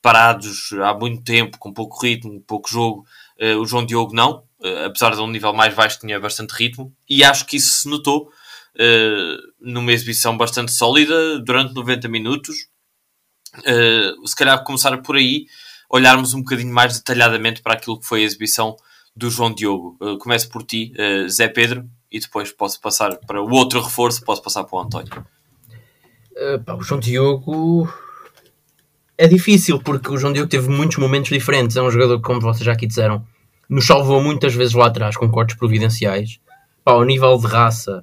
parados 0.00 0.70
há 0.82 0.94
muito 0.94 1.22
tempo, 1.22 1.58
com 1.58 1.72
pouco 1.72 2.00
ritmo, 2.02 2.40
pouco 2.40 2.70
jogo. 2.70 3.06
Uh, 3.38 3.58
o 3.58 3.66
João 3.66 3.84
Diogo 3.84 4.14
não. 4.14 4.44
Uh, 4.60 4.86
apesar 4.86 5.10
de 5.10 5.20
um 5.20 5.26
nível 5.26 5.52
mais 5.52 5.74
baixo, 5.74 6.00
tinha 6.00 6.18
bastante 6.18 6.52
ritmo, 6.52 6.94
e 7.08 7.22
acho 7.22 7.44
que 7.46 7.56
isso 7.56 7.82
se 7.82 7.88
notou 7.88 8.30
numa 9.60 9.92
exibição 9.92 10.38
bastante 10.38 10.72
sólida 10.72 11.38
durante 11.40 11.74
90 11.74 12.08
minutos. 12.08 12.68
Se 14.24 14.34
calhar 14.34 14.62
começar 14.64 14.96
por 15.02 15.16
aí, 15.16 15.44
olharmos 15.90 16.32
um 16.32 16.38
bocadinho 16.38 16.72
mais 16.72 16.96
detalhadamente 16.96 17.60
para 17.60 17.74
aquilo 17.74 18.00
que 18.00 18.06
foi 18.06 18.22
a 18.22 18.24
exibição 18.24 18.76
do 19.14 19.28
João 19.28 19.52
Diogo. 19.52 19.98
Começo 20.20 20.48
por 20.48 20.62
ti, 20.62 20.94
Zé 21.28 21.48
Pedro, 21.48 21.84
e 22.10 22.18
depois 22.18 22.50
posso 22.52 22.80
passar 22.80 23.16
para 23.26 23.42
o 23.42 23.50
outro 23.50 23.80
reforço, 23.80 24.24
posso 24.24 24.42
passar 24.42 24.64
para 24.64 24.78
o 24.78 24.82
António. 24.82 25.24
Pá, 26.64 26.74
o 26.74 26.82
João 26.82 27.00
Diogo 27.00 27.88
é 29.20 29.28
difícil 29.28 29.78
porque 29.78 30.10
o 30.10 30.16
João 30.16 30.32
Diogo 30.32 30.48
teve 30.48 30.70
muitos 30.70 30.96
momentos 30.96 31.28
diferentes. 31.28 31.76
É 31.76 31.82
um 31.82 31.90
jogador, 31.90 32.22
como 32.22 32.40
vocês 32.40 32.64
já 32.64 32.72
aqui 32.72 32.86
disseram, 32.86 33.22
nos 33.68 33.86
salvou 33.86 34.22
muitas 34.22 34.54
vezes 34.54 34.72
lá 34.72 34.86
atrás 34.86 35.14
com 35.14 35.28
cortes 35.28 35.56
providenciais. 35.56 36.40
Pá, 36.82 36.92
ao 36.92 37.04
nível 37.04 37.36
de 37.36 37.46
raça, 37.46 38.02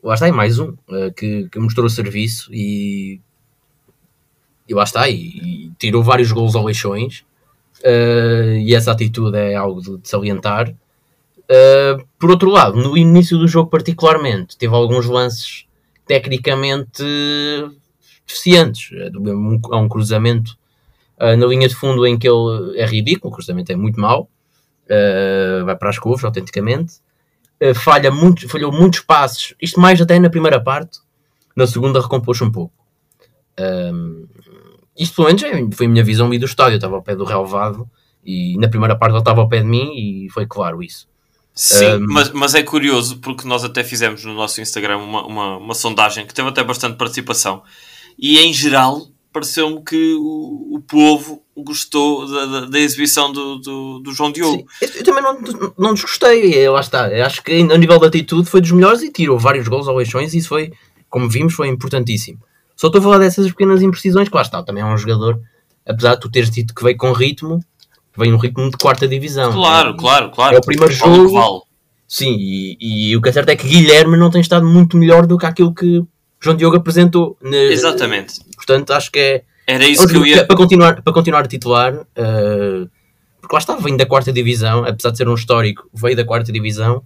lá 0.00 0.14
está, 0.14 0.28
é 0.28 0.30
mais 0.30 0.60
um 0.60 0.68
uh, 0.68 1.12
que, 1.16 1.48
que, 1.50 1.58
mostrou 1.58 1.88
serviço 1.88 2.48
e, 2.54 3.20
e 4.68 4.72
lá 4.74 4.84
está, 4.84 5.08
e, 5.08 5.16
e 5.16 5.72
tirou 5.80 6.00
vários 6.00 6.30
gols 6.30 6.54
ao 6.54 6.64
Leixões. 6.64 7.24
Uh, 7.80 8.54
e 8.60 8.72
essa 8.72 8.92
atitude 8.92 9.36
é 9.36 9.56
algo 9.56 9.80
de 9.98 10.08
salientar. 10.08 10.72
Uh, 11.46 12.04
por 12.18 12.30
outro 12.30 12.50
lado, 12.50 12.76
no 12.76 12.96
início 12.96 13.38
do 13.38 13.46
jogo, 13.46 13.70
particularmente, 13.70 14.56
teve 14.56 14.74
alguns 14.74 15.06
lances 15.06 15.64
tecnicamente 16.04 17.04
deficientes. 18.26 18.90
Há 19.70 19.76
um 19.76 19.88
cruzamento 19.88 20.56
uh, 21.20 21.36
na 21.36 21.46
linha 21.46 21.68
de 21.68 21.74
fundo 21.74 22.04
em 22.04 22.18
que 22.18 22.28
ele 22.28 22.78
é 22.78 22.84
ridículo, 22.84 23.32
o 23.32 23.34
cruzamento 23.34 23.70
é 23.70 23.76
muito 23.76 24.00
mau, 24.00 24.28
uh, 24.84 25.64
vai 25.64 25.76
para 25.76 25.90
as 25.90 25.98
curvas, 25.98 26.24
autenticamente. 26.24 26.94
falha 27.76 28.10
muito, 28.10 28.48
falhou 28.48 28.72
muitos 28.72 29.00
passos, 29.00 29.54
isto 29.62 29.80
mais 29.80 30.00
até 30.00 30.18
na 30.18 30.28
primeira 30.28 30.60
parte, 30.60 30.98
na 31.56 31.66
segunda 31.66 32.00
recompôs 32.00 32.42
um 32.42 32.50
pouco. 32.50 32.74
isto 34.98 35.14
pelo 35.14 35.28
menos 35.28 35.42
é, 35.44 35.76
foi 35.76 35.86
a 35.86 35.88
minha 35.88 36.04
visão 36.04 36.34
e 36.34 36.38
do 36.38 36.46
estádio, 36.46 36.74
eu 36.74 36.78
estava 36.78 36.96
ao 36.96 37.02
pé 37.02 37.14
do 37.14 37.24
relevado 37.24 37.88
e 38.24 38.58
na 38.58 38.68
primeira 38.68 38.96
parte 38.96 39.12
ele 39.12 39.20
estava 39.20 39.40
ao 39.40 39.48
pé 39.48 39.60
de 39.60 39.68
mim 39.68 39.92
e 39.94 40.28
foi 40.30 40.44
claro 40.44 40.82
isso. 40.82 41.08
Sim, 41.56 41.94
um... 41.94 42.06
mas, 42.06 42.30
mas 42.32 42.54
é 42.54 42.62
curioso 42.62 43.18
porque 43.18 43.48
nós 43.48 43.64
até 43.64 43.82
fizemos 43.82 44.22
no 44.24 44.34
nosso 44.34 44.60
Instagram 44.60 44.98
uma, 44.98 45.26
uma, 45.26 45.56
uma 45.56 45.74
sondagem 45.74 46.26
que 46.26 46.34
teve 46.34 46.46
até 46.46 46.62
bastante 46.62 46.98
participação 46.98 47.62
e 48.18 48.38
em 48.38 48.52
geral 48.52 49.08
pareceu-me 49.32 49.82
que 49.82 50.14
o, 50.14 50.76
o 50.76 50.80
povo 50.86 51.42
gostou 51.56 52.26
da, 52.26 52.46
da, 52.46 52.66
da 52.66 52.78
exibição 52.78 53.32
do, 53.32 53.56
do, 53.56 53.98
do, 54.00 54.12
João 54.12 54.32
Diogo. 54.32 54.66
Sim, 54.78 54.86
eu, 54.96 55.04
também 55.04 55.22
não, 55.22 55.72
não 55.78 55.94
desgostei, 55.94 56.68
lá 56.68 56.80
está. 56.80 57.08
Eu 57.08 57.24
acho 57.24 57.42
que 57.42 57.52
a 57.52 57.78
nível 57.78 57.98
de 57.98 58.06
atitude 58.06 58.48
foi 58.48 58.60
dos 58.60 58.70
melhores 58.70 59.02
e 59.02 59.10
tirou 59.10 59.38
vários 59.38 59.68
gols 59.68 59.88
ao 59.88 60.00
Eixões 60.00 60.32
e 60.32 60.38
isso 60.38 60.48
foi, 60.48 60.72
como 61.08 61.28
vimos, 61.28 61.54
foi 61.54 61.68
importantíssimo. 61.68 62.38
Só 62.76 62.88
estou 62.88 62.98
a 62.98 63.02
falar 63.02 63.18
dessas 63.18 63.46
pequenas 63.48 63.82
imprecisões, 63.82 64.28
que 64.28 64.34
lá 64.34 64.42
está, 64.42 64.62
também 64.62 64.82
é 64.82 64.86
um 64.86 64.96
jogador, 64.96 65.40
apesar 65.86 66.14
de 66.14 66.20
tu 66.20 66.30
teres 66.30 66.50
dito 66.50 66.74
que 66.74 66.82
veio 66.82 66.96
com 66.96 67.12
ritmo, 67.12 67.62
vem 68.16 68.32
um 68.32 68.36
ritmo 68.36 68.70
de 68.70 68.76
quarta 68.76 69.06
divisão. 69.06 69.52
Claro, 69.52 69.90
é, 69.90 69.96
claro, 69.96 70.30
claro. 70.30 70.56
É 70.56 70.58
o 70.58 70.62
primeiro 70.62 70.92
jogo. 70.92 71.28
Vale. 71.32 71.60
Sim, 72.08 72.36
e, 72.38 72.76
e, 73.10 73.16
o 73.16 73.22
que 73.22 73.28
é 73.28 73.32
certo 73.32 73.48
é 73.48 73.56
que 73.56 73.66
Guilherme 73.66 74.16
não 74.16 74.30
tem 74.30 74.40
estado 74.40 74.64
muito 74.64 74.96
melhor 74.96 75.26
do 75.26 75.36
que 75.36 75.44
aquilo 75.44 75.74
que 75.74 76.04
João 76.40 76.56
Diogo 76.56 76.76
apresentou. 76.76 77.36
Exatamente. 77.42 78.40
Portanto, 78.54 78.92
acho 78.92 79.10
que 79.10 79.18
é. 79.18 79.42
Era 79.66 79.86
isso 79.86 80.06
que 80.06 80.16
eu 80.16 80.24
ia. 80.24 80.46
Para 80.46 80.56
continuar, 80.56 81.02
para 81.02 81.12
continuar 81.12 81.40
a 81.40 81.48
titular, 81.48 81.94
uh, 81.94 82.88
porque 83.40 83.54
lá 83.54 83.58
está, 83.58 83.74
vem 83.76 83.96
da 83.96 84.06
quarta 84.06 84.32
divisão, 84.32 84.84
apesar 84.84 85.10
de 85.10 85.18
ser 85.18 85.28
um 85.28 85.34
histórico, 85.34 85.88
veio 85.92 86.16
da 86.16 86.24
quarta 86.24 86.52
divisão. 86.52 87.02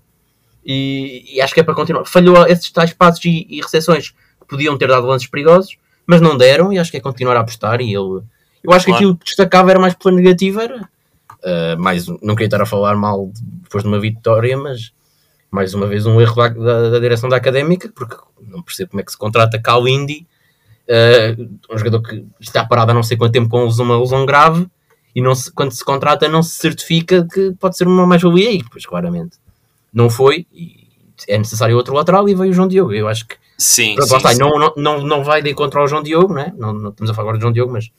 E, 0.64 1.24
e 1.34 1.40
acho 1.40 1.54
que 1.54 1.60
é 1.60 1.62
para 1.62 1.74
continuar. 1.74 2.04
Falhou 2.04 2.46
esses 2.46 2.70
tais 2.70 2.92
passos 2.92 3.24
e, 3.24 3.46
e 3.48 3.62
recepções 3.62 4.10
que 4.10 4.46
podiam 4.46 4.76
ter 4.76 4.88
dado 4.88 5.06
lances 5.06 5.28
perigosos, 5.28 5.78
mas 6.06 6.20
não 6.20 6.36
deram, 6.36 6.70
e 6.70 6.78
acho 6.78 6.90
que 6.90 6.98
é 6.98 7.00
continuar 7.00 7.36
a 7.36 7.40
apostar. 7.40 7.80
E 7.80 7.94
ele, 7.94 8.22
eu 8.62 8.72
acho 8.72 8.84
claro. 8.84 8.84
que 8.84 8.92
aquilo 8.92 9.16
que 9.16 9.24
destacava 9.24 9.70
era 9.70 9.80
mais 9.80 9.94
pela 9.94 10.14
negativa, 10.14 10.62
era 10.62 10.88
Uh, 11.42 11.80
mais, 11.80 12.06
não 12.06 12.34
queria 12.34 12.46
estar 12.46 12.60
a 12.60 12.66
falar 12.66 12.96
mal 12.96 13.30
depois 13.62 13.82
de 13.82 13.88
uma 13.88 13.98
vitória, 13.98 14.56
mas 14.56 14.92
mais 15.50 15.74
uma 15.74 15.86
vez 15.86 16.06
um 16.06 16.20
erro 16.20 16.36
da, 16.36 16.48
da, 16.48 16.90
da 16.90 16.98
direção 16.98 17.28
da 17.28 17.36
académica, 17.36 17.90
porque 17.94 18.16
não 18.40 18.62
percebo 18.62 18.90
como 18.90 19.00
é 19.00 19.04
que 19.04 19.10
se 19.10 19.18
contrata 19.18 19.60
Kalindi, 19.60 20.26
uh, 20.88 21.74
um 21.74 21.78
jogador 21.78 22.02
que 22.02 22.24
está 22.38 22.64
parado 22.64 22.92
há 22.92 22.94
não 22.94 23.02
sei 23.02 23.16
quanto 23.16 23.32
tempo 23.32 23.48
com 23.48 23.64
uma 23.64 23.98
lesão 23.98 24.26
grave, 24.26 24.66
e 25.14 25.20
não 25.20 25.34
se, 25.34 25.50
quando 25.50 25.72
se 25.72 25.84
contrata 25.84 26.28
não 26.28 26.42
se 26.42 26.56
certifica 26.56 27.26
que 27.26 27.52
pode 27.58 27.76
ser 27.76 27.86
uma 27.86 28.06
mais-valia 28.06 28.50
aí, 28.50 28.62
pois 28.70 28.86
claramente 28.86 29.38
não 29.92 30.08
foi, 30.08 30.46
e 30.52 30.88
é 31.28 31.36
necessário 31.36 31.76
outro 31.76 31.94
lateral 31.94 32.28
e 32.28 32.34
veio 32.34 32.50
o 32.50 32.54
João 32.54 32.68
Diogo. 32.68 32.92
Eu 32.92 33.08
acho 33.08 33.26
que 33.26 33.36
sim, 33.58 33.94
pronto, 33.94 34.08
sim, 34.08 34.16
está, 34.16 34.32
sim. 34.32 34.38
Não, 34.38 34.72
não, 34.76 35.02
não, 35.02 35.24
vai 35.24 35.42
de 35.42 35.50
encontro 35.50 35.80
ao 35.80 35.88
João 35.88 36.02
Diogo, 36.02 36.32
né? 36.32 36.52
não, 36.56 36.72
não 36.72 36.90
estamos 36.90 37.10
a 37.10 37.14
falar 37.14 37.24
agora 37.24 37.38
de 37.38 37.42
João 37.42 37.52
Diogo, 37.52 37.72
mas 37.72 37.90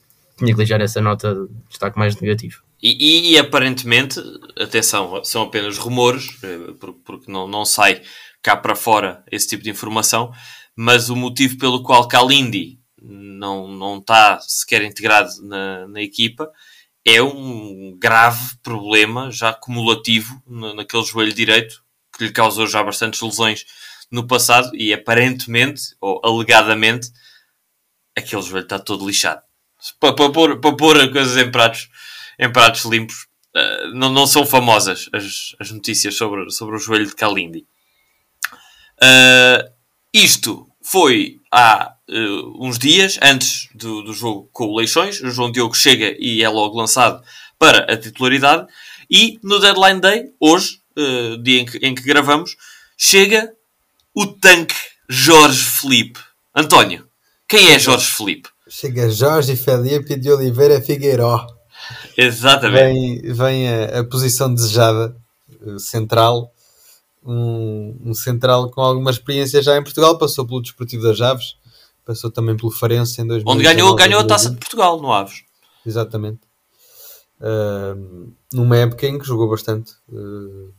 deixar 0.56 0.82
essa 0.82 1.02
nota 1.02 1.34
de 1.34 1.70
destaque 1.70 1.98
mais 1.98 2.20
negativo. 2.20 2.64
E, 2.82 2.98
e, 3.00 3.34
e, 3.34 3.38
aparentemente, 3.38 4.20
atenção, 4.60 5.24
são 5.24 5.44
apenas 5.44 5.78
rumores, 5.78 6.30
eh, 6.44 6.74
porque 7.06 7.32
não, 7.32 7.48
não 7.48 7.64
sai 7.64 8.02
cá 8.42 8.58
para 8.58 8.76
fora 8.76 9.24
esse 9.32 9.48
tipo 9.48 9.64
de 9.64 9.70
informação, 9.70 10.32
mas 10.76 11.10
o 11.10 11.16
motivo 11.16 11.58
pelo 11.58 11.84
qual 11.84 12.08
Kalindi 12.08 12.80
não, 13.02 13.68
não 13.68 14.00
está 14.00 14.40
sequer 14.40 14.82
integrado 14.84 15.30
na, 15.44 15.88
na 15.88 16.02
equipa 16.02 16.52
é 17.06 17.22
um 17.22 17.98
grave 18.00 18.58
problema 18.62 19.32
já 19.32 19.50
acumulativo 19.50 20.42
naquele 20.76 21.04
joelho 21.04 21.34
direito 21.34 21.84
que 22.16 22.26
lhe 22.26 22.32
causou 22.32 22.68
já 22.68 22.84
bastantes 22.84 23.22
lesões 23.22 23.66
no 24.12 24.28
passado 24.28 24.70
e 24.76 24.94
aparentemente, 24.94 25.96
ou 26.00 26.22
alegadamente, 26.24 27.10
aquele 28.16 28.42
joelho 28.42 28.64
está 28.64 28.78
todo 28.78 29.08
lixado. 29.08 29.42
Para, 30.00 30.14
para, 30.14 30.32
pôr, 30.32 30.60
para 30.60 30.76
pôr 30.76 31.12
coisas 31.12 31.38
em 31.38 31.50
pratos 31.52 31.90
em 32.42 32.52
pratos 32.52 32.84
limpos. 32.86 33.28
Uh, 33.56 33.94
não, 33.94 34.10
não 34.10 34.26
são 34.26 34.46
famosas 34.46 35.08
as, 35.14 35.56
as 35.60 35.72
notícias 35.72 36.16
sobre, 36.16 36.50
sobre 36.50 36.76
o 36.76 36.80
joelho 36.80 37.06
de 37.06 37.16
Kalindi. 37.16 37.68
Uh, 39.02 39.72
isto 40.14 40.68
foi 40.82 41.40
há 41.52 41.94
uh, 42.10 42.66
uns 42.66 42.80
dias 42.80 43.20
antes 43.22 43.70
do, 43.76 44.02
do 44.02 44.14
jogo 44.14 44.50
com 44.52 44.66
o 44.66 44.76
Leixões. 44.76 45.22
O 45.22 45.30
João 45.30 45.52
Diogo 45.52 45.76
chega 45.76 46.16
e 46.18 46.42
é 46.42 46.50
logo 46.50 46.78
lançado 46.78 47.24
para 47.60 47.92
a 47.92 47.98
titularidade. 47.98 48.68
E 49.10 49.40
no 49.44 49.60
Deadline 49.60 50.00
Day, 50.00 50.32
hoje, 50.40 50.80
dia 51.44 51.62
em 51.62 51.66
que, 51.66 51.78
em 51.80 51.94
que 51.94 52.02
gravamos, 52.02 52.56
chega 52.98 53.52
o 54.16 54.26
tanque 54.26 54.76
Jorge 55.10 55.64
Felipe. 55.64 56.20
António, 56.56 57.08
quem 57.48 57.72
é 57.72 57.78
Jorge 57.78 58.10
Felipe? 58.10 58.50
Chega 58.74 59.10
Jorge 59.10 59.58
Felipe 59.58 60.16
de 60.16 60.32
Oliveira 60.32 60.80
Figueiró. 60.80 61.46
Exatamente. 62.18 63.22
Vem, 63.22 63.34
vem 63.34 63.68
a, 63.68 64.00
a, 64.00 64.04
posição 64.06 64.54
desejada, 64.54 65.14
eh, 65.50 65.78
central. 65.78 66.54
Um, 67.22 68.00
um, 68.06 68.14
central 68.14 68.72
com 68.72 68.80
alguma 68.80 69.12
experiência 69.12 69.62
já 69.62 69.78
em 69.78 69.84
Portugal, 69.84 70.18
passou 70.18 70.48
pelo 70.48 70.62
Desportivo 70.62 71.04
das 71.04 71.20
Aves, 71.20 71.58
passou 72.06 72.32
também 72.32 72.56
pelo 72.56 72.72
Farense 72.72 73.22
em 73.22 73.28
2000. 73.28 73.54
Onde 73.54 73.62
ganhou, 73.62 73.94
ganhou 73.94 74.22
a 74.22 74.24
taça 74.26 74.50
de 74.50 74.56
Portugal 74.56 75.02
no 75.02 75.12
Aves. 75.12 75.44
Exatamente. 75.86 76.40
Uh, 77.42 78.32
numa 78.54 78.78
época 78.78 79.06
em 79.06 79.20
que 79.20 79.28
jogou 79.28 79.50
bastante 79.50 79.96
uh, 80.08 80.74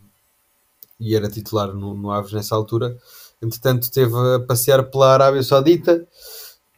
e 0.99 1.15
era 1.15 1.29
titular 1.29 1.75
no, 1.75 1.95
no 1.95 2.11
Aves 2.11 2.33
nessa 2.33 2.55
altura. 2.55 2.97
Entretanto, 3.43 3.83
esteve 3.83 4.15
a 4.35 4.41
passear 4.41 4.83
pela 4.85 5.13
Arábia 5.13 5.43
Saudita, 5.43 6.09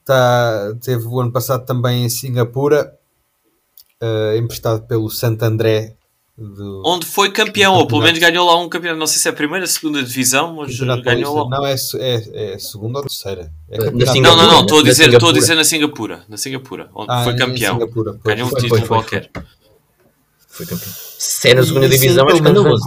tá, 0.05 0.75
teve 0.83 1.07
o 1.07 1.21
ano 1.21 1.33
passado 1.33 1.65
também 1.65 2.05
em 2.05 2.09
Singapura 2.09 2.93
uh, 4.03 4.37
emprestado 4.37 4.87
pelo 4.87 5.11
Santo 5.11 5.43
André. 5.43 5.97
Do, 6.37 6.83
Onde 6.85 7.07
foi 7.07 7.31
campeão, 7.31 7.75
ou 7.75 7.87
pelo 7.87 8.03
menos 8.03 8.19
ganhou 8.19 8.45
lá 8.45 8.61
um 8.61 8.69
campeão. 8.69 8.97
Não 8.97 9.07
sei 9.07 9.19
se 9.21 9.29
é 9.29 9.31
a 9.31 9.35
primeira, 9.35 9.65
a 9.65 9.69
segunda 9.69 10.03
divisão, 10.03 10.57
mas 10.57 10.77
ganhou 11.03 11.45
lá. 11.45 11.59
Não, 11.59 11.65
é, 11.65 11.75
é, 11.75 12.55
é 12.55 12.59
segunda 12.59 12.99
ou 12.99 13.05
terceira. 13.05 13.53
É 13.71 13.79
não, 13.79 14.37
não, 14.37 14.47
não, 14.49 14.61
estou 14.63 14.81
a 14.81 14.83
dizer, 14.83 15.13
estou 15.13 15.29
a 15.29 15.33
dizer 15.33 15.55
na 15.55 15.63
Singapura. 15.63 16.25
Na 16.29 16.37
Singapura, 16.37 16.91
onde 16.93 17.07
ah, 17.11 17.23
foi 17.23 17.37
campeão. 17.37 17.79
ganhou 18.25 18.49
um 18.49 18.55
título 18.55 18.85
qualquer. 18.87 19.31
Foi 20.49 20.67
campeão. 20.67 20.93
Se 21.19 21.51
é 21.51 21.55
na 21.55 21.63
segunda 21.63 21.89
divisão, 21.89 22.29
é 22.29 22.33
escandaloso. 22.33 22.85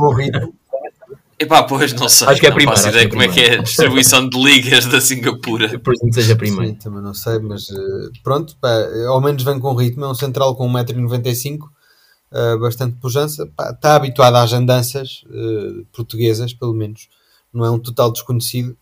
Epá, 1.39 1.62
pois 1.63 1.93
não 1.93 2.10
sei. 2.10 2.28
Acho 2.28 2.39
que 2.39 2.47
é 2.47 2.50
não 2.50 2.56
primeiro. 2.56 2.82
faço 2.82 2.89
ideia 2.89 3.08
como 3.08 3.21
é 3.21 3.28
que 3.28 3.39
é 3.41 3.60
a 3.60 3.62
distribuição 3.62 4.28
de 4.28 4.43
ligas 4.43 4.88
da 4.88 5.00
Singapura. 5.00 5.78
Por 5.80 5.93
isso 5.93 6.08
seja 6.12 6.36
primeiro. 6.36 6.73
Sim, 6.73 6.80
também 6.80 7.02
não 7.02 7.13
sei, 7.13 7.38
mas 7.38 7.69
uh, 7.69 8.12
pronto, 8.23 8.58
pá, 8.60 8.73
ao 9.08 9.21
menos 9.21 9.43
vem 9.43 9.60
com 9.60 9.76
ritmo. 9.76 10.06
É 10.06 10.10
um 10.10 10.15
central 10.15 10.56
com 10.56 10.67
1,95m, 10.67 11.60
uh, 11.62 12.60
bastante 12.60 12.95
pujança. 12.95 13.47
está 13.71 13.95
habituado 13.95 14.36
às 14.36 14.52
andanças 14.52 15.21
uh, 15.26 15.86
portuguesas, 15.93 16.54
pelo 16.54 16.73
menos. 16.73 17.08
Não 17.54 17.63
é 17.63 17.69
um 17.69 17.78
total 17.78 18.12
desconhecido. 18.12 18.76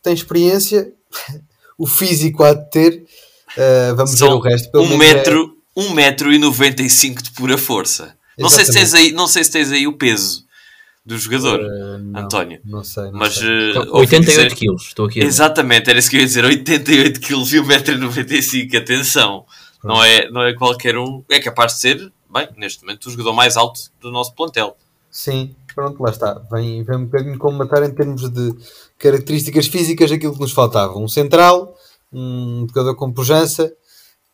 Tem 0.00 0.14
experiência, 0.14 0.92
o 1.76 1.88
físico 1.88 2.44
há 2.44 2.54
de 2.54 2.70
ter. 2.70 3.04
Uh, 3.56 3.96
vamos 3.96 4.12
São 4.12 4.28
ver 4.28 4.34
o 4.34 4.38
resto. 4.38 4.70
Pelo 4.70 4.84
um, 4.84 4.92
é 4.92 4.96
metro, 4.96 5.56
é... 5.76 5.80
um 5.80 5.92
metro 5.92 6.32
e 6.32 6.38
95 6.38 7.20
de 7.20 7.30
pura 7.32 7.58
força. 7.58 8.14
Não 8.38 8.48
sei, 8.48 8.64
se 8.64 8.72
tens 8.72 8.94
aí, 8.94 9.10
não 9.10 9.26
sei 9.26 9.42
se 9.42 9.50
tens 9.50 9.72
aí 9.72 9.88
o 9.88 9.98
peso 9.98 10.48
do 11.10 11.18
jogador, 11.18 11.58
uh, 11.58 11.98
não, 11.98 12.20
António. 12.20 12.60
Não 12.64 12.84
sei. 12.84 13.10
Não 13.10 13.18
mas 13.18 13.34
sei. 13.34 13.72
Uh, 13.72 13.96
88 13.96 14.24
dizer... 14.24 14.54
quilos, 14.54 14.82
estou 14.86 15.06
aqui. 15.06 15.18
Exatamente, 15.18 15.90
era 15.90 15.98
isso 15.98 16.08
que 16.08 16.16
eu 16.16 16.20
ia 16.20 16.26
dizer: 16.26 16.44
88 16.44 17.20
quilos 17.20 17.52
e 17.52 17.58
1,95m. 17.58 18.78
Atenção, 18.78 19.44
não 19.82 20.04
é, 20.04 20.30
não 20.30 20.42
é 20.42 20.54
qualquer 20.54 20.96
um. 20.96 21.24
É 21.28 21.40
capaz 21.40 21.74
de 21.74 21.80
ser, 21.80 22.12
bem, 22.32 22.48
neste 22.56 22.84
momento, 22.84 23.06
o 23.06 23.10
jogador 23.10 23.32
mais 23.32 23.56
alto 23.56 23.80
do 24.00 24.12
nosso 24.12 24.32
plantel. 24.36 24.76
Sim, 25.10 25.52
pronto, 25.74 26.00
lá 26.00 26.10
está. 26.10 26.40
Vem, 26.52 26.84
vem 26.84 26.96
um 26.96 27.04
bocadinho 27.06 27.38
como 27.38 27.58
matar 27.58 27.82
em 27.82 27.92
termos 27.92 28.30
de 28.30 28.54
características 28.96 29.66
físicas 29.66 30.12
aquilo 30.12 30.34
que 30.34 30.40
nos 30.40 30.52
faltava. 30.52 30.96
Um 30.96 31.08
central, 31.08 31.74
um 32.12 32.64
jogador 32.68 32.94
com 32.94 33.12
pujança 33.12 33.72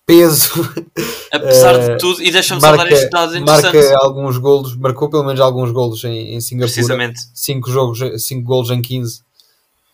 peso. 0.07 0.51
Apesar 1.33 1.79
de 1.79 1.99
tudo, 1.99 2.23
e 2.23 2.31
deixa-me 2.31 2.61
só 2.61 2.77
dar 2.77 2.91
este 2.91 3.11
dado 3.11 3.37
interessante. 3.37 3.77
Marca 3.77 3.99
alguns 3.99 4.39
golos, 4.39 4.77
marcou 4.77 5.11
pelo 5.11 5.25
menos 5.25 5.41
alguns 5.41 5.73
golos 5.73 6.03
em, 6.05 6.35
em 6.35 6.41
Singapura. 6.41 6.73
Precisamente. 6.73 7.21
5 7.35 7.71
jogos, 7.71 8.25
5 8.25 8.43
golos 8.43 8.71
em 8.71 8.81
15, 8.81 9.21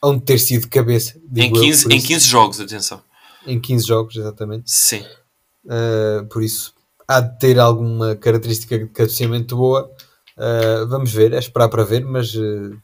onde 0.03 0.23
ter 0.23 0.39
sido 0.39 0.69
cabeça. 0.69 1.19
Em 1.35 1.51
15, 1.51 1.87
eu, 1.87 1.91
em 1.91 2.01
15 2.01 2.29
jogos, 2.29 2.61
atenção. 2.61 3.01
Em 3.47 3.59
15 3.59 3.87
jogos, 3.87 4.17
exatamente. 4.17 4.71
Sim. 4.71 5.05
Uh, 5.65 6.27
por 6.29 6.43
isso, 6.43 6.75
há 7.09 7.21
de 7.21 7.39
ter 7.39 7.59
alguma 7.59 8.15
característica 8.15 8.79
de 8.79 8.87
cabeceamento 8.87 9.57
boa. 9.57 9.91
Uh, 10.37 10.87
vamos 10.89 11.11
ver, 11.11 11.33
é 11.33 11.39
esperar 11.39 11.69
para 11.69 11.85
ver, 11.85 12.05
mas 12.05 12.35
uh, 12.35 12.77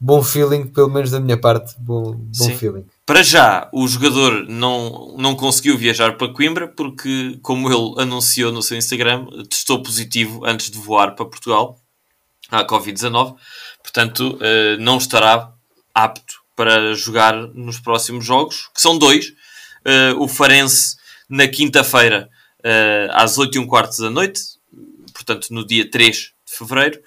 bom 0.00 0.22
feeling, 0.22 0.66
pelo 0.66 0.88
menos 0.88 1.10
da 1.10 1.20
minha 1.20 1.38
parte, 1.38 1.74
bom, 1.78 2.14
bom 2.14 2.56
feeling. 2.56 2.86
Para 3.04 3.22
já, 3.22 3.68
o 3.72 3.86
jogador 3.88 4.46
não, 4.48 5.16
não 5.18 5.34
conseguiu 5.34 5.76
viajar 5.76 6.16
para 6.16 6.32
Coimbra 6.32 6.68
porque, 6.68 7.38
como 7.42 7.68
ele 7.70 8.02
anunciou 8.02 8.52
no 8.52 8.62
seu 8.62 8.76
Instagram, 8.76 9.26
testou 9.48 9.82
positivo 9.82 10.44
antes 10.44 10.70
de 10.70 10.78
voar 10.78 11.14
para 11.14 11.26
Portugal 11.26 11.78
à 12.50 12.64
Covid-19, 12.64 13.36
portanto, 13.82 14.36
uh, 14.36 14.80
não 14.80 14.98
estará 14.98 15.52
apto 15.94 16.34
para 16.54 16.94
jogar 16.94 17.34
nos 17.54 17.78
próximos 17.78 18.24
jogos, 18.24 18.68
que 18.74 18.80
são 18.80 18.98
dois. 18.98 19.28
Uh, 19.86 20.20
o 20.20 20.28
Farense 20.28 20.96
na 21.28 21.46
quinta-feira 21.46 22.28
uh, 22.60 23.12
às 23.12 23.38
8 23.38 23.56
e 23.56 23.58
um 23.58 23.66
quarto 23.66 24.00
da 24.00 24.10
noite, 24.10 24.40
portanto, 25.12 25.48
no 25.50 25.66
dia 25.66 25.88
3 25.90 26.16
de 26.16 26.32
fevereiro, 26.46 27.00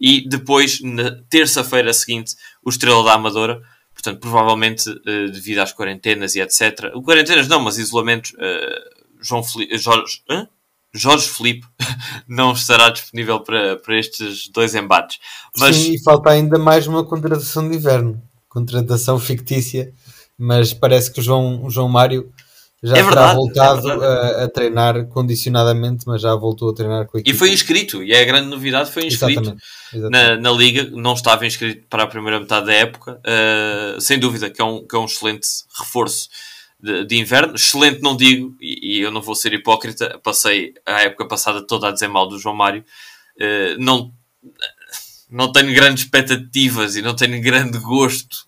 e 0.00 0.28
depois, 0.28 0.80
na 0.82 1.16
terça-feira 1.28 1.92
seguinte, 1.92 2.34
o 2.62 2.70
Estrela 2.70 3.02
da 3.04 3.14
Amadora. 3.14 3.60
Portanto, 3.92 4.20
provavelmente, 4.20 4.90
uh, 4.90 5.30
devido 5.32 5.58
às 5.58 5.72
quarentenas 5.72 6.34
e 6.34 6.40
etc. 6.40 6.92
Quarentenas 7.02 7.48
não, 7.48 7.60
mas 7.60 7.78
isolamentos, 7.78 8.32
uh, 8.32 9.22
João 9.22 9.42
Jorge, 9.72 10.22
hã? 10.30 10.46
Jorge 10.94 11.28
Felipe 11.28 11.66
não 12.28 12.52
estará 12.52 12.90
disponível 12.90 13.40
para, 13.40 13.76
para 13.76 13.98
estes 13.98 14.48
dois 14.48 14.74
embates. 14.74 15.18
Mas... 15.58 15.76
Sim, 15.76 15.94
e 15.94 16.02
falta 16.02 16.30
ainda 16.30 16.58
mais 16.58 16.86
uma 16.86 17.04
contratação 17.04 17.68
de 17.68 17.76
inverno. 17.76 18.22
Contratação 18.48 19.18
fictícia, 19.18 19.92
mas 20.38 20.72
parece 20.72 21.12
que 21.12 21.20
o 21.20 21.22
João, 21.22 21.64
o 21.64 21.70
João 21.70 21.88
Mário 21.88 22.32
já 22.82 22.96
é 22.96 23.02
terá 23.02 23.32
voltado 23.32 23.90
é 23.90 24.06
a, 24.06 24.44
a, 24.44 24.48
treinar 24.48 25.06
condicionadamente, 25.06 26.04
mas 26.06 26.20
já 26.20 26.34
voltou 26.34 26.70
a 26.70 26.74
treinar 26.74 27.06
com 27.06 27.16
a 27.16 27.20
equipe. 27.20 27.34
E 27.34 27.38
foi 27.38 27.50
inscrito, 27.50 28.02
e 28.02 28.12
é 28.12 28.20
a 28.20 28.24
grande 28.24 28.48
novidade, 28.48 28.90
foi 28.90 29.06
inscrito 29.06 29.40
exatamente, 29.40 29.62
exatamente. 29.94 30.40
Na, 30.40 30.50
na 30.50 30.56
Liga, 30.56 30.90
não 30.92 31.14
estava 31.14 31.46
inscrito 31.46 31.86
para 31.88 32.02
a 32.02 32.06
primeira 32.06 32.38
metade 32.38 32.66
da 32.66 32.74
época, 32.74 33.20
uh, 33.20 34.00
sem 34.00 34.18
dúvida 34.18 34.50
que 34.50 34.60
é 34.60 34.64
um, 34.64 34.86
que 34.86 34.94
é 34.94 34.98
um 34.98 35.06
excelente 35.06 35.48
reforço 35.78 36.28
de, 36.78 37.04
de 37.04 37.16
inverno, 37.16 37.54
excelente 37.54 38.02
não 38.02 38.14
digo, 38.14 38.54
e, 38.60 38.98
e, 38.98 39.00
eu 39.00 39.10
não 39.10 39.22
vou 39.22 39.34
ser 39.34 39.54
hipócrita, 39.54 40.20
passei 40.22 40.74
a 40.84 41.00
época 41.02 41.26
passada 41.26 41.66
toda 41.66 41.88
a 41.88 41.92
dizer 41.92 42.08
mal 42.08 42.28
do 42.28 42.38
João 42.38 42.54
Mário, 42.54 42.84
uh, 43.40 43.82
não, 43.82 44.12
não 45.30 45.50
tenho 45.50 45.74
grandes 45.74 46.04
expectativas 46.04 46.94
e 46.94 47.00
não 47.00 47.16
tenho 47.16 47.40
grande 47.40 47.78
gosto 47.78 48.46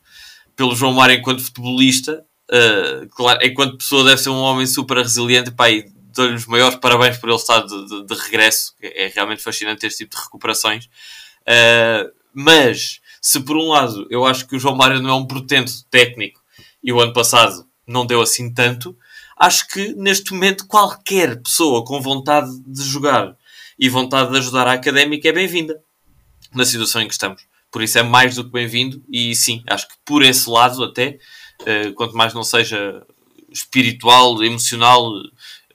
pelo 0.55 0.77
João 0.77 0.93
Mário 0.93 1.17
enquanto 1.17 1.43
futebolista, 1.43 2.25
Uh, 2.51 3.07
claro, 3.11 3.39
enquanto 3.45 3.77
pessoa 3.77 4.05
deve 4.05 4.19
ser 4.19 4.31
um 4.31 4.41
homem 4.41 4.67
super 4.67 4.97
resiliente, 4.97 5.51
pá, 5.51 5.71
e 5.71 5.91
dou-lhe 6.15 6.35
os 6.35 6.47
maiores 6.47 6.79
parabéns 6.79 7.19
por 7.19 7.29
ele 7.29 7.37
estar 7.37 7.61
de, 7.61 7.87
de, 7.87 8.07
de, 8.07 8.15
regresso. 8.15 8.75
É 8.81 9.11
realmente 9.15 9.43
fascinante 9.43 9.87
este 9.87 9.99
tipo 9.99 10.17
de 10.17 10.23
recuperações. 10.23 10.87
Uh, 11.43 12.11
mas, 12.33 13.01
se 13.21 13.41
por 13.41 13.57
um 13.57 13.69
lado 13.69 14.07
eu 14.11 14.25
acho 14.25 14.47
que 14.47 14.57
o 14.57 14.59
João 14.59 14.77
Mário 14.77 15.01
não 15.01 15.11
é 15.11 15.15
um 15.15 15.27
portento 15.27 15.73
técnico 15.91 16.41
e 16.83 16.93
o 16.93 17.01
ano 17.01 17.13
passado 17.13 17.67
não 17.87 18.07
deu 18.07 18.21
assim 18.21 18.53
tanto, 18.53 18.97
acho 19.37 19.67
que 19.69 19.95
neste 19.95 20.33
momento 20.33 20.67
qualquer 20.67 21.41
pessoa 21.43 21.85
com 21.85 22.01
vontade 22.01 22.51
de 22.67 22.83
jogar 22.83 23.37
e 23.79 23.89
vontade 23.89 24.31
de 24.31 24.39
ajudar 24.39 24.67
a 24.67 24.73
académica 24.73 25.29
é 25.29 25.33
bem-vinda 25.33 25.81
na 26.55 26.65
situação 26.65 27.03
em 27.03 27.07
que 27.07 27.15
estamos. 27.15 27.43
Por 27.71 27.83
isso 27.83 27.99
é 27.99 28.03
mais 28.03 28.35
do 28.35 28.45
que 28.45 28.51
bem-vindo 28.51 29.03
e 29.11 29.35
sim, 29.35 29.63
acho 29.69 29.87
que 29.87 29.95
por 30.05 30.23
esse 30.23 30.49
lado 30.49 30.83
até 30.83 31.19
quanto 31.97 32.17
mais 32.17 32.33
não 32.35 32.45
seja 32.45 33.05
espiritual, 33.51 34.43
emocional, 34.43 35.13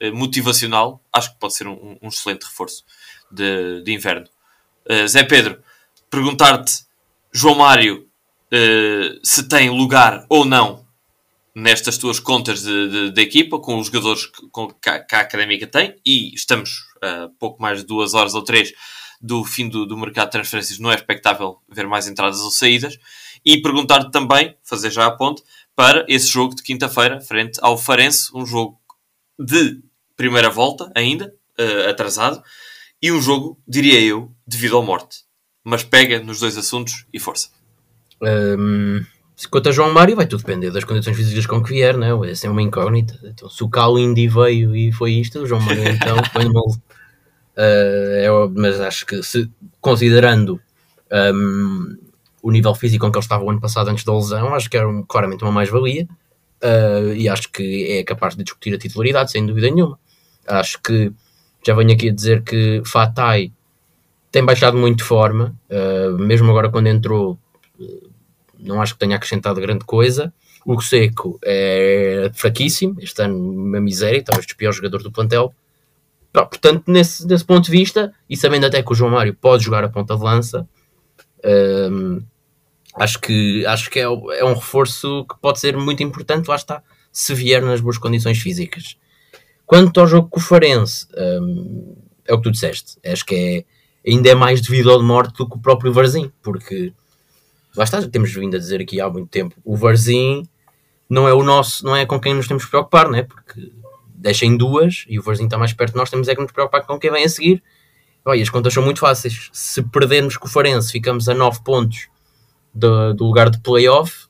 eh, 0.00 0.10
motivacional, 0.10 1.00
acho 1.12 1.32
que 1.32 1.38
pode 1.38 1.54
ser 1.54 1.66
um, 1.66 1.98
um 2.02 2.08
excelente 2.08 2.44
reforço 2.44 2.84
de, 3.30 3.82
de 3.82 3.92
inverno. 3.92 4.26
Uh, 4.88 5.08
Zé 5.08 5.24
Pedro, 5.24 5.62
perguntar-te, 6.10 6.84
João 7.32 7.56
Mário, 7.56 8.06
uh, 8.52 9.20
se 9.22 9.48
tem 9.48 9.70
lugar 9.70 10.26
ou 10.28 10.44
não 10.44 10.84
nestas 11.54 11.96
tuas 11.96 12.18
contas 12.18 12.62
de, 12.62 12.88
de, 12.88 13.10
de 13.12 13.22
equipa, 13.22 13.58
com 13.58 13.78
os 13.78 13.86
jogadores 13.86 14.26
que, 14.26 14.48
com, 14.48 14.68
que, 14.68 14.90
a, 14.90 15.00
que 15.00 15.14
a 15.14 15.20
Académica 15.20 15.66
tem, 15.66 15.96
e 16.04 16.34
estamos 16.34 16.84
a 17.00 17.26
uh, 17.26 17.30
pouco 17.38 17.62
mais 17.62 17.78
de 17.80 17.86
duas 17.86 18.14
horas 18.14 18.34
ou 18.34 18.42
três 18.42 18.72
do 19.20 19.44
fim 19.44 19.68
do, 19.68 19.86
do 19.86 19.96
mercado 19.96 20.26
de 20.26 20.32
transferências, 20.32 20.78
não 20.78 20.92
é 20.92 20.96
expectável 20.96 21.58
ver 21.68 21.86
mais 21.86 22.06
entradas 22.06 22.40
ou 22.40 22.50
saídas. 22.50 22.98
E 23.44 23.60
perguntar-te 23.62 24.10
também, 24.10 24.56
fazer 24.62 24.90
já 24.90 25.06
a 25.06 25.10
ponte, 25.10 25.42
para 25.76 26.04
esse 26.08 26.28
jogo 26.28 26.54
de 26.54 26.62
quinta-feira, 26.62 27.20
frente 27.20 27.58
ao 27.62 27.76
Farense, 27.76 28.30
um 28.34 28.46
jogo 28.46 28.78
de 29.38 29.80
primeira 30.16 30.48
volta 30.48 30.90
ainda, 30.94 31.34
uh, 31.58 31.90
atrasado, 31.90 32.42
e 33.02 33.10
um 33.10 33.20
jogo, 33.20 33.58
diria 33.66 34.00
eu, 34.00 34.32
devido 34.46 34.78
à 34.78 34.82
morte. 34.82 35.24
Mas 35.64 35.82
pega 35.82 36.20
nos 36.20 36.40
dois 36.40 36.56
assuntos 36.56 37.06
e 37.12 37.18
força. 37.18 37.48
Um, 38.22 39.04
quanto 39.50 39.68
a 39.68 39.72
João 39.72 39.92
Mário, 39.92 40.16
vai 40.16 40.26
tudo 40.26 40.40
depender 40.40 40.70
das 40.70 40.84
condições 40.84 41.16
físicas 41.16 41.46
com 41.46 41.62
que 41.62 41.70
vier, 41.70 41.96
né? 41.96 42.08
Essa 42.30 42.46
é 42.46 42.50
uma 42.50 42.62
incógnita. 42.62 43.18
Então, 43.24 43.48
se 43.50 43.62
o 43.64 43.68
Calindi 43.68 44.28
veio 44.28 44.76
e 44.76 44.92
foi 44.92 45.12
isto, 45.12 45.40
o 45.40 45.46
João 45.46 45.60
Mário 45.60 45.88
então 45.88 46.16
foi 46.32 46.44
mal. 46.48 46.66
Uh, 46.66 46.78
é, 47.56 48.28
mas 48.56 48.80
acho 48.80 49.06
que 49.06 49.22
se, 49.22 49.50
considerando 49.80 50.60
um, 51.34 51.96
o 52.44 52.50
nível 52.50 52.74
físico 52.74 53.06
com 53.06 53.10
que 53.10 53.16
ele 53.16 53.24
estava 53.24 53.42
o 53.42 53.48
ano 53.48 53.58
passado 53.58 53.88
antes 53.88 54.04
da 54.04 54.14
lesão, 54.14 54.54
acho 54.54 54.68
que 54.68 54.76
era 54.76 54.86
um, 54.86 55.02
claramente 55.02 55.42
uma 55.42 55.50
mais-valia 55.50 56.06
uh, 56.62 57.14
e 57.14 57.26
acho 57.26 57.50
que 57.50 57.92
é 57.92 58.04
capaz 58.04 58.36
de 58.36 58.44
discutir 58.44 58.74
a 58.74 58.78
titularidade, 58.78 59.30
sem 59.30 59.46
dúvida 59.46 59.70
nenhuma. 59.70 59.98
Acho 60.46 60.78
que 60.82 61.10
já 61.66 61.74
venho 61.74 61.94
aqui 61.94 62.10
a 62.10 62.12
dizer 62.12 62.42
que 62.42 62.82
Fatai 62.84 63.50
tem 64.30 64.44
baixado 64.44 64.76
muito 64.76 64.98
de 64.98 65.04
forma, 65.04 65.56
uh, 65.70 66.18
mesmo 66.18 66.50
agora 66.50 66.68
quando 66.68 66.88
entrou, 66.88 67.38
uh, 67.80 68.10
não 68.58 68.82
acho 68.82 68.92
que 68.92 69.00
tenha 69.00 69.16
acrescentado 69.16 69.58
grande 69.58 69.86
coisa. 69.86 70.30
O 70.66 70.78
Seco 70.82 71.38
é 71.42 72.30
fraquíssimo, 72.34 72.96
este 73.00 73.22
ano 73.22 73.38
uma 73.38 73.80
miséria, 73.80 74.22
talvez 74.22 74.44
dos 74.44 74.54
piores 74.54 74.76
jogadores 74.76 75.02
do 75.02 75.10
plantel. 75.10 75.54
Portanto, 76.30 76.84
nesse, 76.88 77.26
nesse 77.26 77.44
ponto 77.44 77.64
de 77.64 77.70
vista, 77.70 78.12
e 78.28 78.36
sabendo 78.36 78.66
até 78.66 78.82
que 78.82 78.92
o 78.92 78.94
João 78.94 79.12
Mário 79.12 79.34
pode 79.34 79.64
jogar 79.64 79.82
a 79.82 79.88
ponta 79.88 80.14
de 80.14 80.22
lança, 80.22 80.68
um, 81.90 82.22
acho 82.96 83.20
que, 83.20 83.64
acho 83.66 83.90
que 83.90 83.98
é, 83.98 84.02
é, 84.02 84.44
um 84.44 84.54
reforço 84.54 85.24
que 85.28 85.36
pode 85.40 85.60
ser 85.60 85.76
muito 85.76 86.02
importante, 86.02 86.48
lá 86.48 86.56
está, 86.56 86.82
se 87.12 87.34
vier 87.34 87.62
nas 87.62 87.80
boas 87.80 87.98
condições 87.98 88.38
físicas. 88.38 88.96
Quanto 89.66 90.00
ao 90.00 90.06
jogo 90.06 90.28
com 90.28 90.38
o 90.38 90.42
Farense, 90.42 91.06
um, 91.16 91.96
é 92.26 92.32
o 92.32 92.38
que 92.38 92.44
tu 92.44 92.50
disseste, 92.50 92.98
acho 93.04 93.24
que 93.24 93.34
é, 93.34 94.10
ainda 94.10 94.28
é 94.28 94.34
mais 94.34 94.60
devido 94.60 94.90
ao 94.90 94.98
de 94.98 95.04
morte 95.04 95.36
do 95.38 95.48
que 95.48 95.56
o 95.56 95.60
próprio 95.60 95.92
Varzim, 95.92 96.30
porque 96.42 96.92
lá 97.76 97.84
está, 97.84 98.06
temos 98.08 98.32
vindo 98.32 98.56
a 98.56 98.58
dizer 98.58 98.80
aqui 98.80 99.00
há 99.00 99.08
muito 99.08 99.28
tempo, 99.28 99.54
o 99.64 99.76
Varzim 99.76 100.46
não 101.08 101.28
é 101.28 101.34
o 101.34 101.42
nosso, 101.42 101.84
não 101.84 101.96
é 101.96 102.06
com 102.06 102.20
quem 102.20 102.34
nos 102.34 102.48
temos 102.48 102.64
que 102.64 102.70
preocupar, 102.70 103.08
né? 103.08 103.22
porque 103.22 103.72
deixem 104.14 104.56
duas 104.56 105.04
e 105.08 105.18
o 105.18 105.22
Varzim 105.22 105.44
está 105.44 105.58
mais 105.58 105.72
perto 105.72 105.92
de 105.92 105.98
nós, 105.98 106.10
temos 106.10 106.28
é 106.28 106.34
que 106.34 106.40
nos 106.40 106.52
preocupar 106.52 106.84
com 106.86 106.98
quem 106.98 107.10
vem 107.10 107.24
a 107.24 107.28
seguir. 107.28 107.62
Olha, 108.24 108.42
as 108.42 108.48
contas 108.48 108.72
são 108.72 108.82
muito 108.82 109.00
fáceis. 109.00 109.50
Se 109.52 109.82
perdermos 109.82 110.38
com 110.38 110.46
o 110.46 110.50
Farense, 110.50 110.90
ficamos 110.90 111.28
a 111.28 111.34
9 111.34 111.60
pontos 111.62 112.08
do, 112.74 113.14
do 113.14 113.24
lugar 113.24 113.50
de 113.50 113.60
playoff. 113.60 114.26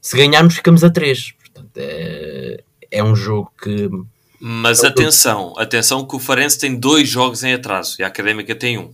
Se 0.00 0.16
ganharmos, 0.16 0.54
ficamos 0.54 0.82
a 0.82 0.90
3. 0.90 1.32
Portanto, 1.32 1.70
é, 1.76 2.62
é 2.90 3.04
um 3.04 3.14
jogo 3.14 3.52
que. 3.62 3.88
Mas 4.38 4.84
é 4.84 4.88
atenção, 4.88 5.54
atenção 5.56 6.06
que 6.06 6.14
o 6.14 6.18
Farense 6.18 6.58
tem 6.58 6.74
dois 6.76 7.08
jogos 7.08 7.42
em 7.42 7.54
atraso 7.54 7.96
e 7.98 8.04
a 8.04 8.06
Académica 8.06 8.54
tem 8.54 8.78
um. 8.78 8.92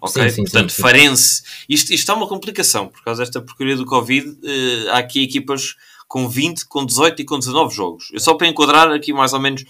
Ok? 0.00 0.22
Sim, 0.22 0.30
sim, 0.30 0.42
Portanto, 0.42 0.70
sim, 0.70 0.82
Farense. 0.82 1.42
Isto, 1.68 1.92
isto 1.92 2.12
é 2.12 2.14
uma 2.14 2.28
complicação 2.28 2.88
por 2.88 3.02
causa 3.02 3.22
desta 3.22 3.40
porcaria 3.40 3.76
do 3.76 3.84
Covid. 3.84 4.28
Uh, 4.28 4.90
há 4.90 4.98
aqui 4.98 5.22
equipas 5.22 5.74
com 6.06 6.28
20, 6.28 6.66
com 6.66 6.86
18 6.86 7.22
e 7.22 7.24
com 7.24 7.38
19 7.38 7.74
jogos. 7.74 8.10
Eu 8.12 8.20
só 8.20 8.34
para 8.34 8.46
enquadrar 8.46 8.90
aqui 8.92 9.12
mais 9.12 9.32
ou 9.32 9.40
menos 9.40 9.64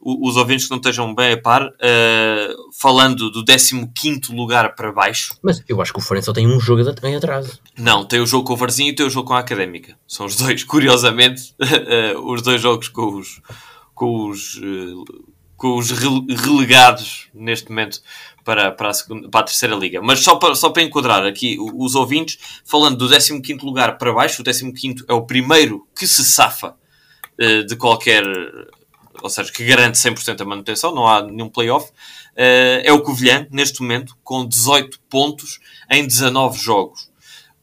os 0.00 0.36
ouvintes 0.36 0.64
que 0.64 0.70
não 0.70 0.78
estejam 0.78 1.14
bem 1.14 1.32
a 1.32 1.40
par, 1.40 1.66
uh, 1.66 2.72
falando 2.72 3.30
do 3.30 3.44
15 3.44 4.32
lugar 4.32 4.74
para 4.74 4.90
baixo. 4.90 5.36
Mas 5.42 5.62
eu 5.68 5.80
acho 5.80 5.92
que 5.92 5.98
o 5.98 6.02
Farense 6.02 6.26
só 6.26 6.32
tem 6.32 6.46
um 6.46 6.58
jogo 6.58 6.82
em 7.04 7.16
atraso. 7.16 7.60
Não, 7.76 8.04
tem 8.04 8.18
o 8.18 8.26
jogo 8.26 8.44
com 8.44 8.54
o 8.54 8.56
Varzinho 8.56 8.90
e 8.90 8.94
tem 8.94 9.04
o 9.04 9.10
jogo 9.10 9.28
com 9.28 9.34
a 9.34 9.38
Académica. 9.38 9.96
São 10.06 10.24
os 10.24 10.36
dois, 10.36 10.64
curiosamente, 10.64 11.54
uh, 11.60 12.32
os 12.32 12.40
dois 12.40 12.62
jogos 12.62 12.88
com 12.88 13.18
os, 13.18 13.42
com 13.94 14.30
os, 14.30 14.56
uh, 14.56 15.04
com 15.54 15.76
os 15.76 15.90
relegados 15.90 17.28
neste 17.34 17.68
momento 17.68 18.00
para, 18.42 18.70
para, 18.70 18.88
a 18.88 18.94
segunda, 18.94 19.28
para 19.28 19.40
a 19.40 19.44
terceira 19.44 19.74
liga. 19.76 20.00
Mas 20.00 20.20
só 20.20 20.36
para, 20.36 20.54
só 20.54 20.70
para 20.70 20.82
enquadrar 20.82 21.26
aqui 21.26 21.58
os 21.60 21.94
ouvintes, 21.94 22.38
falando 22.64 22.96
do 22.96 23.08
15 23.08 23.58
lugar 23.62 23.98
para 23.98 24.14
baixo, 24.14 24.40
o 24.40 24.44
15 24.44 25.04
é 25.06 25.12
o 25.12 25.26
primeiro 25.26 25.86
que 25.94 26.06
se 26.06 26.24
safa 26.24 26.74
de 27.66 27.74
qualquer 27.74 28.22
ou 29.22 29.30
seja, 29.30 29.52
que 29.52 29.64
garante 29.64 29.98
100% 29.98 30.40
a 30.40 30.44
manutenção, 30.44 30.94
não 30.94 31.06
há 31.06 31.22
nenhum 31.22 31.48
playoff, 31.48 31.90
uh, 31.90 32.82
é 32.82 32.92
o 32.92 33.00
Covilhã, 33.00 33.46
neste 33.50 33.80
momento, 33.80 34.16
com 34.22 34.46
18 34.46 35.00
pontos 35.08 35.58
em 35.90 36.06
19 36.06 36.58
jogos. 36.58 37.10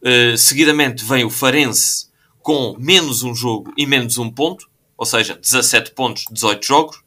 Uh, 0.01 0.37
seguidamente 0.37 1.03
vem 1.03 1.25
o 1.25 1.29
Farense 1.29 2.07
com 2.41 2.75
menos 2.79 3.23
um 3.23 3.35
jogo 3.35 3.73
e 3.77 3.85
menos 3.85 4.17
um 4.17 4.29
ponto, 4.29 4.69
ou 4.97 5.05
seja, 5.05 5.35
17 5.35 5.91
pontos, 5.91 6.25
18 6.31 6.65
jogos. 6.65 7.03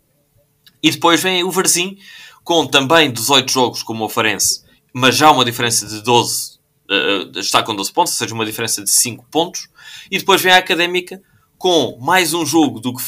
E 0.83 0.91
depois 0.91 1.23
vem 1.23 1.43
o 1.45 1.51
Varzim 1.51 1.97
com 2.45 2.67
também 2.67 3.11
18 3.11 3.51
jogos 3.51 3.83
como 3.83 4.05
o 4.05 4.09
Farense, 4.09 4.65
mas 4.93 5.17
já 5.17 5.31
uma 5.31 5.45
diferença 5.45 5.87
de 5.87 6.03
12, 6.03 6.59
uh, 6.91 7.39
está 7.39 7.63
com 7.63 7.75
12 7.75 7.93
pontos, 7.93 8.13
ou 8.13 8.19
seja, 8.19 8.35
uma 8.35 8.45
diferença 8.45 8.83
de 8.83 8.91
5 8.91 9.27
pontos. 9.31 9.69
E 10.11 10.19
depois 10.19 10.43
vem 10.43 10.53
a 10.53 10.57
Académica 10.57 11.23
com 11.61 11.99
mais 12.01 12.33
um 12.33 12.47
jogo 12.47 12.81
do 12.81 12.95
que 12.95 13.03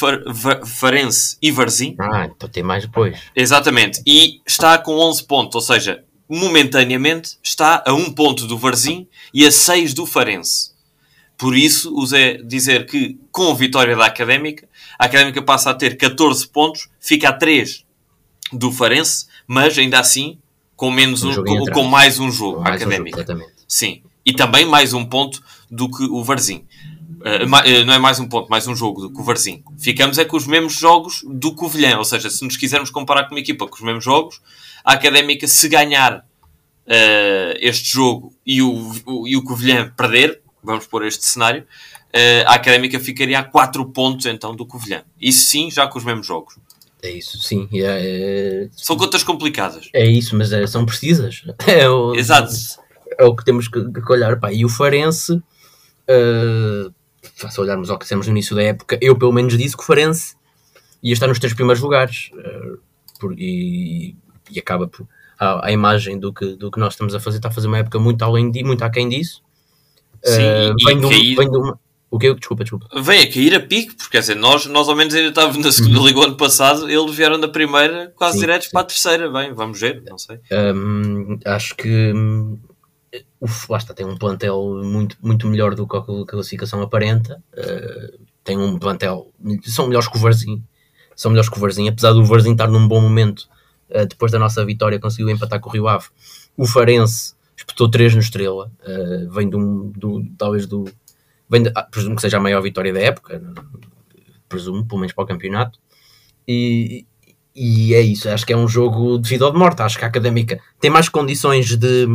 Farense 0.67 1.39
e 1.41 1.51
Varzim. 1.51 1.97
Ah, 1.99 2.27
então 2.27 2.47
tem 2.47 2.63
mais 2.63 2.85
depois. 2.85 3.19
Exatamente. 3.35 4.03
E 4.07 4.43
está 4.47 4.77
com 4.77 4.93
11 4.99 5.25
pontos, 5.25 5.55
ou 5.55 5.63
seja, 5.63 6.05
momentaneamente 6.29 7.39
está 7.43 7.83
a 7.87 7.95
1 7.95 8.13
ponto 8.13 8.47
do 8.47 8.59
Varzim 8.59 9.09
e 9.33 9.47
a 9.47 9.51
6 9.51 9.95
do 9.95 10.05
Farense. 10.05 10.71
Por 11.39 11.57
isso, 11.57 11.95
usei 11.97 12.43
dizer 12.43 12.85
que 12.85 13.19
com 13.31 13.51
a 13.51 13.55
vitória 13.55 13.97
da 13.97 14.05
Académica, 14.05 14.69
a 14.99 15.07
Académica 15.07 15.41
passa 15.41 15.71
a 15.71 15.75
ter 15.75 15.97
14 15.97 16.47
pontos, 16.47 16.91
fica 17.01 17.31
a 17.31 17.33
3 17.33 17.87
do 18.53 18.71
Farense, 18.71 19.29
mas 19.47 19.79
ainda 19.79 19.99
assim 19.99 20.39
com, 20.77 20.91
menos 20.91 21.25
um, 21.25 21.31
um 21.31 21.43
com, 21.43 21.65
com, 21.73 21.85
mais 21.85 22.21
um 22.21 22.31
jogo 22.31 22.61
mais 22.61 22.83
Académica. 22.83 23.23
Um 23.23 23.27
jogo, 23.27 23.51
Sim. 23.67 24.03
E 24.27 24.35
também 24.35 24.67
mais 24.67 24.93
um 24.93 25.07
ponto 25.07 25.43
do 25.71 25.91
que 25.91 26.05
o 26.05 26.23
Varzim. 26.23 26.67
Uh, 27.23 27.85
não 27.87 27.95
é 27.95 27.99
mais 27.99 28.19
um 28.19 28.29
ponto, 28.29 28.49
mais 28.49 28.67
um 28.67 28.75
jogo 28.75 29.03
do 29.03 29.13
que 29.13 29.21
o 29.21 29.25
Varzim. 29.25 29.63
Ficamos 29.79 30.19
é 30.19 30.25
com 30.25 30.37
os 30.37 30.47
mesmos 30.47 30.75
jogos 30.75 31.23
do 31.25 31.55
Covilhã, 31.55 31.97
ou 31.99 32.05
seja, 32.05 32.29
se 32.29 32.45
nos 32.45 32.57
quisermos 32.57 32.91
comparar 32.91 33.25
com 33.25 33.35
uma 33.35 33.41
equipa 33.41 33.67
com 33.67 33.75
os 33.75 33.81
mesmos 33.81 34.05
jogos, 34.05 34.41
a 34.85 34.95
Académica, 34.95 35.47
se 35.47 35.69
ganhar 35.69 36.19
uh, 36.19 37.55
este 37.61 37.93
jogo 37.93 38.35
e 38.45 38.61
o, 38.61 38.93
o, 39.07 39.29
e 39.29 39.37
o 39.37 39.45
Covilhã 39.45 39.93
perder, 39.97 40.41
vamos 40.63 40.87
pôr 40.87 41.07
este 41.07 41.25
cenário, 41.25 41.63
uh, 41.63 42.49
a 42.49 42.55
Académica 42.55 42.99
ficaria 42.99 43.39
a 43.39 43.45
4 43.45 43.85
pontos 43.87 44.27
então 44.27 44.55
do 44.55 44.67
Covilhã. 44.67 45.03
Isso 45.21 45.49
sim, 45.49 45.71
já 45.71 45.87
com 45.87 45.99
os 45.99 46.05
mesmos 46.05 46.27
jogos. 46.27 46.57
É 47.03 47.11
isso, 47.11 47.39
sim. 47.39 47.69
É, 47.73 47.81
é... 47.85 48.69
São 48.77 48.97
contas 48.97 49.25
complicadas. 49.25 49.89
É 49.93 50.07
isso, 50.07 50.37
mas 50.37 50.53
é, 50.53 50.65
são 50.67 50.87
precisas. 50.87 51.43
É 51.67 51.89
o, 51.89 52.15
Exato. 52.15 52.53
É 53.19 53.25
o 53.25 53.35
que 53.35 53.45
temos 53.45 53.67
que, 53.69 53.83
que 53.91 54.13
olhar. 54.13 54.39
Pá. 54.39 54.53
E 54.53 54.65
o 54.65 54.69
Farense, 54.69 55.33
uh, 55.33 56.95
se 57.51 57.61
olharmos 57.61 57.91
ao 57.91 57.99
que 57.99 58.05
dissemos 58.05 58.27
no 58.27 58.33
início 58.33 58.55
da 58.55 58.63
época, 58.63 58.99
eu 59.01 59.17
pelo 59.17 59.33
menos 59.33 59.57
disse 59.57 59.77
que 59.77 59.83
o 59.83 59.87
Farense 59.87 60.35
ia 61.03 61.13
estar 61.13 61.27
nos 61.27 61.39
três 61.39 61.55
primeiros 61.55 61.83
lugares. 61.83 62.31
Uh, 62.35 62.79
por, 63.19 63.33
e, 63.39 64.17
e, 64.51 64.59
acaba 64.59 64.87
por. 64.89 65.07
A, 65.39 65.69
a, 65.69 65.73
imagem 65.73 66.19
do 66.19 66.33
que, 66.33 66.55
do 66.57 66.71
que 66.71 66.79
nós 66.79 66.93
estamos 66.93 67.15
a 67.15 67.21
fazer 67.21 67.39
está 67.39 67.49
a 67.49 67.53
fazer 67.53 67.67
uma 67.67 67.79
época 67.79 67.99
muito 67.99 68.23
além 68.23 68.51
de, 68.51 68.63
muito 68.63 68.85
aquém 68.85 69.09
disso. 69.09 69.43
Sim, 70.23 70.41
uh, 70.41 70.75
vem, 70.85 71.01
de 71.01 71.07
um, 71.07 71.09
vem 71.09 71.51
de 71.51 71.57
uma, 71.57 71.81
o 72.13 72.19
que 72.19 72.33
Desculpa, 72.35 72.63
desculpa. 72.63 72.87
Vem 73.01 73.23
a 73.23 73.33
cair 73.33 73.55
a 73.55 73.61
pique, 73.61 73.95
porque 73.95 74.11
quer 74.11 74.21
dizer, 74.21 74.37
nós, 74.37 74.67
nós 74.67 74.87
ao 74.87 74.95
menos 74.95 75.15
ainda 75.15 75.31
estávamos 75.31 75.65
na 75.65 75.73
segunda 75.73 75.99
uhum. 75.99 76.07
liga 76.07 76.19
o 76.19 76.23
ano 76.23 76.37
passado, 76.37 76.89
eles 76.89 77.15
vieram 77.15 77.41
da 77.41 77.49
primeira 77.49 78.13
quase 78.15 78.35
sim, 78.35 78.41
diretos 78.41 78.67
sim. 78.67 78.73
para 78.73 78.83
a 78.83 78.85
terceira. 78.85 79.31
Bem, 79.31 79.55
vamos 79.55 79.81
ver, 79.81 80.03
não 80.07 80.19
sei. 80.19 80.39
Um, 80.53 81.39
acho 81.47 81.75
que 81.75 82.13
uf, 83.41 83.71
lá 83.71 83.79
está, 83.79 83.95
tem 83.95 84.07
um 84.07 84.17
plantel 84.17 84.81
muito, 84.85 85.17
muito 85.21 85.47
melhor 85.47 85.75
do 85.75 85.87
que 85.87 85.97
a 85.97 86.03
classificação 86.27 86.83
aparenta. 86.83 87.43
Uh, 87.53 88.19
tem 88.45 88.59
um 88.59 88.79
plantel, 88.79 89.31
são 89.65 89.87
melhores 89.87 90.09
que 90.09 90.17
o 90.17 90.21
Varzim, 90.21 90.63
são 91.15 91.31
melhores 91.31 91.49
que 91.49 91.57
o 91.57 91.61
Varzim, 91.61 91.89
apesar 91.89 92.13
do 92.13 92.25
Varzim 92.25 92.53
estar 92.53 92.69
num 92.69 92.87
bom 92.87 93.01
momento. 93.01 93.49
Uh, 93.91 94.07
depois 94.07 94.33
da 94.33 94.39
nossa 94.39 94.65
vitória, 94.65 94.99
conseguiu 94.99 95.31
empatar 95.31 95.61
com 95.61 95.69
o 95.69 95.73
Rio 95.73 95.89
Ave. 95.89 96.07
O 96.57 96.67
Farense 96.67 97.35
espetou 97.57 97.91
3 97.91 98.15
no 98.15 98.21
Estrela, 98.21 98.71
uh, 98.87 99.31
vem 99.31 99.49
do, 99.49 99.93
do, 99.97 100.25
talvez 100.37 100.67
do, 100.67 100.85
Vem 101.53 101.65
de, 101.65 101.73
ah, 101.75 101.83
presumo 101.83 102.17
que 102.17 102.23
seja 102.23 102.39
a 102.39 102.41
maior 102.41 102.63
vitória 102.63 102.95
da 102.95 103.01
época, 103.01 103.43
presumo, 104.49 104.87
pelo 104.87 105.01
menos 105.01 105.13
para 105.13 105.25
o 105.25 105.27
campeonato. 105.27 105.79
E, 106.49 107.05
e 107.55 107.93
é 107.93 108.01
isso, 108.01 108.27
acho 108.31 108.47
que 108.47 108.55
é 108.55 108.57
um 108.57 108.67
jogo 108.67 109.19
de 109.19 109.29
vida 109.29 109.45
ou 109.45 109.53
de 109.53 109.59
morte. 109.59 109.83
Acho 109.83 109.99
que 109.99 110.05
a 110.07 110.09
Académica 110.09 110.59
tem 110.81 110.91
mais 110.91 111.11
condições 111.11 111.77
de 111.77 112.07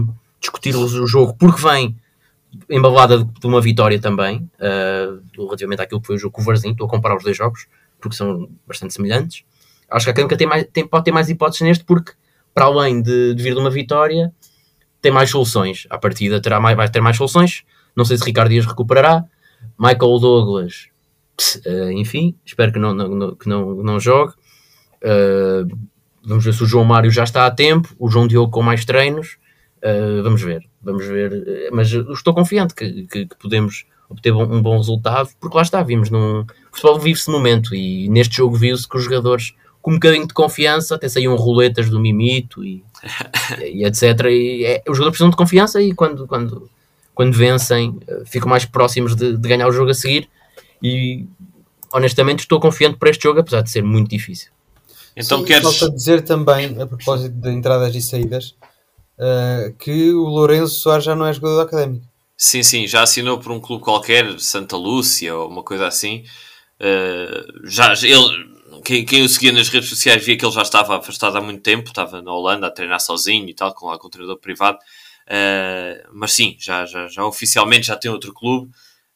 discutir 0.47 0.75
o 0.75 1.07
jogo 1.07 1.35
porque 1.37 1.61
vem 1.61 1.95
embalada 2.69 3.23
de 3.23 3.45
uma 3.45 3.61
vitória 3.61 3.99
também, 3.99 4.49
uh, 4.59 5.21
relativamente 5.35 5.81
àquilo 5.81 6.01
que 6.01 6.07
foi 6.07 6.15
o 6.15 6.19
jogo 6.19 6.33
com 6.33 6.41
o 6.41 6.45
Varzim. 6.45 6.71
Estou 6.71 6.87
a 6.87 6.89
comparar 6.89 7.17
os 7.17 7.23
dois 7.23 7.35
jogos 7.35 7.67
porque 7.99 8.15
são 8.15 8.49
bastante 8.65 8.93
semelhantes. 8.93 9.43
Acho 9.89 10.05
que 10.05 10.09
a 10.09 10.13
Académica 10.13 10.37
tem 10.37 10.63
tem, 10.65 10.87
pode 10.87 11.05
ter 11.05 11.11
mais 11.11 11.29
hipóteses 11.29 11.61
neste 11.61 11.83
porque, 11.83 12.13
para 12.53 12.65
além 12.65 13.01
de, 13.01 13.33
de 13.35 13.43
vir 13.43 13.53
de 13.53 13.59
uma 13.59 13.69
vitória, 13.69 14.33
tem 15.01 15.11
mais 15.11 15.29
soluções. 15.29 15.85
A 15.89 15.97
partida 15.97 16.41
terá 16.41 16.59
mais, 16.59 16.75
vai 16.75 16.89
ter 16.89 17.01
mais 17.01 17.17
soluções 17.17 17.63
não 17.97 18.05
sei 18.05 18.15
se 18.15 18.23
Ricardo 18.23 18.49
Dias 18.49 18.67
recuperará. 18.67 19.25
Michael 19.77 20.19
Douglas, 20.19 20.89
uh, 21.65 21.91
enfim, 21.93 22.35
espero 22.45 22.71
que 22.71 22.77
não, 22.77 22.93
não, 22.93 23.35
que 23.35 23.49
não, 23.49 23.73
não 23.77 23.99
jogue. 23.99 24.33
Uh, 25.01 25.67
vamos 26.23 26.45
ver 26.45 26.53
se 26.53 26.61
o 26.61 26.67
João 26.67 26.85
Mário 26.85 27.09
já 27.09 27.23
está 27.23 27.47
a 27.47 27.51
tempo. 27.51 27.89
O 27.97 28.07
João 28.07 28.27
Diogo 28.27 28.51
com 28.51 28.61
mais 28.61 28.85
treinos. 28.85 29.39
Uh, 29.83 30.23
vamos 30.23 30.41
ver, 30.41 30.63
vamos 30.81 31.05
ver. 31.05 31.69
Mas 31.71 31.91
estou 31.91 32.33
confiante 32.33 32.73
que, 32.73 33.07
que, 33.07 33.25
que 33.25 33.35
podemos 33.37 33.85
obter 34.09 34.33
um, 34.33 34.41
um, 34.41 34.61
bom 34.61 34.77
resultado, 34.77 35.29
porque 35.39 35.55
lá 35.55 35.63
está, 35.63 35.83
vimos 35.83 36.09
num. 36.09 36.41
O 36.41 36.45
futebol 36.71 36.99
vive-se 36.99 37.29
momento 37.29 37.75
e 37.75 38.09
neste 38.09 38.37
jogo 38.37 38.55
viu-se 38.55 38.87
que 38.87 38.97
os 38.97 39.03
jogadores 39.03 39.53
com 39.87 39.91
um 39.91 39.93
bocadinho 39.93 40.27
de 40.27 40.33
confiança, 40.33 40.95
até 40.95 41.07
saíam 41.07 41.33
roletas 41.37 41.89
do 41.89 41.97
mimito 41.97 42.61
e, 42.61 42.83
e 43.63 43.85
etc. 43.85 44.03
E 44.25 44.65
é, 44.65 44.83
os 44.85 44.97
jogadores 44.97 45.11
precisam 45.11 45.29
de 45.29 45.37
confiança 45.37 45.81
e 45.81 45.93
quando, 45.93 46.27
quando, 46.27 46.69
quando 47.15 47.33
vencem, 47.33 47.97
eh, 48.05 48.23
ficam 48.25 48.49
mais 48.49 48.65
próximos 48.65 49.15
de, 49.15 49.37
de, 49.37 49.47
ganhar 49.47 49.65
o 49.65 49.71
jogo 49.71 49.91
a 49.91 49.93
seguir. 49.93 50.27
E 50.83 51.25
honestamente 51.93 52.39
estou 52.39 52.59
confiante 52.59 52.97
para 52.97 53.09
este 53.09 53.23
jogo, 53.23 53.39
apesar 53.39 53.61
de 53.61 53.69
ser 53.69 53.81
muito 53.81 54.09
difícil. 54.09 54.51
Então 55.15 55.39
Sim, 55.39 55.45
queres. 55.45 55.63
Só 55.63 55.85
para 55.85 55.95
dizer 55.95 56.21
também, 56.21 56.81
a 56.81 56.85
propósito 56.85 57.33
de 57.33 57.49
entradas 57.49 57.95
e 57.95 58.01
saídas, 58.01 58.55
uh, 59.19 59.73
que 59.77 60.13
o 60.13 60.23
Lourenço 60.23 60.75
Soares 60.75 61.05
já 61.05 61.15
não 61.15 61.25
é 61.25 61.33
jogador 61.33 61.57
da 61.57 61.63
académica. 61.63 62.05
Sim, 62.37 62.61
sim, 62.61 62.87
já 62.87 63.01
assinou 63.01 63.39
por 63.39 63.51
um 63.51 63.59
clube 63.59 63.83
qualquer, 63.83 64.39
Santa 64.39 64.77
Lúcia 64.77 65.35
ou 65.35 65.49
uma 65.49 65.63
coisa 65.63 65.87
assim. 65.87 66.23
Uh, 66.79 67.67
já, 67.67 67.93
ele, 67.93 68.81
quem, 68.83 69.05
quem 69.05 69.23
o 69.23 69.29
seguia 69.29 69.51
nas 69.51 69.69
redes 69.69 69.89
sociais 69.89 70.23
via 70.23 70.37
que 70.37 70.45
ele 70.45 70.53
já 70.53 70.61
estava 70.61 70.97
afastado 70.97 71.37
há 71.37 71.41
muito 71.41 71.61
tempo, 71.61 71.89
estava 71.89 72.21
na 72.21 72.31
Holanda 72.31 72.67
a 72.67 72.71
treinar 72.71 72.99
sozinho 72.99 73.49
e 73.49 73.53
tal, 73.53 73.73
com, 73.73 73.87
lá, 73.87 73.97
com 73.97 74.07
um 74.07 74.11
treinador 74.11 74.39
privado. 74.39 74.77
Uh, 75.27 76.07
mas 76.13 76.33
sim, 76.33 76.55
já, 76.59 76.85
já, 76.85 77.07
já 77.07 77.25
oficialmente 77.25 77.87
já 77.87 77.97
tem 77.97 78.09
outro 78.09 78.33
clube 78.33 78.71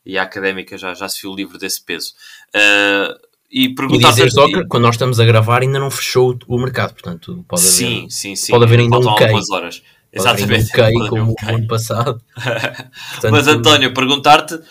e 0.05 0.17
a 0.17 0.23
académica 0.23 0.77
já, 0.77 0.93
já 0.93 1.07
se 1.07 1.21
viu 1.21 1.33
livre 1.33 1.57
desse 1.57 1.83
peso. 1.83 2.13
Uh, 2.49 3.30
e 3.51 3.69
perguntar 3.75 4.17
e 4.17 4.31
só 4.31 4.47
que 4.47 4.65
quando 4.65 4.83
nós 4.83 4.95
estamos 4.95 5.19
a 5.19 5.25
gravar 5.25 5.61
ainda 5.61 5.77
não 5.77 5.91
fechou 5.91 6.37
o 6.47 6.57
mercado, 6.57 6.93
portanto 6.93 7.43
pode 7.47 7.61
haver, 7.61 7.71
sim, 7.71 8.09
sim, 8.09 8.35
sim. 8.35 8.51
Pode 8.51 8.63
haver 8.63 8.79
ainda 8.79 8.97
um 8.97 9.15
key. 9.15 9.25
horas. 9.51 9.83
Exatamente. 10.13 10.71
Um 10.71 10.75
key, 10.75 11.09
como 11.09 11.31
o 11.33 11.35
ano 11.49 11.67
passado. 11.67 12.21
portanto, 12.33 13.31
Mas 13.31 13.47
António, 13.47 13.93
perguntar-te 13.93 14.55
uh, 14.55 14.63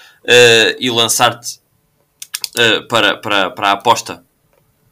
e 0.78 0.90
lançar-te 0.90 1.60
uh, 2.56 2.88
para, 2.88 3.18
para, 3.18 3.50
para 3.50 3.68
a 3.68 3.72
aposta 3.72 4.24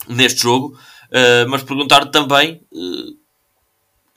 neste 0.07 0.43
jogo, 0.43 0.79
uh, 1.09 1.49
mas 1.49 1.63
perguntar-te 1.63 2.13
também 2.13 2.61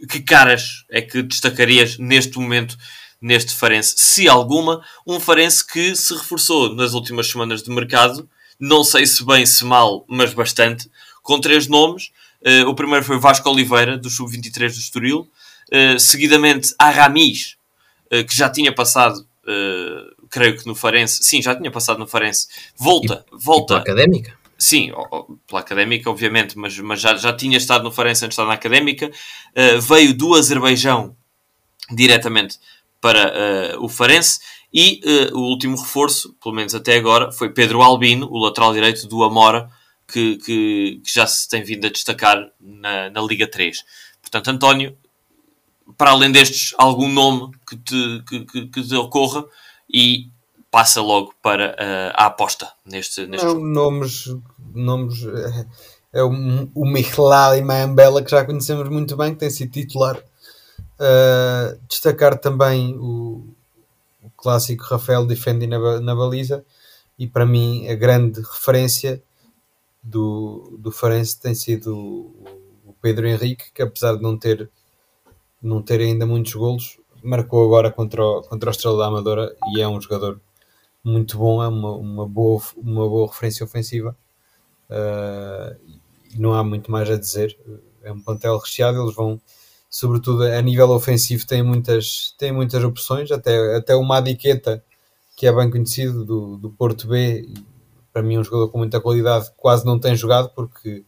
que 0.09 0.19
caras 0.21 0.83
é 0.89 1.01
que 1.01 1.21
destacarias 1.21 1.97
neste 1.97 2.37
momento 2.37 2.77
neste 3.21 3.53
Farense? 3.53 3.93
Se 3.97 4.27
alguma, 4.27 4.83
um 5.05 5.19
Farense 5.19 5.65
que 5.65 5.95
se 5.95 6.13
reforçou 6.13 6.75
nas 6.75 6.93
últimas 6.93 7.27
semanas 7.27 7.61
de 7.61 7.69
mercado, 7.69 8.27
não 8.61 8.83
sei 8.83 9.07
se 9.07 9.25
bem, 9.25 9.43
se 9.43 9.65
mal, 9.65 10.05
mas 10.07 10.35
bastante, 10.35 10.87
com 11.23 11.41
três 11.41 11.67
nomes. 11.67 12.11
Uh, 12.45 12.69
o 12.69 12.75
primeiro 12.75 13.03
foi 13.03 13.17
Vasco 13.17 13.49
Oliveira, 13.49 13.97
do 13.97 14.07
Sub-23 14.07 14.71
do 14.71 14.79
Estoril. 14.79 15.27
Uh, 15.73 15.99
seguidamente, 15.99 16.73
Aramis, 16.77 17.57
uh, 18.13 18.23
que 18.23 18.35
já 18.35 18.49
tinha 18.49 18.71
passado, 18.71 19.25
creio 20.29 20.57
que 20.57 20.67
no 20.67 20.75
Farense. 20.75 21.23
Sim, 21.23 21.41
já 21.41 21.55
tinha 21.55 21.71
passado 21.71 21.97
no 21.97 22.05
Farense. 22.05 22.47
Volta, 22.77 23.25
e, 23.33 23.35
volta. 23.35 23.73
E 23.73 23.77
académica? 23.77 24.39
Sim, 24.57 24.91
pela 25.47 25.59
académica, 25.59 26.07
obviamente, 26.09 26.55
mas, 26.55 26.77
mas 26.77 27.01
já, 27.01 27.15
já 27.15 27.33
tinha 27.33 27.57
estado 27.57 27.83
no 27.83 27.91
Farense 27.91 28.23
antes 28.23 28.35
de 28.35 28.41
estar 28.41 28.47
na 28.47 28.53
académica. 28.53 29.11
Veio 29.81 30.13
do 30.13 30.35
Azerbaijão 30.35 31.15
diretamente 31.89 32.59
para 33.01 33.75
o 33.79 33.89
Farense. 33.89 34.39
E 34.73 35.01
uh, 35.31 35.37
o 35.37 35.41
último 35.41 35.77
reforço, 35.77 36.33
pelo 36.41 36.55
menos 36.55 36.73
até 36.73 36.95
agora, 36.95 37.31
foi 37.31 37.49
Pedro 37.49 37.81
Albino, 37.81 38.27
o 38.31 38.37
lateral 38.37 38.73
direito 38.73 39.07
do 39.07 39.23
Amora, 39.23 39.69
que, 40.07 40.37
que, 40.37 41.01
que 41.03 41.13
já 41.13 41.25
se 41.25 41.47
tem 41.47 41.63
vindo 41.63 41.87
a 41.87 41.89
destacar 41.89 42.37
na, 42.59 43.09
na 43.09 43.21
Liga 43.21 43.47
3. 43.47 43.83
Portanto, 44.21 44.49
António, 44.49 44.97
para 45.97 46.11
além 46.11 46.31
destes, 46.31 46.73
algum 46.77 47.09
nome 47.09 47.51
que 47.67 47.75
te, 47.77 48.23
que, 48.27 48.67
que, 48.67 48.83
te 48.83 48.95
ocorra 48.95 49.45
e 49.91 50.29
passa 50.69 51.01
logo 51.01 51.33
para 51.41 51.71
uh, 51.71 52.13
a 52.15 52.25
aposta 52.27 52.71
neste, 52.85 53.25
neste 53.25 53.45
Não, 53.45 53.53
jogo. 53.53 53.67
Nomes, 53.67 54.25
nomes. 54.73 55.23
Eh, 55.25 55.65
é 56.13 56.23
o, 56.23 56.29
o 56.75 56.85
Michelal 56.85 57.57
e 57.57 57.61
Mayambela, 57.61 58.21
que 58.21 58.31
já 58.31 58.45
conhecemos 58.45 58.87
muito 58.89 59.15
bem, 59.15 59.33
que 59.33 59.39
tem 59.39 59.49
sido 59.49 59.71
titular. 59.71 60.17
Uh, 60.17 61.79
destacar 61.89 62.37
também 62.37 62.95
o, 62.97 63.47
o, 64.21 64.29
clássico 64.29 64.83
Rafael 64.83 65.25
Defendi 65.25 65.67
na, 65.67 65.99
na 65.99 66.15
baliza 66.15 66.65
e 67.17 67.27
para 67.27 67.45
mim 67.45 67.87
a 67.87 67.95
grande 67.95 68.41
referência 68.41 69.21
do, 70.01 70.77
do 70.79 70.91
Farense 70.91 71.39
tem 71.39 71.53
sido 71.53 71.95
o 72.85 72.95
Pedro 73.01 73.27
Henrique, 73.27 73.71
que 73.73 73.81
apesar 73.81 74.15
de 74.15 74.21
não 74.21 74.37
ter, 74.37 74.69
não 75.61 75.81
ter 75.81 75.99
ainda 76.01 76.25
muitos 76.25 76.53
golos, 76.53 76.99
marcou 77.23 77.63
agora 77.65 77.91
contra 77.91 78.23
o, 78.23 78.41
contra 78.41 78.69
o 78.69 78.71
Estrela 78.71 78.97
da 78.97 79.07
Amadora 79.07 79.55
e 79.73 79.81
é 79.81 79.87
um 79.87 80.01
jogador 80.01 80.41
muito 81.03 81.37
bom, 81.37 81.61
é 81.63 81.67
uma, 81.67 81.91
uma, 81.95 82.27
boa, 82.27 82.61
uma 82.77 83.07
boa 83.07 83.27
referência 83.27 83.63
ofensiva. 83.63 84.15
Uh, 84.89 85.99
não 86.37 86.53
há 86.53 86.63
muito 86.63 86.91
mais 86.91 87.09
a 87.09 87.17
dizer. 87.17 87.57
É 88.03 88.11
um 88.11 88.21
plantel 88.21 88.57
recheado, 88.57 89.01
eles 89.01 89.15
vão, 89.15 89.41
sobretudo 89.91 90.43
a 90.43 90.61
nível 90.61 90.89
ofensivo, 90.91 91.45
têm 91.45 91.61
muitas, 91.61 92.33
têm 92.37 92.53
muitas 92.53 92.81
opções, 92.83 93.29
até, 93.29 93.75
até 93.75 93.93
o 93.93 94.03
Madiqueta, 94.03 94.81
que 95.35 95.45
é 95.45 95.51
bem 95.51 95.69
conhecido 95.69 96.23
do, 96.23 96.57
do 96.57 96.71
Porto 96.71 97.07
B, 97.09 97.53
para 98.13 98.23
mim 98.23 98.37
um 98.37 98.43
jogador 98.43 98.69
com 98.69 98.77
muita 98.77 99.01
qualidade, 99.01 99.51
quase 99.57 99.85
não 99.85 99.99
tem 99.99 100.15
jogado 100.15 100.49
porque 100.55 101.03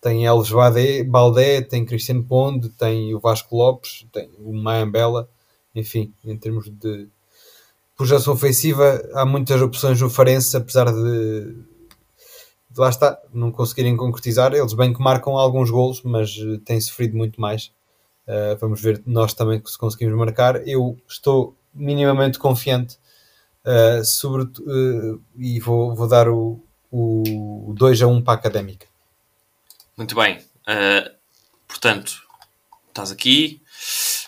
tem 0.00 0.24
Elves 0.24 0.50
Baldé, 1.06 1.62
tem 1.62 1.86
Cristiano 1.86 2.24
Ponde, 2.24 2.68
tem 2.70 3.14
o 3.14 3.20
Vasco 3.20 3.56
Lopes, 3.56 4.04
tem 4.12 4.28
o 4.38 4.52
Mayambela, 4.52 5.28
enfim, 5.74 6.12
em 6.24 6.36
termos 6.36 6.68
de 6.68 7.08
projeção 7.96 8.34
ofensiva, 8.34 9.00
há 9.14 9.24
muitas 9.24 9.62
opções 9.62 10.00
no 10.00 10.10
Farense, 10.10 10.56
apesar 10.56 10.92
de, 10.92 11.54
de, 12.68 12.78
lá 12.78 12.88
está, 12.88 13.18
não 13.32 13.52
conseguirem 13.52 13.96
concretizar. 13.96 14.52
Eles 14.52 14.74
bem 14.74 14.92
que 14.92 15.00
marcam 15.00 15.36
alguns 15.36 15.70
golos, 15.70 16.02
mas 16.02 16.36
uh, 16.36 16.58
têm 16.58 16.80
sofrido 16.80 17.16
muito 17.16 17.40
mais. 17.40 17.72
Uh, 18.26 18.56
vamos 18.58 18.80
ver 18.80 19.02
nós 19.06 19.34
também 19.34 19.62
se 19.64 19.78
conseguimos 19.78 20.16
marcar. 20.16 20.66
Eu 20.66 20.96
estou 21.08 21.56
minimamente 21.74 22.38
confiante 22.38 22.96
uh, 23.64 24.04
sobre, 24.04 24.44
uh, 24.62 25.20
e 25.36 25.60
vou, 25.60 25.94
vou 25.94 26.08
dar 26.08 26.28
o, 26.28 26.64
o 26.90 27.74
2 27.76 28.02
a 28.02 28.06
1 28.06 28.22
para 28.22 28.34
a 28.34 28.36
Académica. 28.36 28.86
Muito 29.96 30.14
bem. 30.14 30.38
Uh, 30.68 31.10
portanto, 31.66 32.22
estás 32.88 33.10
aqui. 33.10 33.60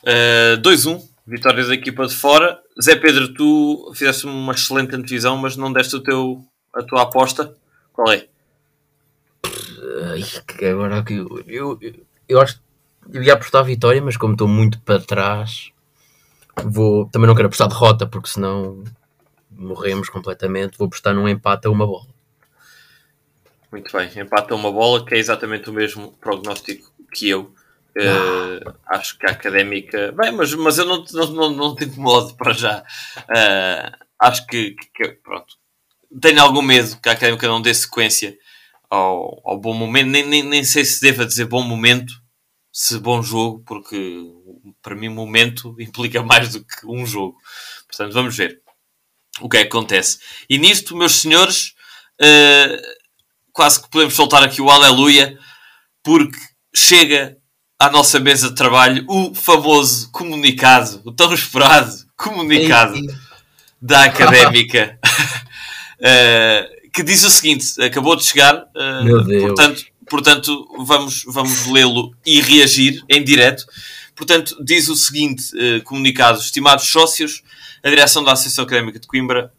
Uh, 0.03 0.61
2-1, 0.61 1.03
vitória 1.27 1.65
da 1.65 1.75
equipa 1.75 2.07
de 2.07 2.15
fora. 2.15 2.61
Zé 2.81 2.97
Pedro, 2.97 3.33
tu 3.33 3.93
fizeste 3.95 4.27
uma 4.27 4.53
excelente 4.53 4.95
antevisão, 4.95 5.37
mas 5.37 5.57
não 5.57 5.73
deste 5.73 5.97
o 5.97 6.01
teu, 6.01 6.45
a 6.75 6.83
tua 6.83 7.03
aposta. 7.03 7.57
Qual 7.93 8.13
é? 8.13 8.27
Agora 10.71 11.05
eu, 11.09 11.43
eu, 11.47 11.79
eu 12.29 12.41
acho 12.41 12.57
que 12.57 12.66
ia 13.13 13.35
apostar 13.35 13.63
a 13.63 13.65
vitória, 13.65 14.03
mas 14.03 14.17
como 14.17 14.33
estou 14.33 14.49
muito 14.49 14.81
para 14.81 15.01
trás, 15.01 15.73
vou 16.65 17.07
também 17.07 17.27
não 17.27 17.35
quero 17.35 17.47
apostar 17.47 17.69
derrota, 17.69 18.07
porque 18.07 18.29
senão 18.29 18.85
morremos 19.51 20.09
completamente. 20.09 20.79
Vou 20.79 20.87
apostar 20.87 21.15
num 21.15 21.29
empate 21.29 21.67
a 21.67 21.71
uma 21.71 21.87
bola. 21.87 22.07
Muito 23.71 23.97
bem, 23.97 24.11
empata 24.17 24.55
uma 24.55 24.71
bola, 24.71 25.05
que 25.05 25.15
é 25.15 25.19
exatamente 25.19 25.69
o 25.69 25.73
mesmo 25.73 26.13
prognóstico 26.21 26.91
que 27.13 27.29
eu. 27.29 27.53
Uh, 27.99 28.75
acho 28.87 29.19
que 29.19 29.27
a 29.27 29.31
académica. 29.31 30.13
Bem, 30.13 30.31
mas, 30.33 30.53
mas 30.55 30.77
eu 30.77 30.85
não, 30.85 31.05
não, 31.13 31.27
não, 31.33 31.51
não 31.51 31.75
te 31.75 31.85
incomodo 31.85 32.35
para 32.37 32.53
já. 32.53 32.85
Uh, 33.19 34.05
acho 34.19 34.47
que, 34.47 34.77
que, 34.95 35.09
Pronto. 35.23 35.57
Tenho 36.21 36.41
algum 36.41 36.63
medo 36.63 36.97
que 37.01 37.09
a 37.09 37.13
académica 37.13 37.49
não 37.49 37.61
dê 37.61 37.73
sequência 37.75 38.37
ao, 38.91 39.41
ao 39.45 39.59
bom 39.59 39.75
momento. 39.75 40.09
Nem, 40.09 40.27
nem, 40.27 40.43
nem 40.43 40.65
sei 40.65 40.85
se 40.85 41.01
deva 41.01 41.27
dizer 41.27 41.47
bom 41.47 41.63
momento, 41.63 42.13
se 42.79 42.99
bom 42.99 43.23
jogo, 43.23 43.63
porque 43.67 44.23
para 44.83 44.95
mim, 44.95 45.09
momento 45.09 45.75
implica 45.81 46.23
mais 46.23 46.53
do 46.53 46.61
que 46.63 46.87
um 46.87 47.07
jogo. 47.07 47.39
Portanto, 47.89 48.13
vamos 48.13 48.37
ver 48.37 48.61
o 49.41 49.49
que 49.49 49.57
é 49.57 49.61
que 49.63 49.69
acontece. 49.69 50.19
E 50.49 50.59
nisto, 50.59 50.95
meus 50.95 51.15
senhores. 51.15 51.75
Uh, 52.21 52.77
quase 53.53 53.81
que 53.83 53.89
podemos 53.89 54.13
soltar 54.15 54.43
aqui 54.43 54.61
o 54.61 54.71
aleluia, 54.71 55.39
porque 56.03 56.39
chega 56.75 57.39
à 57.79 57.89
nossa 57.91 58.21
mesa 58.21 58.51
de 58.51 58.55
trabalho 58.55 59.05
o 59.09 59.35
famoso 59.35 60.11
comunicado, 60.13 61.01
o 61.05 61.13
tão 61.13 61.33
esperado 61.33 61.91
comunicado 62.17 62.97
ei, 62.97 63.07
da 63.81 64.05
académica, 64.05 64.99
uh, 66.01 66.77
que 66.93 67.03
diz 67.03 67.25
o 67.25 67.31
seguinte: 67.31 67.83
acabou 67.83 68.17
de 68.17 68.25
chegar, 68.25 68.57
uh, 68.57 69.41
portanto, 69.41 69.87
portanto, 70.09 70.67
vamos, 70.79 71.25
vamos 71.27 71.67
lê-lo 71.67 72.15
e 72.25 72.41
reagir 72.41 73.05
em 73.09 73.23
direto. 73.23 73.65
Portanto, 74.15 74.57
diz 74.65 74.89
o 74.89 74.97
seguinte 74.97 75.45
uh, 75.55 75.83
comunicado: 75.85 76.39
estimados 76.39 76.87
sócios, 76.87 77.43
a 77.83 77.89
direção 77.89 78.25
da 78.25 78.33
Associação 78.33 78.65
Académica 78.65 78.99
de 78.99 79.07
Coimbra 79.07 79.53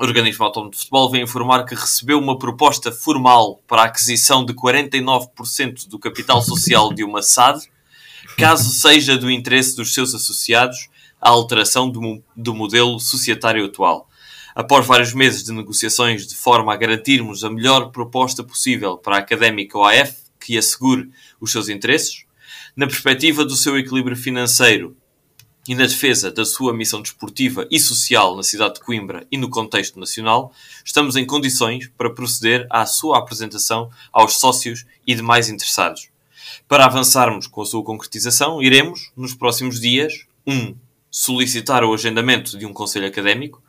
Organismo 0.00 0.46
Autónomo 0.46 0.70
de 0.70 0.78
Futebol 0.78 1.10
vem 1.10 1.22
informar 1.22 1.66
que 1.66 1.74
recebeu 1.74 2.18
uma 2.18 2.38
proposta 2.38 2.90
formal 2.90 3.60
para 3.68 3.82
a 3.82 3.84
aquisição 3.84 4.46
de 4.46 4.54
49% 4.54 5.88
do 5.88 5.98
capital 5.98 6.40
social 6.40 6.90
de 6.90 7.04
uma 7.04 7.20
SAD, 7.20 7.68
caso 8.38 8.72
seja 8.72 9.18
do 9.18 9.30
interesse 9.30 9.76
dos 9.76 9.92
seus 9.92 10.14
associados 10.14 10.88
a 11.20 11.28
alteração 11.28 11.90
do, 11.90 12.22
do 12.34 12.54
modelo 12.54 12.98
societário 12.98 13.62
atual. 13.66 14.08
Após 14.54 14.86
vários 14.86 15.14
meses 15.14 15.44
de 15.44 15.52
negociações 15.52 16.26
de 16.26 16.34
forma 16.34 16.72
a 16.72 16.76
garantirmos 16.76 17.44
a 17.44 17.50
melhor 17.50 17.90
proposta 17.90 18.42
possível 18.42 18.96
para 18.96 19.16
a 19.16 19.18
académica 19.18 19.78
OAF 19.78 20.16
que 20.38 20.56
assegure 20.56 21.10
os 21.40 21.52
seus 21.52 21.68
interesses, 21.68 22.24
na 22.74 22.86
perspectiva 22.86 23.44
do 23.44 23.56
seu 23.56 23.78
equilíbrio 23.78 24.16
financeiro 24.16 24.96
e 25.68 25.74
na 25.74 25.84
defesa 25.84 26.30
da 26.30 26.44
sua 26.44 26.72
missão 26.72 27.02
desportiva 27.02 27.66
e 27.70 27.78
social 27.78 28.36
na 28.36 28.42
cidade 28.42 28.74
de 28.74 28.80
Coimbra 28.80 29.26
e 29.30 29.36
no 29.36 29.50
contexto 29.50 30.00
nacional, 30.00 30.52
estamos 30.84 31.16
em 31.16 31.26
condições 31.26 31.88
para 31.96 32.10
proceder 32.10 32.66
à 32.70 32.86
sua 32.86 33.18
apresentação 33.18 33.90
aos 34.12 34.40
sócios 34.40 34.86
e 35.06 35.14
demais 35.14 35.48
interessados. 35.48 36.08
Para 36.66 36.86
avançarmos 36.86 37.46
com 37.46 37.62
a 37.62 37.66
sua 37.66 37.84
concretização, 37.84 38.62
iremos, 38.62 39.12
nos 39.16 39.34
próximos 39.34 39.80
dias, 39.80 40.26
1. 40.46 40.52
Um, 40.52 40.76
solicitar 41.10 41.84
o 41.84 41.92
agendamento 41.92 42.56
de 42.56 42.64
um 42.64 42.72
conselho 42.72 43.06
académico. 43.06 43.62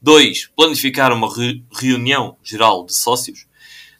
2. 0.00 0.50
Planificar 0.54 1.12
uma 1.12 1.28
re 1.34 1.64
reunião 1.72 2.36
geral 2.42 2.86
de 2.86 2.94
sócios. 2.94 3.46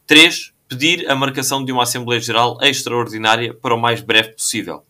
3. 0.06 0.52
Pedir 0.68 1.10
a 1.10 1.16
marcação 1.16 1.64
de 1.64 1.72
uma 1.72 1.82
Assembleia 1.82 2.20
Geral 2.20 2.56
extraordinária 2.62 3.52
para 3.52 3.74
o 3.74 3.80
mais 3.80 4.00
breve 4.00 4.30
possível. 4.30 4.84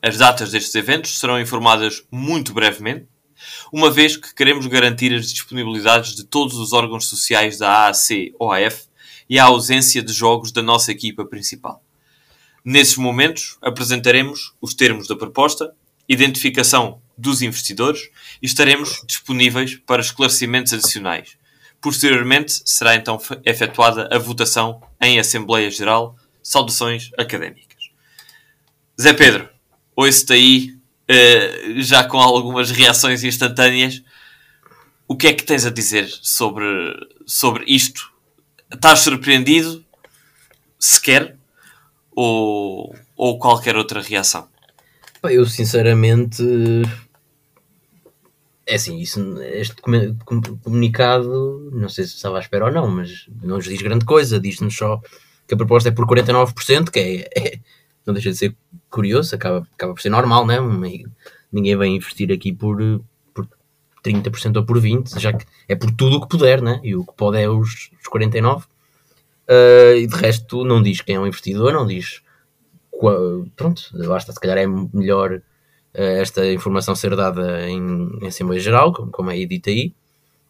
As 0.00 0.16
datas 0.16 0.52
destes 0.52 0.74
eventos 0.74 1.18
serão 1.18 1.38
informadas 1.38 2.04
muito 2.10 2.54
brevemente, 2.54 3.06
uma 3.70 3.90
vez 3.90 4.16
que 4.16 4.34
queremos 4.34 4.66
garantir 4.66 5.14
as 5.14 5.30
disponibilidades 5.30 6.14
de 6.14 6.24
todos 6.24 6.56
os 6.56 6.72
órgãos 6.72 7.06
sociais 7.06 7.58
da 7.58 7.88
AAC-OAF 7.88 8.86
e 9.28 9.38
a 9.38 9.44
ausência 9.44 10.02
de 10.02 10.12
jogos 10.12 10.52
da 10.52 10.62
nossa 10.62 10.90
equipa 10.90 11.26
principal. 11.26 11.82
Nesses 12.64 12.96
momentos, 12.96 13.58
apresentaremos 13.60 14.54
os 14.58 14.72
termos 14.72 15.06
da 15.06 15.16
proposta, 15.16 15.74
identificação 16.08 17.02
dos 17.16 17.42
investidores 17.42 18.10
e 18.42 18.46
estaremos 18.46 19.02
disponíveis 19.06 19.76
para 19.76 20.02
esclarecimentos 20.02 20.72
adicionais. 20.72 21.36
Posteriormente, 21.80 22.62
será 22.64 22.94
então 22.96 23.20
efetuada 23.44 24.08
a 24.10 24.18
votação 24.18 24.82
em 25.00 25.18
Assembleia 25.18 25.70
Geral. 25.70 26.16
Saudações 26.42 27.10
académicas. 27.18 27.90
Zé 29.00 29.12
Pedro, 29.12 29.48
ouço-te 29.96 30.32
aí 30.32 30.78
uh, 31.10 31.80
já 31.82 32.04
com 32.04 32.18
algumas 32.18 32.70
reações 32.70 33.24
instantâneas. 33.24 34.02
O 35.06 35.16
que 35.16 35.26
é 35.26 35.32
que 35.32 35.44
tens 35.44 35.66
a 35.66 35.70
dizer 35.70 36.08
sobre, 36.22 36.64
sobre 37.26 37.64
isto? 37.66 38.10
Estás 38.72 39.00
surpreendido? 39.00 39.84
Sequer? 40.78 41.36
Ou, 42.12 42.94
ou 43.16 43.38
qualquer 43.38 43.76
outra 43.76 44.00
reação? 44.00 44.48
Eu 45.22 45.46
sinceramente 45.46 46.42
é 48.66 48.76
assim, 48.76 48.98
isso, 48.98 49.20
este 49.42 49.74
comunicado, 50.62 51.70
não 51.72 51.88
sei 51.88 52.04
se 52.04 52.14
estava 52.14 52.38
à 52.38 52.40
espera 52.40 52.66
ou 52.66 52.72
não, 52.72 52.88
mas 52.88 53.28
não 53.42 53.56
nos 53.56 53.66
diz 53.66 53.82
grande 53.82 54.04
coisa, 54.04 54.40
diz-nos 54.40 54.76
só 54.76 55.00
que 55.46 55.54
a 55.54 55.56
proposta 55.56 55.90
é 55.90 55.92
por 55.92 56.06
49%, 56.06 56.90
que 56.90 56.98
é, 56.98 57.30
é, 57.38 57.60
não 58.06 58.14
deixa 58.14 58.30
de 58.30 58.36
ser 58.36 58.56
curioso, 58.90 59.34
acaba, 59.34 59.66
acaba 59.74 59.94
por 59.94 60.00
ser 60.00 60.10
normal, 60.10 60.46
né? 60.46 60.56
Ninguém 61.52 61.76
vai 61.76 61.88
investir 61.88 62.32
aqui 62.32 62.52
por, 62.52 62.78
por 63.34 63.46
30% 64.04 64.56
ou 64.56 64.64
por 64.64 64.80
20%, 64.80 65.18
já 65.18 65.32
que 65.32 65.44
é 65.68 65.74
por 65.74 65.90
tudo 65.90 66.16
o 66.16 66.20
que 66.22 66.28
puder, 66.28 66.62
né? 66.62 66.80
E 66.82 66.96
o 66.96 67.04
que 67.04 67.12
pode 67.14 67.38
é 67.38 67.48
os, 67.48 67.90
os 68.00 68.08
49%. 68.10 68.64
Uh, 69.46 69.96
e 69.98 70.06
de 70.06 70.16
resto, 70.16 70.64
não 70.64 70.82
diz 70.82 71.02
quem 71.02 71.16
é 71.16 71.20
o 71.20 71.26
investidor, 71.26 71.74
não 71.74 71.86
diz. 71.86 72.22
Qual, 72.90 73.44
pronto, 73.54 73.82
basta, 74.06 74.32
se 74.32 74.40
calhar 74.40 74.56
é 74.56 74.66
melhor 74.66 75.42
esta 75.94 76.52
informação 76.52 76.94
ser 76.94 77.14
dada 77.14 77.68
em, 77.68 78.18
em 78.20 78.26
Assembleia 78.26 78.60
Geral, 78.60 78.92
como, 78.92 79.10
como 79.10 79.30
é 79.30 79.44
dito 79.44 79.70
aí, 79.70 79.94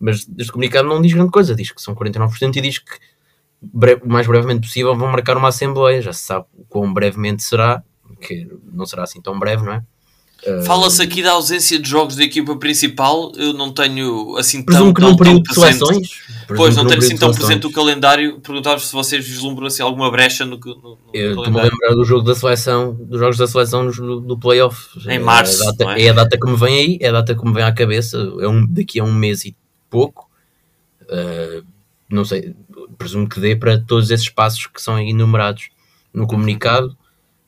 mas 0.00 0.26
este 0.38 0.50
comunicado 0.52 0.88
não 0.88 1.00
diz 1.00 1.12
grande 1.12 1.30
coisa, 1.30 1.54
diz 1.54 1.70
que 1.70 1.80
são 1.80 1.94
49% 1.94 2.56
e 2.56 2.60
diz 2.60 2.78
que 2.78 2.98
o 4.02 4.08
mais 4.08 4.26
brevemente 4.26 4.66
possível 4.66 4.96
vão 4.96 5.08
marcar 5.10 5.36
uma 5.36 5.48
assembleia. 5.48 6.02
Já 6.02 6.12
se 6.12 6.22
sabe 6.24 6.46
quão 6.68 6.92
brevemente 6.92 7.42
será, 7.42 7.82
que 8.20 8.46
não 8.72 8.86
será 8.86 9.04
assim 9.04 9.20
tão 9.20 9.38
breve, 9.38 9.64
não 9.64 9.72
é? 9.72 9.84
Fala-se 10.66 11.00
aqui 11.02 11.22
da 11.22 11.32
ausência 11.32 11.78
de 11.78 11.88
jogos 11.88 12.16
da 12.16 12.24
equipa 12.24 12.54
principal. 12.56 13.32
Eu 13.36 13.52
não 13.54 13.72
tenho 13.72 14.36
assim 14.36 14.62
tão, 14.62 14.92
que 14.92 15.00
tão, 15.00 15.16
tão 15.16 15.42
presente. 15.42 15.54
seleções. 15.78 16.08
Pois, 16.48 16.76
não 16.76 16.86
tenho 16.86 16.98
assim 16.98 17.16
tão 17.16 17.32
presente 17.32 17.66
o 17.66 17.72
calendário. 17.72 18.38
Perguntava-vos 18.40 18.86
se 18.88 18.92
vocês 18.92 19.26
vislumbram 19.26 19.66
assim, 19.68 19.82
alguma 19.82 20.10
brecha 20.10 20.44
no, 20.44 20.58
no, 20.58 20.74
no 20.74 20.98
Eu 21.14 21.30
estou-me 21.30 21.60
a 21.60 21.62
lembrar 21.64 21.94
do 21.94 22.04
jogo 22.04 22.22
da 22.22 22.34
seleção, 22.34 22.92
dos 22.94 23.18
jogos 23.18 23.38
da 23.38 23.46
seleção 23.46 23.84
nos- 23.84 23.96
do, 23.96 24.36
playoff. 24.38 24.86
Em 25.08 25.14
É 25.14 25.18
março, 25.18 25.62
a 25.66 25.72
data, 25.72 25.98
é? 25.98 26.02
é? 26.04 26.08
a 26.10 26.12
data 26.12 26.38
que 26.38 26.46
me 26.46 26.56
vem 26.56 26.78
aí, 26.78 26.98
é 27.00 27.08
a 27.08 27.12
data 27.12 27.34
que 27.34 27.44
me 27.44 27.52
vem 27.54 27.64
à 27.64 27.72
cabeça. 27.72 28.18
É 28.40 28.46
um, 28.48 28.66
daqui 28.66 29.00
a 29.00 29.04
um 29.04 29.12
mês 29.14 29.44
e 29.46 29.56
pouco. 29.88 30.28
Uh, 31.02 31.64
não 32.10 32.24
sei, 32.24 32.54
presumo 32.98 33.28
que 33.28 33.40
dê 33.40 33.56
para 33.56 33.78
todos 33.78 34.10
esses 34.10 34.28
passos 34.28 34.66
que 34.66 34.80
são 34.82 34.98
enumerados 34.98 35.68
no 36.12 36.26
comunicado. 36.26 36.96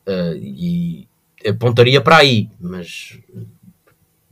uh, 0.06 0.34
e 0.36 1.06
apontaria 1.48 2.00
para 2.00 2.18
aí, 2.18 2.48
mas. 2.60 3.18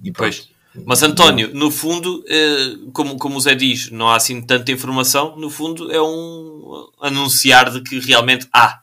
E. 0.03 0.13
Pois. 0.13 0.49
Mas 0.85 1.03
António, 1.05 1.55
no 1.55 1.71
fundo, 1.71 2.25
eh, 2.29 2.77
como, 2.93 3.17
como 3.17 3.37
o 3.37 3.41
Zé 3.41 3.55
diz, 3.55 3.91
não 3.93 4.09
há 4.09 4.17
assim 4.17 4.43
tanta 4.43 4.73
informação. 4.73 5.37
No 5.37 5.49
fundo, 5.49 5.93
é 5.93 6.03
um 6.03 6.91
anunciar 7.01 7.71
de 7.71 7.81
que 7.81 8.01
realmente 8.01 8.49
há 8.53 8.83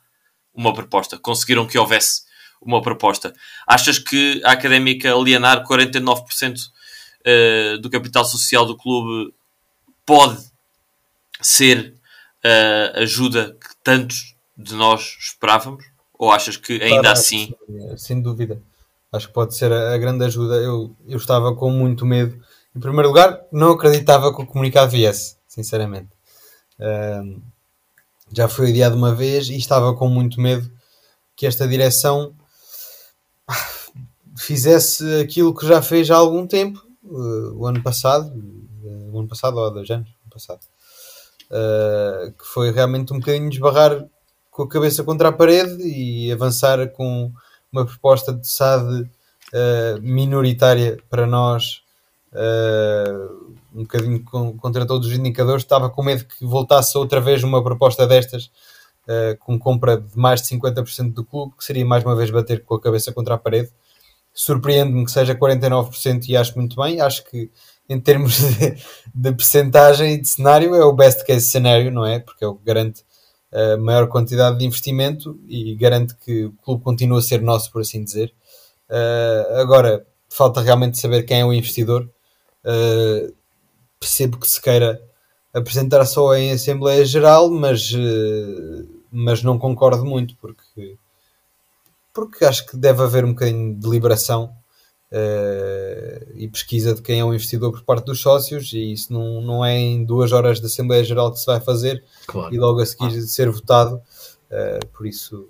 uma 0.54 0.74
proposta. 0.74 1.18
Conseguiram 1.18 1.68
que 1.68 1.78
houvesse 1.78 2.24
uma 2.62 2.82
proposta. 2.82 3.34
Achas 3.68 4.00
que 4.00 4.42
a 4.46 4.54
académica 4.54 5.12
alienar 5.14 5.66
49% 5.66 6.56
eh, 7.26 7.78
do 7.80 7.90
capital 7.90 8.24
social 8.24 8.66
do 8.66 8.78
clube 8.78 9.34
pode 10.06 10.42
ser 11.42 11.94
a 12.44 13.02
ajuda 13.02 13.58
que 13.60 13.76
tantos 13.84 14.36
de 14.58 14.74
nós 14.76 15.18
esperávamos? 15.20 15.91
Ou 16.22 16.32
achas 16.32 16.56
que 16.56 16.74
ainda 16.74 17.02
Claro, 17.02 17.18
assim. 17.18 17.48
sim, 17.48 17.98
Sem 17.98 18.22
dúvida. 18.22 18.62
Acho 19.12 19.28
que 19.28 19.34
pode 19.34 19.56
ser 19.56 19.74
a, 19.74 19.96
a 19.96 19.98
grande 19.98 20.24
ajuda. 20.24 20.54
Eu, 20.58 20.96
eu 21.08 21.18
estava 21.18 21.56
com 21.56 21.72
muito 21.72 22.06
medo. 22.06 22.40
Em 22.76 22.80
primeiro 22.80 23.08
lugar, 23.08 23.42
não 23.52 23.72
acreditava 23.72 24.32
que 24.32 24.40
o 24.40 24.46
comunicado 24.46 24.92
viesse, 24.92 25.38
sinceramente. 25.48 26.10
Ahm, 26.80 27.42
já 28.32 28.48
foi 28.48 28.70
adiado 28.70 28.96
uma 28.96 29.16
vez 29.16 29.50
e 29.50 29.58
estava 29.58 29.96
com 29.96 30.08
muito 30.08 30.40
medo 30.40 30.72
que 31.36 31.48
esta 31.48 31.68
direção 31.68 32.36
ah, 33.48 33.68
fizesse 34.38 35.22
aquilo 35.22 35.56
que 35.56 35.68
já 35.68 35.82
fez 35.82 36.12
há 36.12 36.18
algum 36.18 36.46
tempo, 36.46 36.86
eh, 37.04 37.52
o 37.56 37.66
ano 37.66 37.82
passado, 37.82 38.32
eh, 38.86 39.10
o 39.12 39.18
ano 39.20 39.28
passado 39.28 39.58
ou 39.58 39.66
há 39.66 39.70
dois 39.72 39.90
anos, 39.90 40.08
ano 40.08 40.30
passado, 40.32 40.60
eh, 41.50 42.34
que 42.38 42.46
foi 42.46 42.72
realmente 42.72 43.12
um 43.12 43.18
bocadinho 43.20 43.50
desbarrar 43.50 44.08
com 44.52 44.64
a 44.64 44.70
cabeça 44.70 45.04
contra 45.04 45.30
a 45.30 45.34
parede 45.34 45.82
e 45.84 46.32
avançar 46.32 46.88
com 46.92 47.32
uma 47.72 47.86
proposta 47.86 48.34
de 48.34 48.48
SAD 48.48 49.10
eh, 49.54 49.98
minoritária 50.02 50.98
para 51.10 51.26
nós, 51.26 51.82
eh, 52.34 53.28
um 53.74 53.82
bocadinho 53.84 54.24
com- 54.24 54.58
contra 54.58 54.86
todos 54.86 55.08
os 55.08 55.14
indicadores. 55.18 55.64
Estava 55.64 55.90
com 55.90 56.04
medo 56.04 56.26
que 56.26 56.46
voltasse 56.46 56.98
outra 56.98 57.22
vez 57.22 57.44
uma 57.44 57.64
proposta 57.64 58.06
destas, 58.08 58.52
eh, 59.08 59.38
com 59.40 59.58
compra 59.60 59.98
de 59.98 60.18
mais 60.18 60.42
de 60.42 60.48
50% 60.48 61.14
do 61.14 61.24
clube, 61.26 61.54
que 61.58 61.64
seria 61.64 61.86
mais 61.86 62.04
uma 62.04 62.16
vez 62.16 62.30
bater 62.32 62.64
com 62.64 62.76
a 62.76 62.82
cabeça 62.82 63.12
contra 63.14 63.36
a 63.36 63.38
parede. 63.38 63.70
Surpreende-me 64.34 65.06
que 65.06 65.12
seja 65.12 65.36
49% 65.36 66.28
e 66.30 66.38
acho 66.38 66.58
muito 66.58 66.76
bem. 66.82 67.02
Acho 67.02 67.24
que 67.26 67.52
em 67.90 68.00
termos 68.00 68.38
de, 68.58 68.78
de 69.14 69.32
percentagem 69.34 70.14
e 70.14 70.22
de 70.22 70.28
cenário 70.28 70.74
é 70.76 70.84
o 70.86 70.94
best 70.94 71.26
case 71.26 71.48
cenário, 71.48 71.92
não 71.92 72.06
é? 72.06 72.20
Porque 72.20 72.44
é 72.46 72.48
o 72.48 72.56
que 72.56 72.64
garante 72.66 73.04
maior 73.80 74.08
quantidade 74.08 74.58
de 74.58 74.66
investimento 74.66 75.40
e 75.48 75.76
garante 75.76 76.16
que 76.16 76.46
o 76.46 76.54
clube 76.64 76.84
continua 76.84 77.20
a 77.20 77.22
ser 77.22 77.42
nosso, 77.42 77.72
por 77.72 77.82
assim 77.82 78.04
dizer. 78.04 78.34
Uh, 78.90 79.60
agora, 79.60 80.06
falta 80.30 80.62
realmente 80.62 80.98
saber 80.98 81.24
quem 81.24 81.42
é 81.42 81.46
o 81.46 81.54
investidor. 81.54 82.10
Uh, 82.64 83.34
percebo 84.00 84.38
que 84.38 84.50
se 84.50 84.62
queira 84.62 85.02
apresentar 85.54 86.06
só 86.06 86.34
em 86.36 86.52
Assembleia 86.52 87.06
Geral, 87.06 87.50
mas, 87.50 87.92
uh, 87.92 88.88
mas 89.12 89.44
não 89.44 89.60
concordo 89.60 90.06
muito, 90.06 90.36
porque, 90.38 90.98
porque 92.14 92.46
acho 92.46 92.66
que 92.66 92.78
deve 92.78 93.02
haver 93.04 93.26
um 93.26 93.34
bocadinho 93.34 93.74
de 93.74 93.80
deliberação 93.82 94.56
uh, 95.12 96.32
e 96.36 96.48
pesquisa 96.48 96.94
de 96.96 97.02
quem 97.02 97.20
é 97.20 97.26
o 97.26 97.34
investidor 97.34 97.72
por 97.72 97.84
parte 97.84 98.06
dos 98.06 98.20
sócios, 98.22 98.72
e 98.74 98.92
isso 98.94 99.12
não, 99.12 99.42
não 99.42 99.66
é 99.66 99.78
em 99.78 100.04
duas 100.04 100.32
horas 100.32 100.60
de 100.60 100.66
Assembleia 100.66 101.04
Geral 101.04 101.32
que 101.32 101.40
se 101.40 101.46
vai 101.46 101.60
fazer 101.60 102.04
Claro. 102.28 102.54
e 102.54 102.58
logo 102.58 102.80
a 102.82 102.86
seguir 102.86 103.22
ser 103.22 103.50
votado. 103.50 104.02
Uh, 104.50 104.86
por 104.88 105.06
isso, 105.08 105.48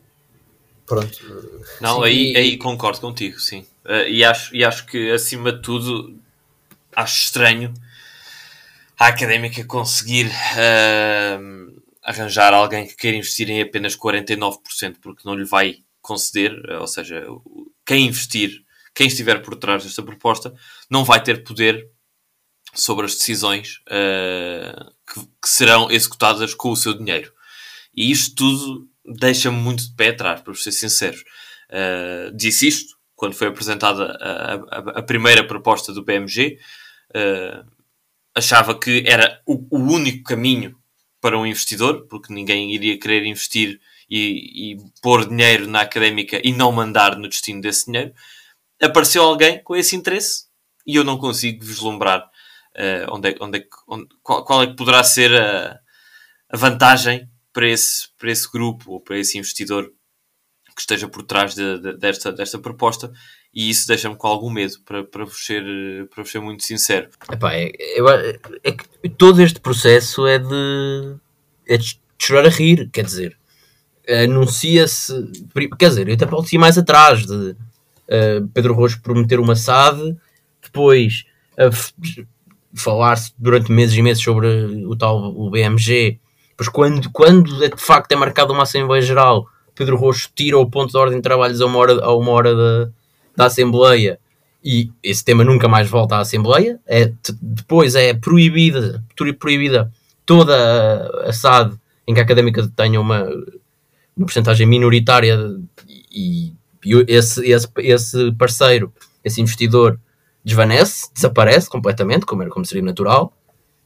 pronto. 0.86 1.16
uh, 1.24 1.62
Não, 1.82 1.98
Sim, 1.98 2.04
aí, 2.06 2.32
e- 2.34 2.38
aí 2.38 2.58
concordo 2.58 3.00
contigo, 3.00 3.40
sim. 3.40 3.66
Eh, 3.84 4.10
e, 4.12 4.24
acho, 4.24 4.56
e 4.56 4.64
acho 4.64 4.86
que, 4.86 5.10
acima 5.12 5.52
de 5.52 5.60
tudo, 5.62 6.16
acho 6.96 7.24
estranho 7.26 7.74
a 9.00 9.08
académica 9.08 9.64
conseguir 9.66 10.30
ahm, 10.56 11.74
arranjar 12.04 12.54
alguém 12.54 12.86
que 12.88 12.96
queira 12.96 13.18
investir 13.18 13.50
em 13.50 13.60
apenas 13.62 13.96
49%, 13.96 14.98
porque 15.02 15.24
não 15.26 15.34
lhe 15.34 15.46
vai 15.46 15.78
conceder, 16.02 16.52
ou 16.80 16.86
seja, 16.88 17.26
quem 17.84 18.06
investir, 18.06 18.64
quem 18.94 19.08
estiver 19.08 19.42
por 19.42 19.56
trás 19.56 19.84
desta 19.84 20.04
proposta, 20.04 20.54
não 20.90 21.04
vai 21.04 21.22
ter 21.24 21.44
poder 21.44 21.88
sobre 22.74 23.06
as 23.06 23.16
decisões 23.16 23.82
eh, 23.90 24.74
que, 25.14 25.20
que 25.42 25.50
serão 25.50 25.92
executadas 25.92 26.54
com 26.54 26.72
o 26.72 26.76
seu 26.76 26.94
dinheiro. 26.94 27.32
E 27.96 28.12
isto 28.12 28.36
tudo 28.36 28.88
deixa-me 29.06 29.58
muito 29.58 29.84
de 29.88 29.96
pé 29.96 30.10
atrás, 30.10 30.42
para 30.42 30.54
ser 30.56 30.72
sinceros. 30.72 31.24
Uh, 31.70 32.36
disse 32.36 32.68
isto 32.68 32.96
quando 33.16 33.34
foi 33.34 33.48
apresentada 33.48 34.18
a, 34.22 34.54
a- 34.56 35.00
a 35.00 35.04
primeira 35.04 35.46
proposta 35.46 35.94
do 35.94 36.04
PMG. 36.04 36.58
Uh, 37.16 37.66
achava 38.36 38.78
que 38.78 39.04
era 39.06 39.42
o, 39.46 39.66
o 39.70 39.80
único 39.94 40.24
caminho 40.24 40.78
para 41.20 41.38
um 41.38 41.46
investidor, 41.46 42.08
porque 42.08 42.34
ninguém 42.34 42.74
iria 42.74 42.98
querer 43.00 43.26
investir 43.26 43.80
e, 44.10 44.74
e 44.74 44.78
pôr 45.02 45.28
dinheiro 45.28 45.68
na 45.68 45.82
académica 45.82 46.40
e 46.44 46.52
não 46.52 46.72
mandar 46.72 47.18
no 47.18 47.28
destino 47.28 47.62
desse 47.62 47.86
dinheiro. 47.88 48.14
Apareceu 48.82 49.24
alguém 49.24 49.62
com 49.64 49.76
esse 49.76 49.96
interesse 49.96 50.46
e 50.88 50.96
eu 50.96 51.04
não 51.04 51.18
consigo 51.18 51.64
vislumbrar 51.64 52.20
uh, 52.76 53.14
onde 53.16 53.30
é, 53.30 53.36
onde 53.40 53.60
é 53.60 53.66
onde- 53.88 54.08
qual, 54.24 54.44
qual 54.44 54.64
é 54.64 54.68
que 54.68 54.76
poderá 54.76 55.04
ser 55.04 55.32
a, 55.40 55.80
a 56.50 56.58
vantagem 56.58 57.30
para 57.54 57.68
esse, 57.68 58.08
para 58.18 58.32
esse 58.32 58.50
grupo 58.52 58.94
ou 58.94 59.00
para 59.02 59.18
esse 59.20 59.38
investidor 59.38 59.92
que 60.76 60.82
esteja 60.82 61.08
por 61.08 61.22
trás 61.24 61.54
de- 61.54 61.80
de- 61.80 61.98
desta, 61.98 62.32
desta 62.32 62.58
proposta 62.58 63.12
e 63.54 63.70
isso 63.70 63.86
deixa-me 63.88 64.16
com 64.16 64.28
algum 64.28 64.50
medo 64.50 64.74
para, 64.86 65.04
para, 65.04 65.26
vos 65.26 65.46
ser, 65.46 65.62
eh, 65.64 66.06
para 66.06 66.24
vos 66.24 66.32
ser 66.32 66.40
muito 66.40 66.64
sincero. 66.64 67.10
Epá, 67.32 67.54
é, 67.54 67.70
eu- 67.96 68.08
é 68.10 68.72
que 68.72 69.10
todo 69.10 69.42
este 69.42 69.60
processo 69.60 70.26
é 70.26 70.40
de, 70.40 71.16
é 71.68 71.78
de 71.78 72.00
chorar 72.18 72.46
a 72.46 72.50
rir, 72.50 72.90
quer 72.92 73.04
dizer, 73.04 73.38
anuncia-se, 74.24 75.14
quer 75.78 75.90
dizer, 75.90 76.08
eu 76.08 76.14
até 76.16 76.26
posso 76.26 76.54
ir 76.56 76.58
mais 76.58 76.78
atrás 76.78 77.26
de 77.26 77.56
eh, 78.08 78.42
Pedro 78.54 78.74
Rocho 78.74 79.02
prometer 79.02 79.40
uma 79.40 79.56
SAD, 79.56 80.16
depois 80.62 81.26
falar-se 82.74 83.34
durante 83.38 83.72
meses 83.72 83.96
e 83.96 84.02
meses 84.02 84.24
sobre 84.24 84.48
o 84.86 84.96
tal 84.96 85.18
o 85.36 85.50
BMG, 85.50 86.20
depois 86.52 86.70
quando, 86.70 87.10
quando 87.12 87.64
é, 87.64 87.70
de 87.70 87.82
facto 87.82 88.12
é 88.12 88.16
marcada 88.16 88.54
uma 88.54 88.64
Assembleia 88.64 89.02
Geral, 89.02 89.46
Pedro 89.76 89.98
Rocho 89.98 90.30
tira 90.36 90.58
o 90.58 90.70
ponto 90.70 90.92
de 90.92 90.98
ordem 90.98 91.18
de 91.18 91.24
trabalhos 91.24 91.60
a 91.62 91.66
uma 91.66 91.80
hora, 91.80 92.04
a 92.04 92.16
uma 92.16 92.32
hora 92.32 92.56
da, 92.56 92.90
da 93.36 93.46
Assembleia 93.46 94.20
e 94.64 94.92
esse 95.02 95.24
tema 95.26 95.44
nunca 95.44 95.68
mais 95.68 95.90
volta 95.90 96.16
à 96.18 96.20
Assembleia. 96.20 96.80
É, 96.86 97.12
depois 97.42 97.96
é 97.96 98.14
proibida, 98.14 99.04
pro- 99.16 99.34
proibida 99.34 99.92
toda 100.26 100.56
a, 100.56 101.30
a 101.30 101.34
SAD 101.34 101.76
em 102.08 102.14
que 102.14 102.20
a 102.20 102.24
académica 102.24 102.70
tenha 102.76 103.00
uma, 103.02 103.24
uma 104.16 104.26
porcentagem 104.26 104.68
minoritária 104.68 105.40
e, 106.12 106.54
e 106.84 107.06
esse, 107.08 107.46
esse, 107.50 107.68
esse 107.78 108.32
parceiro, 108.34 108.92
esse 109.24 109.42
investidor, 109.42 110.00
desvanece, 110.44 111.12
desaparece 111.14 111.70
completamente, 111.70 112.26
como, 112.26 112.42
era, 112.42 112.50
como 112.52 112.66
seria 112.66 112.84
natural. 112.84 113.34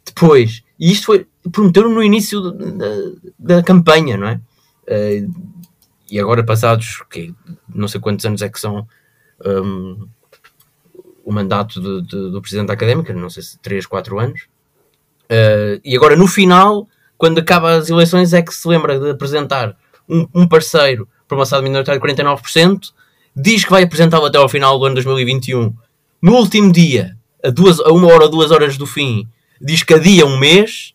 Depois, 0.05 0.63
e 0.79 0.91
isto 0.91 1.07
foi 1.07 1.27
prometeram 1.51 1.89
no 1.89 2.01
início 2.03 2.51
da, 2.51 2.87
da 3.37 3.63
campanha, 3.63 4.17
não 4.17 4.27
é? 4.27 4.39
Eh, 4.87 5.25
e 6.09 6.19
agora 6.19 6.43
passados 6.43 7.03
que 7.09 7.33
não 7.67 7.87
sei 7.87 7.99
quantos 7.99 8.25
anos 8.25 8.41
é 8.41 8.49
que 8.49 8.59
são 8.59 8.87
hum, 9.45 10.07
o 11.23 11.31
mandato 11.31 11.81
de- 11.81 12.01
de- 12.07 12.31
do 12.31 12.41
presidente 12.41 12.67
da 12.67 12.73
académica, 12.73 13.13
não 13.13 13.29
sei 13.29 13.43
se 13.43 13.57
3, 13.59 13.85
4 13.85 14.19
anos. 14.19 14.47
Eh, 15.29 15.81
e 15.83 15.95
agora 15.95 16.15
no 16.15 16.27
final, 16.27 16.87
quando 17.17 17.39
acaba 17.39 17.75
as 17.75 17.89
eleições, 17.89 18.33
é 18.33 18.41
que 18.41 18.53
se 18.53 18.67
lembra 18.67 18.99
de 18.99 19.09
apresentar 19.09 19.75
um, 20.07 20.27
um 20.33 20.47
parceiro 20.47 21.07
para 21.28 21.38
uma 21.38 21.61
minoritária 21.61 21.99
de 21.99 22.07
49%, 22.07 22.80
diz 23.36 23.63
que 23.63 23.71
vai 23.71 23.84
apresentá-lo 23.84 24.26
até 24.26 24.38
ao 24.38 24.49
final 24.49 24.78
do 24.80 24.86
ano 24.86 24.95
2021. 24.95 25.73
No 26.21 26.34
último 26.36 26.71
dia, 26.71 27.17
a, 27.43 27.49
duas, 27.49 27.80
a 27.80 27.91
uma 27.91 28.07
hora 28.07 28.23
ou 28.26 28.30
duas 28.30 28.51
horas 28.51 28.78
do 28.78 28.86
fim, 28.86 29.28
diz 29.61 29.84
que 29.84 29.93
adia 29.93 30.26
um 30.26 30.38
mês 30.38 30.93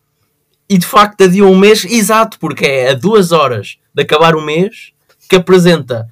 e 0.68 0.78
de 0.78 0.87
facto 0.87 1.24
adiou 1.24 1.51
um 1.51 1.59
mês, 1.59 1.85
exato, 1.85 2.39
porque 2.39 2.64
é 2.64 2.91
a 2.91 2.95
duas 2.95 3.33
horas 3.33 3.76
de 3.95 4.03
acabar 4.03 4.35
o 4.37 4.41
mês 4.41 4.93
que 5.28 5.37
apresenta. 5.37 6.09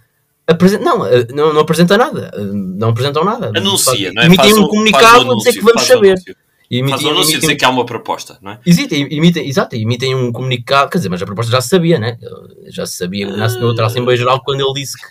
apresenta 0.47 0.85
não, 0.85 1.07
eh, 1.07 1.27
não, 1.33 1.53
não 1.53 1.61
apresenta 1.61 1.97
nada. 1.97 2.31
eh, 2.35 2.41
Não 2.43 2.89
apresentam 2.91 3.25
nada. 3.25 3.53
Anuncia, 3.57 4.13
não 4.13 4.23
é? 4.23 4.27
Emitem 4.27 4.55
um 4.55 4.67
comunicado 4.69 5.05
faz 5.07 5.15
o 5.25 5.33
a 5.33 5.35
dizer 5.37 5.51
anúncio, 5.51 5.53
que 5.53 5.61
vamos 5.65 5.83
saber. 5.83 6.09
anúncio. 6.13 6.37
E 6.71 6.81
Faz 6.81 6.91
o 6.91 6.95
emitem, 6.95 7.11
anúncio 7.11 7.19
a 7.19 7.33
emitem- 7.33 7.41
dizer 7.41 7.57
que 7.57 7.65
há 7.65 7.71
uma 7.71 7.87
proposta, 7.87 8.39
não 8.43 8.53
é? 8.53 8.61
Existe, 8.67 8.95
emitem, 8.95 9.49
exato, 9.49 9.75
emitem 9.75 10.15
um 10.15 10.31
comunicado, 10.31 10.91
quer 10.91 10.99
dizer, 10.99 11.09
mas 11.09 11.23
a 11.23 11.27
proposta 11.27 11.51
já 11.51 11.61
se 11.63 11.69
sabia, 11.71 11.99
né? 11.99 12.19
Já 12.67 12.85
se 12.85 12.97
sabia 12.97 13.27
na, 13.27 13.49
na 13.49 13.67
outra 13.67 13.87
Assembleia 13.87 14.19
Geral 14.19 14.43
quando 14.45 14.61
ele 14.61 14.75
disse 14.81 14.97
que, 14.99 15.09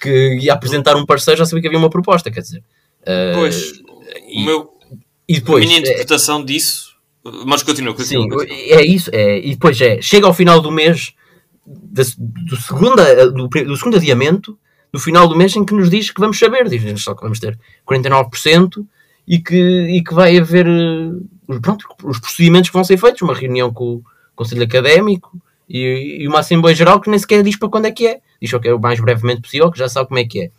que 0.00 0.44
ia 0.44 0.52
apresentar 0.52 0.94
um 0.96 1.04
parceiro, 1.04 1.38
já 1.38 1.44
sabia 1.44 1.60
que 1.62 1.66
havia 1.66 1.78
uma 1.78 1.90
proposta, 1.90 2.30
quer 2.30 2.40
dizer. 2.40 2.62
eh, 3.04 3.32
Pois, 3.34 3.72
e- 4.28 4.42
o 4.42 4.44
meu, 4.44 4.70
e 5.28 5.36
a 5.36 5.38
depois, 5.40 5.64
minha 5.64 5.78
é- 5.78 5.80
interpretação 5.80 6.44
disso. 6.44 6.92
Mas 7.46 7.62
continua, 7.62 7.94
continua. 7.94 8.22
Sim, 8.24 8.28
continua. 8.28 8.56
é 8.56 8.84
isso. 8.84 9.10
É, 9.12 9.38
e 9.38 9.50
depois 9.50 9.80
é, 9.80 10.00
chega 10.02 10.26
ao 10.26 10.34
final 10.34 10.60
do 10.60 10.70
mês, 10.72 11.12
da- 11.66 12.02
do, 12.16 12.56
segunda, 12.56 13.30
do, 13.30 13.48
pri- 13.48 13.64
do 13.64 13.76
segundo 13.76 13.96
adiamento, 13.96 14.56
no 14.92 14.98
final 15.00 15.26
do 15.28 15.36
mês 15.36 15.54
em 15.56 15.64
que 15.64 15.72
nos 15.74 15.88
diz 15.90 16.10
que 16.10 16.20
vamos 16.20 16.38
saber, 16.38 16.68
diz-nos 16.68 17.02
só 17.02 17.14
que 17.14 17.22
vamos 17.22 17.38
ter 17.40 17.58
49% 17.88 18.84
e 19.26 19.38
que, 19.38 19.54
e 19.56 20.02
que 20.02 20.14
vai 20.14 20.36
haver 20.38 20.66
eh, 20.66 21.10
os- 21.48 21.58
pronto, 21.60 21.86
os 22.04 22.18
procedimentos 22.20 22.70
que 22.70 22.74
vão 22.74 22.84
ser 22.84 22.96
feitos, 22.98 23.22
uma 23.22 23.34
reunião 23.34 23.72
com 23.72 23.94
o 23.96 24.02
Conselho 24.34 24.62
Académico 24.64 25.40
e, 25.68 26.18
e 26.22 26.28
uma 26.28 26.40
Assembleia 26.40 26.74
Geral 26.76 27.00
que 27.00 27.08
nem 27.10 27.18
sequer 27.18 27.42
diz 27.42 27.56
para 27.56 27.68
quando 27.68 27.86
é 27.86 27.92
que 27.92 28.06
é. 28.06 28.20
Diz 28.40 28.50
que 28.52 28.68
é 28.68 28.74
o 28.74 28.80
mais 28.80 28.98
brevemente 29.00 29.42
possível, 29.42 29.70
que 29.70 29.78
já 29.78 29.88
sabe 29.88 30.08
como 30.08 30.18
é 30.18 30.24
que 30.24 30.42
é. 30.42 30.50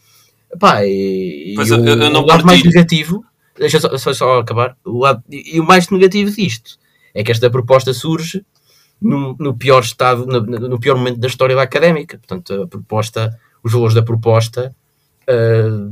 Pá, 0.60 0.86
e, 0.86 1.54
e 1.54 1.56
eu- 1.56 1.80
o, 1.82 1.88
eu 1.88 2.22
o 2.22 2.26
lado 2.26 2.46
mais 2.46 2.64
negativo, 2.64 3.24
deixa 3.58 3.80
só, 3.80 3.98
só, 3.98 4.14
só 4.14 4.40
acabar, 4.40 4.78
o 4.86 5.00
lado, 5.00 5.24
e, 5.30 5.58
e 5.58 5.60
o 5.60 5.66
mais 5.66 5.90
negativo 5.90 6.32
disto 6.32 6.78
é 7.14 7.24
que 7.24 7.32
esta 7.32 7.50
proposta 7.50 7.94
surge 7.94 8.46
no, 9.02 9.36
no 9.40 9.54
pior 9.56 9.82
estado, 9.82 10.26
no, 10.26 10.40
no 10.42 10.80
pior 10.80 10.96
momento 10.98 11.18
da 11.20 11.28
história 11.28 11.56
da 11.56 11.64
académica. 11.64 12.18
Portanto, 12.18 12.64
a 12.64 12.68
proposta, 12.68 13.38
os 13.64 13.72
valores 13.74 13.94
da 13.96 14.02
proposta, 14.04 14.74
ah, 15.28 15.90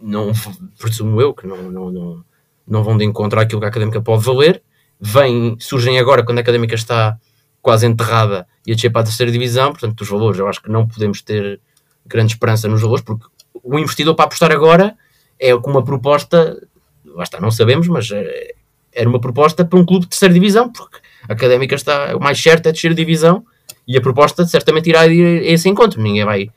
não, 0.00 0.32
presumo 0.78 1.20
eu, 1.20 1.34
que 1.34 1.46
não, 1.46 1.70
não, 1.70 1.90
não, 1.90 2.24
não 2.66 2.84
vão 2.84 2.96
de 2.96 3.04
encontro 3.04 3.38
àquilo 3.38 3.60
que 3.60 3.66
a 3.66 3.68
académica 3.68 4.00
pode 4.00 4.24
valer. 4.24 4.62
Vêm, 5.00 5.56
surgem 5.58 5.98
agora 5.98 6.22
quando 6.24 6.38
a 6.38 6.40
académica 6.40 6.74
está 6.74 7.18
quase 7.62 7.86
enterrada 7.86 8.46
e 8.66 8.72
a 8.72 8.74
descer 8.74 8.90
para 8.90 9.02
a 9.02 9.04
terceira 9.04 9.30
divisão. 9.30 9.72
Portanto, 9.72 10.00
os 10.00 10.08
valores, 10.08 10.38
eu 10.38 10.48
acho 10.48 10.62
que 10.62 10.70
não 10.70 10.86
podemos 10.86 11.22
ter 11.22 11.60
grande 12.06 12.32
esperança 12.32 12.68
nos 12.68 12.80
valores, 12.80 13.04
porque 13.04 13.26
o 13.62 13.78
investidor 13.78 14.14
para 14.14 14.24
apostar 14.24 14.50
agora 14.52 14.96
é 15.38 15.56
com 15.56 15.70
uma 15.70 15.84
proposta, 15.84 16.60
lá 17.04 17.22
está, 17.22 17.40
não 17.40 17.50
sabemos, 17.50 17.88
mas 17.88 18.10
é, 18.10 18.54
era 18.92 19.08
uma 19.08 19.20
proposta 19.20 19.64
para 19.64 19.78
um 19.78 19.84
clube 19.84 20.04
de 20.04 20.10
terceira 20.10 20.34
divisão, 20.34 20.70
porque 20.70 20.98
a 21.28 21.32
académica 21.32 21.74
está, 21.74 22.16
o 22.16 22.20
mais 22.20 22.40
certo 22.40 22.66
é 22.66 22.72
descer 22.72 22.94
divisão 22.94 23.44
e 23.86 23.96
a 23.96 24.00
proposta 24.00 24.44
certamente 24.46 24.88
irá 24.88 25.06
ir 25.06 25.24
a 25.24 25.52
esse 25.52 25.68
encontro. 25.68 26.00
Ninguém 26.00 26.24
vai 26.24 26.50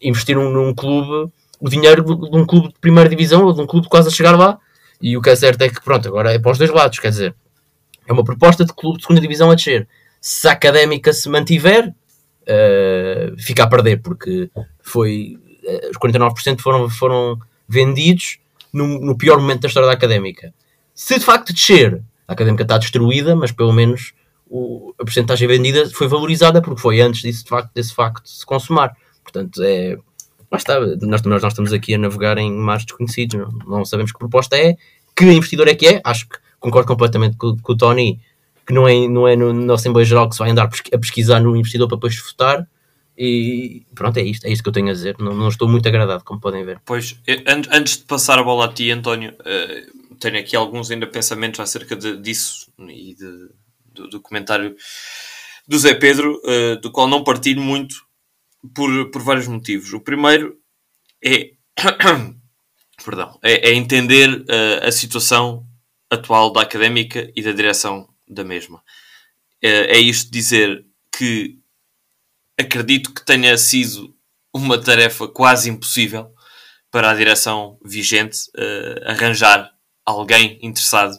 investir 0.00 0.36
num, 0.36 0.50
num 0.50 0.74
clube, 0.74 1.32
o 1.64 1.68
dinheiro 1.70 2.02
de 2.04 2.36
um 2.36 2.44
clube 2.44 2.68
de 2.68 2.78
primeira 2.80 3.08
divisão 3.08 3.44
ou 3.44 3.52
de 3.52 3.60
um 3.60 3.66
clube 3.66 3.88
quase 3.88 4.08
a 4.08 4.10
chegar 4.10 4.36
lá. 4.36 4.58
E 5.00 5.16
o 5.16 5.22
que 5.22 5.30
é 5.30 5.36
certo 5.36 5.62
é 5.62 5.68
que, 5.68 5.80
pronto, 5.82 6.08
agora 6.08 6.32
é 6.32 6.38
para 6.38 6.50
os 6.52 6.58
dois 6.58 6.70
lados, 6.70 6.98
quer 6.98 7.10
dizer, 7.10 7.34
é 8.06 8.12
uma 8.12 8.24
proposta 8.24 8.64
de 8.64 8.72
clube 8.72 8.98
de 8.98 9.04
segunda 9.04 9.20
divisão 9.20 9.48
a 9.50 9.54
descer. 9.54 9.86
Se 10.20 10.48
a 10.48 10.52
académica 10.52 11.12
se 11.12 11.28
mantiver, 11.28 11.94
eh, 12.46 13.32
fica 13.38 13.62
a 13.64 13.66
perder, 13.68 14.00
porque 14.02 14.50
foi, 14.80 15.38
eh, 15.64 15.88
os 15.90 15.96
49% 15.98 16.60
foram, 16.60 16.88
foram 16.90 17.38
vendidos 17.68 18.38
no, 18.72 18.86
no 19.00 19.16
pior 19.16 19.38
momento 19.40 19.60
da 19.62 19.68
história 19.68 19.86
da 19.88 19.92
académica. 19.94 20.52
Se 20.94 21.18
de 21.18 21.24
facto 21.24 21.52
descer, 21.52 22.02
a 22.26 22.32
académica 22.32 22.62
está 22.64 22.78
destruída, 22.78 23.34
mas 23.36 23.52
pelo 23.52 23.72
menos 23.72 24.12
o- 24.48 24.92
a 24.98 25.04
porcentagem 25.04 25.48
vendida 25.48 25.88
foi 25.90 26.06
valorizada 26.08 26.60
porque 26.60 26.80
foi 26.80 27.00
antes 27.00 27.22
disso, 27.22 27.44
de 27.44 27.48
facto, 27.50 27.70
desse 27.74 27.94
facto 27.94 28.28
se 28.28 28.44
consumar. 28.44 28.94
Portanto, 29.22 29.62
é. 29.62 29.96
Lá 30.52 30.58
está, 30.58 30.78
nós, 30.78 31.22
nós, 31.22 31.42
nós 31.42 31.52
estamos 31.52 31.72
aqui 31.72 31.94
a 31.94 31.98
navegar 31.98 32.36
em 32.36 32.52
mares 32.52 32.84
desconhecidos, 32.84 33.40
não, 33.40 33.78
não 33.78 33.84
sabemos 33.86 34.12
que 34.12 34.18
proposta 34.18 34.54
é, 34.56 34.76
que 35.16 35.24
investidor 35.24 35.66
é 35.66 35.74
que 35.74 35.86
é. 35.86 36.00
Acho 36.04 36.28
que 36.28 36.36
concordo 36.60 36.86
completamente 36.88 37.38
com, 37.38 37.56
com 37.56 37.72
o 37.72 37.76
Tony, 37.76 38.20
que 38.66 38.74
não 38.74 38.86
é, 38.86 39.08
não 39.08 39.26
é 39.26 39.34
no, 39.34 39.52
na 39.52 39.74
Assembleia 39.74 40.04
Geral 40.04 40.28
que 40.28 40.34
se 40.34 40.40
vai 40.40 40.50
andar 40.50 40.64
a 40.92 40.98
pesquisar 40.98 41.40
no 41.40 41.56
investidor 41.56 41.88
para 41.88 41.96
depois 41.96 42.16
votar. 42.20 42.68
E 43.16 43.82
pronto, 43.94 44.16
é 44.18 44.22
isto, 44.22 44.46
é 44.46 44.50
isto 44.50 44.62
que 44.62 44.68
eu 44.68 44.72
tenho 44.72 44.90
a 44.90 44.92
dizer. 44.92 45.16
Não, 45.18 45.34
não 45.34 45.48
estou 45.48 45.66
muito 45.68 45.86
agradado, 45.88 46.22
como 46.24 46.40
podem 46.40 46.64
ver. 46.64 46.80
Pois, 46.84 47.18
eh, 47.26 47.42
an- 47.46 47.62
antes 47.70 47.96
de 47.98 48.04
passar 48.04 48.38
a 48.38 48.42
bola 48.42 48.66
a 48.66 48.68
ti, 48.72 48.90
António, 48.90 49.34
eh, 49.44 49.86
tenho 50.20 50.38
aqui 50.38 50.54
alguns 50.54 50.90
ainda 50.90 51.06
pensamentos 51.06 51.60
acerca 51.60 51.96
de- 51.96 52.16
disso 52.18 52.70
e 52.78 53.14
de- 53.14 53.48
do, 53.94 54.08
do 54.08 54.20
comentário 54.20 54.74
do 55.68 55.78
Zé 55.78 55.94
Pedro, 55.94 56.40
eh, 56.44 56.76
do 56.76 56.90
qual 56.90 57.06
não 57.08 57.22
partilho 57.24 57.60
muito 57.60 57.96
por, 58.74 59.10
por 59.10 59.22
vários 59.22 59.48
motivos. 59.48 59.92
O 59.92 60.00
primeiro 60.00 60.56
é, 61.24 61.52
perdão, 63.04 63.38
é, 63.42 63.70
é 63.70 63.74
entender 63.74 64.44
eh, 64.48 64.86
a 64.86 64.92
situação 64.92 65.66
atual 66.10 66.52
da 66.52 66.62
académica 66.62 67.30
e 67.34 67.42
da 67.42 67.52
direção 67.52 68.08
da 68.28 68.44
mesma. 68.44 68.82
Eh, 69.62 69.96
é 69.96 69.98
isto 69.98 70.30
dizer 70.30 70.84
que 71.16 71.58
acredito 72.58 73.12
que 73.12 73.24
tenha 73.24 73.56
sido 73.56 74.14
uma 74.52 74.80
tarefa 74.80 75.26
quase 75.28 75.70
impossível 75.70 76.34
para 76.90 77.10
a 77.10 77.14
direção 77.14 77.78
vigente 77.84 78.38
eh, 78.56 79.02
arranjar 79.06 79.72
alguém 80.04 80.58
interessado 80.62 81.16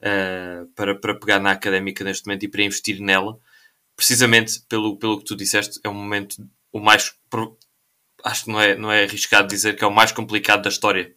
eh, 0.00 0.64
para, 0.76 0.94
para 0.94 1.18
pegar 1.18 1.40
na 1.40 1.50
académica 1.50 2.04
neste 2.04 2.26
momento 2.26 2.44
e 2.44 2.48
para 2.48 2.62
investir 2.62 3.00
nela, 3.00 3.38
precisamente 3.96 4.60
pelo, 4.68 4.96
pelo 4.98 5.18
que 5.18 5.24
tu 5.24 5.36
disseste, 5.36 5.80
é 5.84 5.88
um 5.88 5.94
momento 5.94 6.36
o 6.72 6.80
mais. 6.80 7.14
Acho 8.24 8.44
que 8.44 8.50
não 8.50 8.60
é, 8.60 8.76
não 8.76 8.92
é 8.92 9.04
arriscado 9.04 9.48
dizer 9.48 9.76
que 9.76 9.84
é 9.84 9.86
o 9.86 9.94
mais 9.94 10.12
complicado 10.12 10.62
da 10.62 10.68
história 10.68 11.14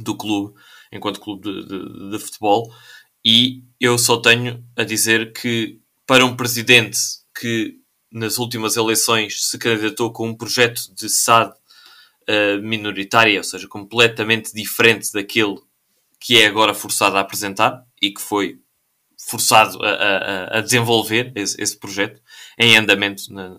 do 0.00 0.16
clube, 0.16 0.54
enquanto 0.92 1.20
clube 1.20 1.42
de, 1.42 1.66
de- 1.66 2.10
de 2.10 2.18
futebol, 2.18 2.72
e 3.24 3.62
eu 3.80 3.98
só 3.98 4.16
tenho 4.18 4.64
a 4.76 4.84
dizer 4.84 5.32
que 5.32 5.80
para 6.06 6.24
um 6.24 6.36
presidente 6.36 6.98
que 7.38 7.76
nas 8.10 8.38
últimas 8.38 8.76
eleições 8.76 9.46
se 9.48 9.58
candidatou 9.58 10.12
com 10.12 10.28
um 10.28 10.36
projeto 10.36 10.94
de 10.94 11.08
SAD 11.08 11.54
eh, 12.28 12.58
minoritária, 12.58 13.38
ou 13.38 13.44
seja, 13.44 13.66
completamente 13.68 14.52
diferente 14.54 15.12
daquele 15.12 15.56
que 16.20 16.40
é 16.40 16.46
agora 16.46 16.74
forçado 16.74 17.16
a 17.16 17.20
apresentar 17.20 17.84
e 18.00 18.12
que 18.12 18.20
foi 18.20 18.60
forçado 19.28 19.82
a, 19.82 19.88
a- 19.90 20.18
a- 20.18 20.58
a 20.58 20.60
desenvolver 20.60 21.32
esse, 21.34 21.60
esse 21.60 21.78
projeto 21.78 22.20
em 22.58 22.76
andamento. 22.76 23.32
na- 23.32 23.58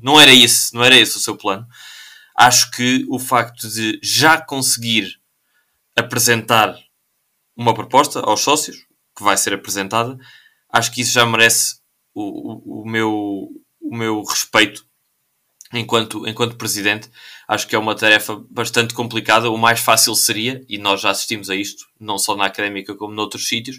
não 0.00 0.20
era 0.20 0.32
esse, 0.32 0.74
não 0.74 0.84
era 0.84 0.96
esse 0.96 1.16
o 1.16 1.20
seu 1.20 1.36
plano. 1.36 1.66
Acho 2.36 2.70
que 2.70 3.04
o 3.08 3.18
facto 3.18 3.68
de 3.68 3.98
já 4.02 4.40
conseguir 4.40 5.20
apresentar 5.96 6.76
uma 7.56 7.74
proposta 7.74 8.20
aos 8.20 8.40
sócios, 8.40 8.78
que 9.16 9.22
vai 9.22 9.36
ser 9.36 9.52
apresentada, 9.52 10.16
acho 10.72 10.90
que 10.90 11.02
isso 11.02 11.12
já 11.12 11.26
merece 11.26 11.76
o, 12.14 12.22
o, 12.22 12.82
o 12.82 12.88
meu, 12.88 13.48
o 13.80 13.96
meu 13.96 14.22
respeito 14.22 14.86
enquanto, 15.72 16.26
enquanto 16.26 16.56
presidente. 16.56 17.10
Acho 17.46 17.66
que 17.66 17.74
é 17.74 17.78
uma 17.78 17.94
tarefa 17.94 18.42
bastante 18.50 18.94
complicada. 18.94 19.50
O 19.50 19.58
mais 19.58 19.80
fácil 19.80 20.14
seria, 20.14 20.64
e 20.68 20.78
nós 20.78 21.00
já 21.00 21.10
assistimos 21.10 21.50
a 21.50 21.54
isto, 21.54 21.86
não 21.98 22.18
só 22.18 22.36
na 22.36 22.46
académica 22.46 22.94
como 22.94 23.14
noutros 23.14 23.48
sítios, 23.48 23.76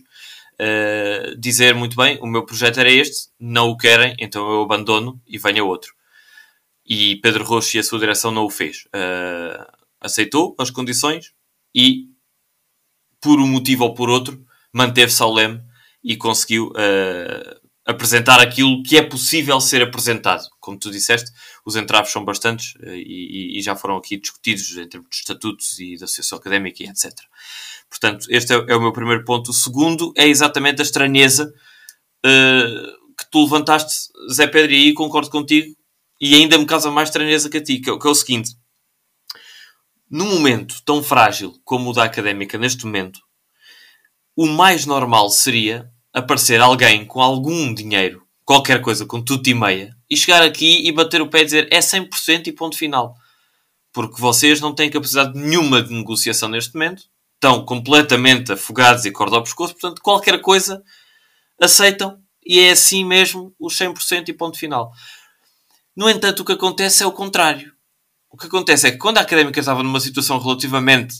eh, 0.59 1.33
dizer 1.37 1.73
muito 1.75 1.95
bem: 1.95 2.19
o 2.21 2.27
meu 2.27 2.45
projeto 2.45 2.79
era 2.79 2.91
este, 2.91 3.29
não 3.39 3.69
o 3.69 3.77
querem, 3.77 4.15
então 4.19 4.49
eu 4.51 4.61
abandono 4.61 5.19
e 5.27 5.37
venha 5.37 5.63
outro. 5.63 5.93
E 6.85 7.17
Pedro 7.17 7.43
Rocha 7.43 7.77
e 7.77 7.79
a 7.79 7.83
sua 7.83 7.99
direção 7.99 8.31
não 8.31 8.45
o 8.45 8.49
fez. 8.49 8.87
Eh, 8.93 9.67
aceitou 10.01 10.55
as 10.59 10.69
condições 10.69 11.33
e, 11.73 12.09
por 13.21 13.39
um 13.39 13.47
motivo 13.47 13.85
ou 13.85 13.93
por 13.93 14.09
outro, 14.09 14.45
manteve-se 14.73 15.21
ao 15.23 15.33
leme 15.33 15.61
e 16.03 16.17
conseguiu 16.17 16.73
eh, 16.75 17.57
apresentar 17.85 18.39
aquilo 18.39 18.83
que 18.83 18.97
é 18.97 19.01
possível 19.01 19.59
ser 19.61 19.81
apresentado. 19.81 20.43
Como 20.59 20.77
tu 20.77 20.91
disseste, 20.91 21.31
os 21.65 21.75
entraves 21.75 22.11
são 22.11 22.23
bastantes 22.25 22.73
eh, 22.81 22.97
e, 22.97 23.59
e 23.59 23.61
já 23.61 23.75
foram 23.75 23.97
aqui 23.97 24.17
discutidos 24.17 24.77
em 24.77 24.87
termos 24.87 25.09
de 25.09 25.15
estatutos 25.15 25.79
e 25.79 25.97
da 25.97 26.05
associação 26.05 26.37
académica 26.37 26.83
e 26.83 26.87
etc. 26.87 27.13
Portanto, 27.89 28.27
este 28.29 28.53
é, 28.53 28.55
é 28.55 28.75
o 28.75 28.81
meu 28.81 28.91
primeiro 28.91 29.23
ponto. 29.23 29.51
O 29.51 29.53
segundo 29.53 30.13
é 30.17 30.27
exatamente 30.27 30.81
a 30.81 30.83
estranheza 30.83 31.53
eh, 32.25 32.93
que 33.17 33.29
tu 33.29 33.43
levantaste, 33.43 34.09
Zé 34.31 34.47
Pedro, 34.47 34.71
e 34.71 34.75
aí 34.75 34.93
concordo 34.93 35.29
contigo, 35.29 35.75
e 36.25 36.35
ainda 36.35 36.57
me 36.57 36.65
causa 36.65 36.89
mais 36.89 37.09
estranheza 37.09 37.49
que 37.49 37.57
a 37.57 37.63
ti, 37.63 37.79
que 37.79 37.89
é, 37.89 37.93
o- 37.93 37.99
que 37.99 38.07
é 38.07 38.09
o 38.09 38.15
seguinte. 38.15 38.51
Num 40.09 40.35
momento 40.35 40.81
tão 40.85 41.03
frágil 41.03 41.53
como 41.65 41.89
o 41.89 41.93
da 41.93 42.03
académica 42.05 42.57
neste 42.57 42.85
momento, 42.85 43.19
o 44.35 44.45
mais 44.45 44.85
normal 44.85 45.29
seria 45.29 45.89
aparecer 46.13 46.61
alguém 46.61 47.05
com 47.05 47.21
algum 47.21 47.73
dinheiro, 47.73 48.23
qualquer 48.45 48.81
coisa, 48.81 49.05
com 49.05 49.21
tudo 49.21 49.47
e 49.49 49.53
meia, 49.53 49.95
e 50.09 50.15
chegar 50.15 50.43
aqui 50.43 50.87
e 50.87 50.91
bater 50.93 51.21
o 51.21 51.29
pé 51.29 51.41
e 51.41 51.45
dizer 51.45 51.67
é 51.71 51.81
100% 51.81 52.47
e 52.47 52.51
ponto 52.53 52.77
final. 52.77 53.15
Porque 53.91 54.21
vocês 54.21 54.61
não 54.61 54.73
têm 54.73 54.89
capacidade 54.89 55.37
nenhuma 55.37 55.81
de 55.81 55.93
negociação 55.93 56.47
neste 56.47 56.73
momento, 56.73 57.03
estão 57.35 57.65
completamente 57.65 58.53
afogados 58.53 59.03
e 59.05 59.11
corda 59.11 59.35
ao 59.35 59.43
pescoço, 59.43 59.73
portanto, 59.73 60.01
qualquer 60.01 60.39
coisa 60.41 60.81
aceitam 61.61 62.17
e 62.45 62.59
é 62.61 62.71
assim 62.71 63.03
mesmo 63.03 63.53
os 63.59 63.75
100% 63.77 64.29
e 64.29 64.33
ponto 64.33 64.57
final. 64.57 64.91
No 65.95 66.09
entanto, 66.09 66.39
o 66.41 66.45
que 66.45 66.53
acontece 66.53 67.03
é 67.03 67.05
o 67.05 67.11
contrário. 67.11 67.71
O 68.29 68.37
que 68.37 68.47
acontece 68.47 68.87
é 68.87 68.91
que 68.91 68.97
quando 68.97 69.19
a 69.19 69.21
Académica 69.21 69.59
estava 69.59 69.83
numa 69.83 69.99
situação 69.99 70.39
relativamente 70.39 71.15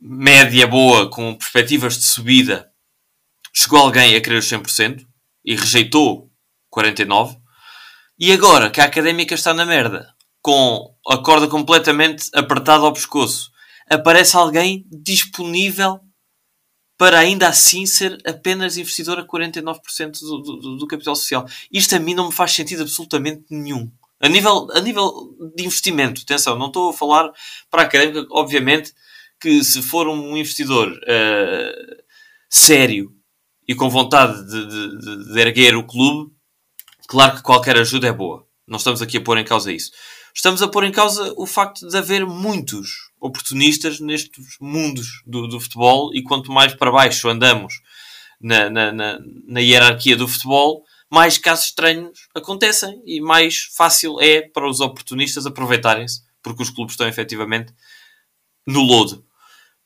média, 0.00 0.66
boa, 0.66 1.08
com 1.08 1.34
perspectivas 1.34 1.96
de 1.96 2.04
subida, 2.04 2.68
chegou 3.54 3.78
alguém 3.78 4.16
a 4.16 4.20
querer 4.20 4.38
os 4.38 4.50
100% 4.50 5.06
e 5.44 5.54
rejeitou 5.54 6.30
49%. 6.74 7.36
E 8.18 8.32
agora 8.32 8.70
que 8.70 8.80
a 8.80 8.84
Académica 8.84 9.34
está 9.34 9.54
na 9.54 9.64
merda, 9.64 10.12
com 10.42 10.94
a 11.08 11.18
corda 11.18 11.46
completamente 11.46 12.30
apertada 12.34 12.84
ao 12.84 12.92
pescoço, 12.92 13.50
aparece 13.90 14.36
alguém 14.36 14.86
disponível 14.90 16.00
para 16.98 17.18
ainda 17.18 17.48
assim 17.48 17.84
ser 17.84 18.18
apenas 18.26 18.76
investidor 18.76 19.18
a 19.18 19.26
49% 19.26 20.18
do, 20.20 20.38
do, 20.38 20.76
do, 20.78 20.86
capital 20.86 21.14
social. 21.14 21.46
Isto 21.70 21.96
a 21.96 21.98
mim 21.98 22.14
não 22.14 22.28
me 22.28 22.32
faz 22.32 22.52
sentido 22.52 22.82
absolutamente 22.82 23.44
nenhum. 23.50 23.90
A 24.18 24.28
nível, 24.28 24.68
a 24.72 24.80
nível 24.80 25.36
de 25.54 25.64
investimento, 25.64 26.22
atenção, 26.22 26.58
não 26.58 26.68
estou 26.68 26.90
a 26.90 26.94
falar 26.94 27.30
para 27.70 27.82
a 27.82 27.84
académica, 27.84 28.26
obviamente 28.30 28.94
que 29.38 29.62
se 29.62 29.82
for 29.82 30.08
um 30.08 30.34
investidor 30.36 30.90
uh, 30.90 32.02
sério 32.48 33.12
e 33.68 33.74
com 33.74 33.90
vontade 33.90 34.46
de, 34.46 34.66
de, 34.66 35.32
de 35.32 35.40
erguer 35.40 35.76
o 35.76 35.86
clube, 35.86 36.32
claro 37.06 37.36
que 37.36 37.42
qualquer 37.42 37.76
ajuda 37.76 38.06
é 38.06 38.12
boa. 38.12 38.46
Não 38.66 38.78
estamos 38.78 39.02
aqui 39.02 39.18
a 39.18 39.20
pôr 39.20 39.36
em 39.36 39.44
causa 39.44 39.70
isso. 39.70 39.92
Estamos 40.34 40.62
a 40.62 40.68
pôr 40.68 40.84
em 40.84 40.92
causa 40.92 41.34
o 41.36 41.46
facto 41.46 41.86
de 41.86 41.96
haver 41.96 42.24
muitos 42.24 43.05
oportunistas 43.20 44.00
nestes 44.00 44.56
mundos 44.60 45.22
do, 45.26 45.46
do 45.46 45.60
futebol 45.60 46.14
e 46.14 46.22
quanto 46.22 46.52
mais 46.52 46.74
para 46.74 46.92
baixo 46.92 47.28
andamos 47.28 47.80
na, 48.40 48.68
na, 48.70 48.92
na, 48.92 49.18
na 49.46 49.60
hierarquia 49.60 50.16
do 50.16 50.28
futebol, 50.28 50.84
mais 51.10 51.38
casos 51.38 51.66
estranhos 51.66 52.28
acontecem 52.34 53.02
e 53.06 53.20
mais 53.20 53.70
fácil 53.76 54.20
é 54.20 54.42
para 54.42 54.68
os 54.68 54.80
oportunistas 54.80 55.46
aproveitarem-se, 55.46 56.22
porque 56.42 56.62
os 56.62 56.70
clubes 56.70 56.94
estão 56.94 57.08
efetivamente 57.08 57.72
no 58.66 58.82
lodo. 58.82 59.24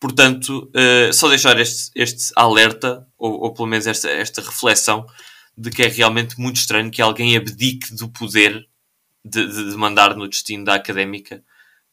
Portanto, 0.01 0.71
uh, 0.75 1.13
só 1.13 1.29
deixar 1.29 1.61
este, 1.61 1.91
este 1.95 2.33
alerta, 2.35 3.07
ou, 3.19 3.43
ou, 3.43 3.53
pelo 3.53 3.69
menos 3.69 3.87
esta, 3.87 4.09
esta 4.09 4.41
reflexão, 4.41 5.07
de 5.57 5.71
que 5.71 5.83
é 5.83 5.89
realmente 5.89 6.41
muito 6.41 6.57
estranho 6.57 6.91
que 6.91 7.03
alguém 7.03 7.37
abdique 7.37 7.95
do 7.95 8.09
poder 8.09 8.67
de, 9.23 9.47
de, 9.47 9.71
de 9.71 9.77
mandar 9.77 10.17
no 10.17 10.27
destino 10.27 10.65
da 10.65 10.75
académica 10.75 11.45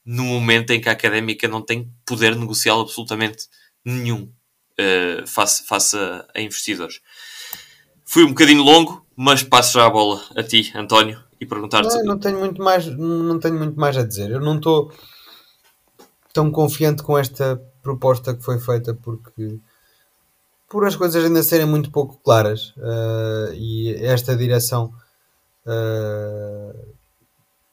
no 0.08 0.24
momento 0.24 0.72
em 0.72 0.80
que 0.80 0.88
a 0.88 0.94
académica 0.94 1.50
não 1.50 1.62
tem 1.62 1.92
poder 2.06 2.34
negocial 2.34 2.80
absolutamente 2.80 3.50
nenhum 3.84 4.32
uh, 4.80 5.28
face, 5.28 5.68
face 5.68 5.98
a, 5.98 6.26
a, 6.34 6.40
investidores. 6.40 7.02
Fui 8.06 8.24
um 8.24 8.30
bocadinho 8.30 8.64
longo, 8.64 9.06
mas 9.18 9.44
passo 9.44 9.74
já 9.74 9.86
a 9.86 9.90
bola 9.90 10.24
a 10.34 10.42
ti, 10.42 10.72
António, 10.74 11.22
e 11.42 11.46
perguntar-te. 11.46 11.94
Não, 11.98 12.06
não 12.06 12.20
tenho 12.20 12.40
muito 12.40 12.64
mais, 12.64 12.86
não 12.86 13.38
tenho 13.38 13.56
muito 13.56 13.78
mais 13.78 13.98
a 13.98 14.04
dizer. 14.04 14.32
Eu 14.32 14.40
não 14.40 14.56
estou 14.56 14.94
tão 16.32 16.50
confiante 16.52 17.04
com 17.04 17.18
esta 17.18 17.62
proposta 17.84 18.34
que 18.34 18.42
foi 18.42 18.60
feita 18.62 18.94
porque 18.94 19.60
por 20.70 20.86
as 20.86 20.96
coisas 20.96 21.24
ainda 21.26 21.44
serem 21.44 21.66
muito 21.66 21.92
pouco 21.92 22.18
claras 22.24 22.74
uh, 22.78 23.54
e 23.54 23.94
esta 24.06 24.38
direção 24.38 24.94
uh, 25.66 26.97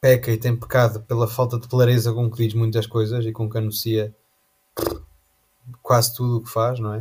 peca 0.05 0.31
e 0.31 0.37
tem 0.37 0.55
pecado 0.55 1.01
pela 1.01 1.27
falta 1.27 1.59
de 1.59 1.67
clareza 1.67 2.13
com 2.13 2.31
que 2.31 2.45
diz 2.45 2.53
muitas 2.53 2.87
coisas 2.87 3.25
e 3.25 3.33
com 3.33 3.49
que 3.49 3.57
anuncia 3.57 4.15
quase 5.83 6.15
tudo 6.15 6.37
o 6.37 6.43
que 6.43 6.51
faz, 6.51 6.79
não 6.79 6.93
é? 6.93 6.99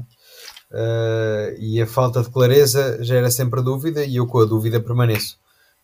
Uh, 0.72 1.60
e 1.60 1.82
a 1.82 1.86
falta 1.86 2.24
de 2.24 2.30
clareza 2.30 3.04
gera 3.04 3.30
sempre 3.30 3.62
dúvida 3.62 4.06
e 4.06 4.16
eu 4.16 4.26
com 4.26 4.39
a 4.39 4.45
dúvida 4.45 4.80
permaneço. 4.80 5.38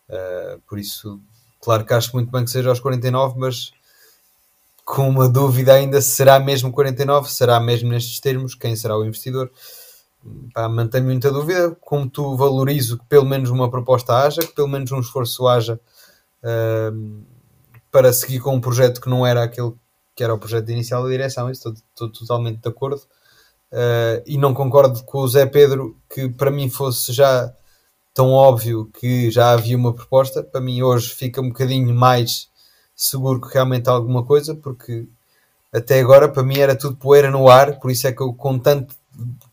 Uh, 0.08 0.62
por 0.66 0.78
isso, 0.78 1.20
claro 1.60 1.84
que 1.84 1.92
acho 1.92 2.10
muito 2.14 2.30
bem 2.30 2.42
que 2.42 2.50
seja 2.50 2.70
aos 2.70 2.80
49, 2.80 3.38
mas 3.38 3.70
com 4.82 5.06
uma 5.06 5.28
dúvida 5.28 5.74
ainda 5.74 6.00
se 6.00 6.12
será 6.12 6.40
mesmo 6.40 6.72
49, 6.72 7.30
será 7.30 7.60
mesmo 7.60 7.90
nestes 7.90 8.18
termos, 8.18 8.54
quem 8.54 8.74
será 8.74 8.96
o 8.96 9.04
investidor. 9.04 9.50
mantenho 10.70 11.04
muita 11.04 11.30
dúvida, 11.30 11.76
como 11.82 12.08
tu 12.08 12.34
valorizo 12.34 12.96
que 12.96 13.04
pelo 13.04 13.26
menos 13.26 13.50
uma 13.50 13.70
proposta 13.70 14.14
haja, 14.14 14.40
que 14.40 14.54
pelo 14.54 14.68
menos 14.68 14.90
um 14.90 15.00
esforço 15.00 15.46
haja 15.46 15.78
para 17.90 18.12
seguir 18.12 18.40
com 18.40 18.54
um 18.54 18.60
projeto 18.60 19.00
que 19.00 19.08
não 19.08 19.26
era 19.26 19.42
aquele 19.42 19.72
que 20.14 20.24
era 20.24 20.34
o 20.34 20.38
projeto 20.38 20.70
inicial 20.70 21.02
da 21.02 21.08
direção, 21.08 21.50
estou, 21.50 21.72
estou 21.72 22.12
totalmente 22.12 22.60
de 22.60 22.68
acordo. 22.68 23.00
Uh, 23.72 24.20
e 24.26 24.36
não 24.36 24.52
concordo 24.52 25.02
com 25.04 25.20
o 25.20 25.28
Zé 25.28 25.46
Pedro 25.46 25.96
que 26.12 26.28
para 26.28 26.50
mim 26.50 26.68
fosse 26.68 27.10
já 27.12 27.50
tão 28.12 28.30
óbvio 28.30 28.90
que 28.98 29.30
já 29.30 29.52
havia 29.52 29.76
uma 29.78 29.94
proposta. 29.94 30.42
Para 30.42 30.60
mim 30.60 30.82
hoje 30.82 31.14
fica 31.14 31.40
um 31.40 31.48
bocadinho 31.48 31.94
mais 31.94 32.50
seguro 32.94 33.40
que 33.40 33.54
realmente 33.54 33.88
há 33.88 33.92
alguma 33.92 34.22
coisa, 34.22 34.54
porque 34.54 35.08
até 35.72 36.00
agora 36.00 36.28
para 36.28 36.42
mim 36.42 36.58
era 36.58 36.76
tudo 36.76 36.96
poeira 36.96 37.30
no 37.30 37.48
ar, 37.48 37.78
por 37.78 37.90
isso 37.90 38.06
é 38.06 38.12
que 38.12 38.20
eu 38.20 38.34
com 38.34 38.58
tanto, 38.58 38.94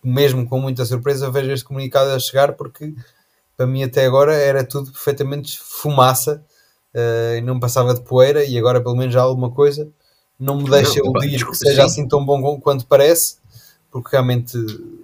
mesmo 0.03 0.49
com 0.49 0.59
muita 0.59 0.83
surpresa, 0.85 1.31
vejo 1.31 1.51
este 1.51 1.65
comunicado 1.65 2.09
a 2.11 2.19
chegar, 2.19 2.53
porque 2.57 2.93
para 3.55 3.67
mim 3.67 3.83
até 3.83 4.05
agora 4.05 4.35
era 4.35 4.65
tudo 4.65 4.91
perfeitamente 4.91 5.57
fumaça 5.59 6.43
uh, 6.97 7.45
não 7.45 7.59
passava 7.59 7.93
de 7.93 8.01
poeira 8.01 8.43
e 8.43 8.57
agora 8.57 8.81
pelo 8.81 8.95
menos 8.95 9.15
há 9.15 9.21
alguma 9.21 9.51
coisa. 9.51 9.87
Não 10.39 10.57
me 10.57 10.69
deixa 10.69 10.99
não, 10.99 11.11
iludir 11.11 11.45
que 11.45 11.55
seja 11.55 11.81
sim. 11.81 12.01
assim 12.01 12.07
tão 12.07 12.25
bom 12.25 12.59
quanto 12.59 12.85
parece, 12.85 13.37
porque 13.91 14.09
realmente 14.11 14.57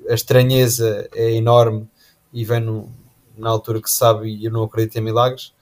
a 0.10 0.14
estranheza 0.14 1.10
é 1.14 1.32
enorme 1.32 1.88
e 2.32 2.46
vem 2.46 2.60
no, 2.60 2.90
na 3.38 3.50
altura 3.50 3.82
que 3.82 3.90
se 3.90 3.98
sabe 3.98 4.30
e 4.30 4.46
eu 4.46 4.52
não 4.52 4.64
acredito 4.64 4.96
em 4.98 5.02
milagres, 5.02 5.54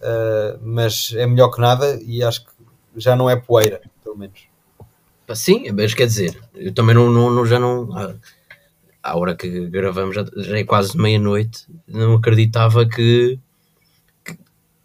uh, 0.00 0.58
mas 0.62 1.12
é 1.16 1.26
melhor 1.26 1.48
que 1.50 1.60
nada 1.60 1.98
e 2.02 2.22
acho 2.22 2.44
que 2.44 2.52
já 2.96 3.16
não 3.16 3.28
é 3.28 3.36
poeira, 3.36 3.80
pelo 4.02 4.16
menos. 4.16 4.40
Sim, 5.34 5.70
mas 5.72 5.94
quer 5.94 6.06
dizer, 6.06 6.38
eu 6.54 6.72
também 6.74 6.94
não, 6.94 7.10
não, 7.10 7.30
não 7.30 7.46
já 7.46 7.58
não. 7.58 7.88
À 9.02 9.16
hora 9.16 9.34
que 9.34 9.66
gravamos, 9.68 10.14
já, 10.14 10.24
já 10.36 10.58
é 10.58 10.64
quase 10.64 10.96
meia-noite, 10.98 11.66
não 11.88 12.14
acreditava 12.14 12.86
que 12.86 13.38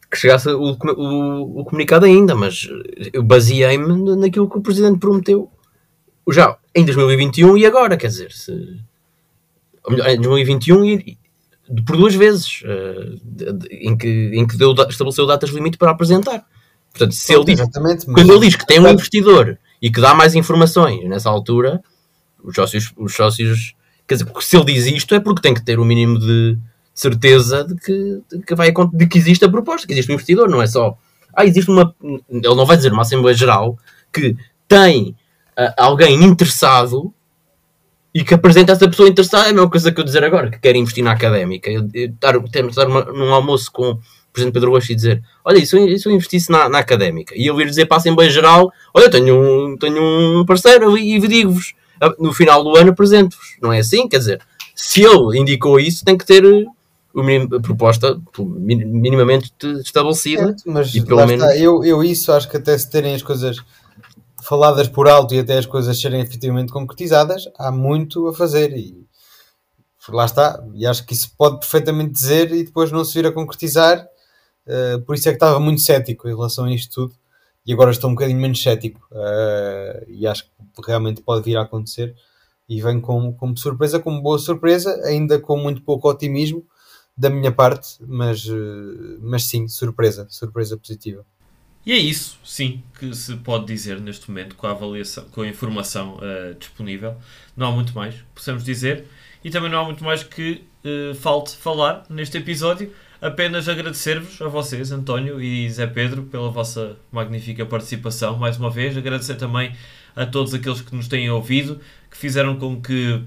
que 0.09 0.17
chegasse 0.17 0.49
o, 0.49 0.75
o, 0.75 1.59
o 1.61 1.65
comunicado 1.65 2.05
ainda, 2.05 2.35
mas 2.35 2.67
eu 3.13 3.21
baseei-me 3.21 4.15
naquilo 4.15 4.49
que 4.49 4.57
o 4.57 4.61
Presidente 4.61 4.99
prometeu 4.99 5.51
já 6.31 6.57
em 6.75 6.85
2021 6.85 7.57
e 7.57 7.65
agora, 7.65 7.97
quer 7.97 8.07
dizer, 8.07 8.31
se, 8.31 8.51
em 10.07 10.21
2021 10.21 10.85
e, 10.85 11.17
por 11.85 11.97
duas 11.97 12.15
vezes, 12.15 12.61
uh, 12.61 13.19
em 13.71 13.95
que, 13.97 14.31
em 14.33 14.47
que 14.47 14.57
deu, 14.57 14.73
estabeleceu 14.89 15.25
datas 15.25 15.49
limite 15.51 15.77
para 15.77 15.91
apresentar. 15.91 16.43
Portanto, 16.91 17.13
se 17.13 17.33
ele 17.33 17.45
diz, 17.45 17.61
quando 18.05 18.31
ele 18.31 18.47
diz 18.47 18.55
que 18.55 18.65
tem 18.65 18.79
um 18.79 18.87
investidor 18.87 19.57
e 19.81 19.91
que 19.91 20.01
dá 20.01 20.13
mais 20.13 20.33
informações 20.33 21.07
nessa 21.07 21.29
altura, 21.29 21.81
os 22.43 22.55
sócios, 22.55 22.91
os 22.97 23.15
sócios 23.15 23.75
quer 24.07 24.15
dizer, 24.15 24.31
se 24.41 24.57
ele 24.57 24.65
diz 24.65 24.85
isto 24.87 25.13
é 25.13 25.19
porque 25.19 25.41
tem 25.41 25.53
que 25.53 25.63
ter 25.63 25.77
o 25.77 25.83
um 25.83 25.85
mínimo 25.85 26.17
de, 26.17 26.57
certeza 26.99 27.63
de 27.63 27.75
que, 27.75 28.21
de 28.29 28.45
que, 28.45 28.55
vai, 28.55 28.73
de 28.93 29.07
que 29.07 29.17
existe 29.17 29.45
a 29.45 29.49
proposta, 29.49 29.87
que 29.87 29.93
existe 29.93 30.11
um 30.11 30.15
investidor, 30.15 30.49
não 30.49 30.61
é 30.61 30.67
só. 30.67 30.97
Ah, 31.33 31.45
existe 31.45 31.71
uma. 31.71 31.95
Ele 32.29 32.55
não 32.55 32.65
vai 32.65 32.75
dizer 32.75 32.91
uma 32.91 33.03
Assembleia 33.03 33.35
Geral 33.35 33.77
que 34.11 34.35
tem 34.67 35.15
uh, 35.57 35.73
alguém 35.77 36.21
interessado 36.21 37.13
e 38.13 38.23
que 38.23 38.33
apresenta 38.33 38.73
essa 38.73 38.89
pessoa 38.89 39.07
interessada. 39.07 39.47
É 39.47 39.51
a 39.51 39.53
mesma 39.53 39.69
coisa 39.69 39.91
que 39.91 39.99
eu 39.99 40.03
dizer 40.03 40.23
agora, 40.23 40.51
que 40.51 40.59
quer 40.59 40.75
investir 40.75 41.03
na 41.03 41.13
académica. 41.13 41.69
Eu, 41.69 41.87
eu 41.93 42.09
estar, 42.09 42.35
estar 42.35 42.87
num 42.87 43.33
almoço 43.33 43.71
com 43.71 43.91
o 43.91 43.99
Presidente 44.33 44.53
Pedro 44.53 44.71
Rocha 44.71 44.91
e 44.91 44.95
dizer: 44.95 45.23
Olha, 45.45 45.57
isso, 45.57 45.77
isso 45.77 46.09
eu 46.09 46.13
investisse 46.13 46.51
na, 46.51 46.67
na 46.67 46.79
académica. 46.79 47.33
E 47.37 47.47
eu 47.47 47.59
ir 47.61 47.69
dizer 47.69 47.85
para 47.85 47.95
a 47.95 47.99
Assembleia 47.99 48.29
Geral: 48.29 48.73
Olha, 48.93 49.09
tenho 49.09 49.39
um, 49.39 49.77
tenho 49.77 50.41
um 50.41 50.45
parceiro 50.45 50.97
e 50.97 51.17
digo-vos. 51.19 51.73
Ah, 52.01 52.13
no 52.19 52.33
final 52.33 52.61
do 52.61 52.75
ano 52.75 52.91
apresento-vos. 52.91 53.55
Não 53.61 53.71
é 53.71 53.79
assim? 53.79 54.09
Quer 54.09 54.17
dizer, 54.17 54.41
se 54.75 55.03
ele 55.03 55.39
indicou 55.39 55.79
isso, 55.79 56.03
tem 56.03 56.17
que 56.17 56.25
ter 56.25 56.43
a 57.15 57.59
proposta 57.59 58.19
minimamente 58.37 59.51
estabelecida. 59.83 60.51
É, 60.51 60.69
mas 60.69 60.93
e 60.93 61.03
pelo 61.03 61.25
menos... 61.25 61.45
eu, 61.55 61.83
eu 61.83 62.03
isso 62.03 62.31
acho 62.31 62.49
que 62.49 62.57
até 62.57 62.77
se 62.77 62.89
terem 62.89 63.15
as 63.15 63.23
coisas 63.23 63.57
faladas 64.41 64.87
por 64.87 65.07
alto 65.07 65.33
e 65.33 65.39
até 65.39 65.57
as 65.57 65.65
coisas 65.65 65.99
serem 65.99 66.21
efetivamente 66.21 66.71
concretizadas, 66.71 67.49
há 67.57 67.71
muito 67.71 68.27
a 68.27 68.33
fazer 68.33 68.75
e 68.75 69.07
lá 70.09 70.25
está. 70.25 70.63
E 70.73 70.85
acho 70.85 71.05
que 71.05 71.13
isso 71.13 71.31
pode 71.37 71.59
perfeitamente 71.59 72.13
dizer 72.13 72.51
e 72.51 72.63
depois 72.63 72.91
não 72.91 73.03
se 73.03 73.13
vir 73.13 73.27
a 73.27 73.31
concretizar. 73.31 74.07
Uh, 74.65 75.01
por 75.01 75.15
isso 75.15 75.27
é 75.27 75.31
que 75.31 75.37
estava 75.37 75.59
muito 75.59 75.81
cético 75.81 76.27
em 76.27 76.35
relação 76.35 76.65
a 76.65 76.73
isto 76.73 76.93
tudo 76.93 77.15
e 77.65 77.73
agora 77.73 77.91
estou 77.91 78.09
um 78.09 78.13
bocadinho 78.13 78.39
menos 78.39 78.61
cético 78.61 78.99
uh, 79.11 80.05
e 80.07 80.27
acho 80.27 80.43
que 80.45 80.51
realmente 80.85 81.21
pode 81.21 81.43
vir 81.43 81.57
a 81.57 81.63
acontecer 81.63 82.15
e 82.67 82.79
vem 82.81 83.01
como, 83.01 83.33
como 83.33 83.57
surpresa, 83.57 83.99
como 83.99 84.21
boa 84.21 84.37
surpresa, 84.37 85.01
ainda 85.05 85.39
com 85.39 85.57
muito 85.57 85.81
pouco 85.81 86.07
otimismo, 86.07 86.63
da 87.19 87.29
minha 87.29 87.51
parte, 87.51 87.97
mas, 88.07 88.47
eh, 88.47 89.17
mas 89.21 89.43
sim, 89.43 89.67
surpresa, 89.67 90.25
surpresa 90.29 90.77
positiva. 90.77 91.25
E 91.85 91.91
é 91.91 91.97
isso, 91.97 92.39
sim, 92.45 92.81
que 92.97 93.13
se 93.13 93.35
pode 93.37 93.65
dizer 93.65 93.99
neste 93.99 94.29
momento 94.29 94.55
com 94.55 94.67
a 94.67 94.71
avaliação, 94.71 95.25
com 95.31 95.41
a 95.41 95.47
informação 95.47 96.17
uh, 96.17 96.53
disponível. 96.55 97.15
Não 97.57 97.67
há 97.67 97.71
muito 97.71 97.93
mais, 97.93 98.15
possamos 98.33 98.63
dizer. 98.63 99.05
E 99.43 99.49
também 99.49 99.69
não 99.69 99.79
há 99.79 99.83
muito 99.83 100.03
mais 100.03 100.23
que 100.23 100.63
uh, 100.85 101.15
falte 101.15 101.57
falar 101.57 102.05
neste 102.09 102.37
episódio. 102.37 102.93
Apenas 103.21 103.67
agradecer-vos 103.67 104.41
a 104.41 104.47
vocês, 104.47 104.91
António 104.91 105.41
e 105.41 105.69
Zé 105.69 105.87
Pedro, 105.87 106.23
pela 106.23 106.49
vossa 106.49 106.95
magnífica 107.11 107.65
participação. 107.65 108.37
Mais 108.37 108.57
uma 108.57 108.69
vez, 108.69 108.95
agradecer 108.95 109.35
também 109.35 109.75
a 110.15 110.25
todos 110.25 110.53
aqueles 110.53 110.81
que 110.81 110.95
nos 110.95 111.07
têm 111.07 111.29
ouvido, 111.29 111.81
que 112.09 112.17
fizeram 112.17 112.57
com 112.57 112.81
que 112.81 113.21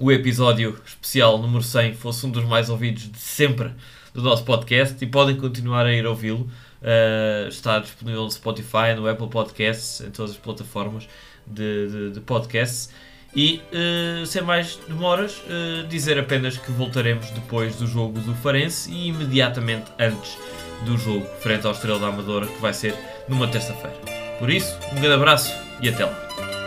o 0.00 0.10
episódio 0.10 0.80
especial 0.84 1.38
número 1.38 1.62
100 1.62 1.94
fosse 1.94 2.26
um 2.26 2.30
dos 2.30 2.44
mais 2.44 2.70
ouvidos 2.70 3.10
de 3.10 3.18
sempre 3.18 3.70
do 4.14 4.22
nosso 4.22 4.42
podcast 4.44 4.96
e 5.04 5.06
podem 5.06 5.36
continuar 5.36 5.86
a 5.86 5.92
ir 5.92 6.06
ouvi-lo. 6.06 6.50
Uh, 6.80 7.48
está 7.48 7.78
disponível 7.78 8.22
no 8.24 8.30
Spotify, 8.30 8.94
no 8.96 9.06
Apple 9.06 9.28
Podcasts, 9.28 10.00
em 10.00 10.10
todas 10.10 10.32
as 10.32 10.36
plataformas 10.38 11.06
de, 11.46 11.88
de, 11.88 12.10
de 12.12 12.20
podcasts. 12.20 12.90
E 13.36 13.60
uh, 13.72 14.26
sem 14.26 14.42
mais 14.42 14.76
demoras, 14.88 15.36
uh, 15.38 15.86
dizer 15.88 16.18
apenas 16.18 16.56
que 16.56 16.72
voltaremos 16.72 17.30
depois 17.30 17.76
do 17.76 17.86
jogo 17.86 18.18
do 18.20 18.34
Farense 18.34 18.90
e 18.90 19.08
imediatamente 19.08 19.92
antes 19.98 20.36
do 20.84 20.96
jogo 20.96 21.26
frente 21.40 21.66
ao 21.66 21.72
Estrela 21.72 21.98
da 21.98 22.08
Amadora, 22.08 22.46
que 22.46 22.60
vai 22.60 22.72
ser 22.72 22.94
numa 23.28 23.46
terça-feira. 23.46 23.96
Por 24.38 24.50
isso, 24.50 24.74
um 24.92 24.94
grande 24.94 25.14
abraço 25.14 25.54
e 25.82 25.88
até 25.90 26.06
lá. 26.06 26.59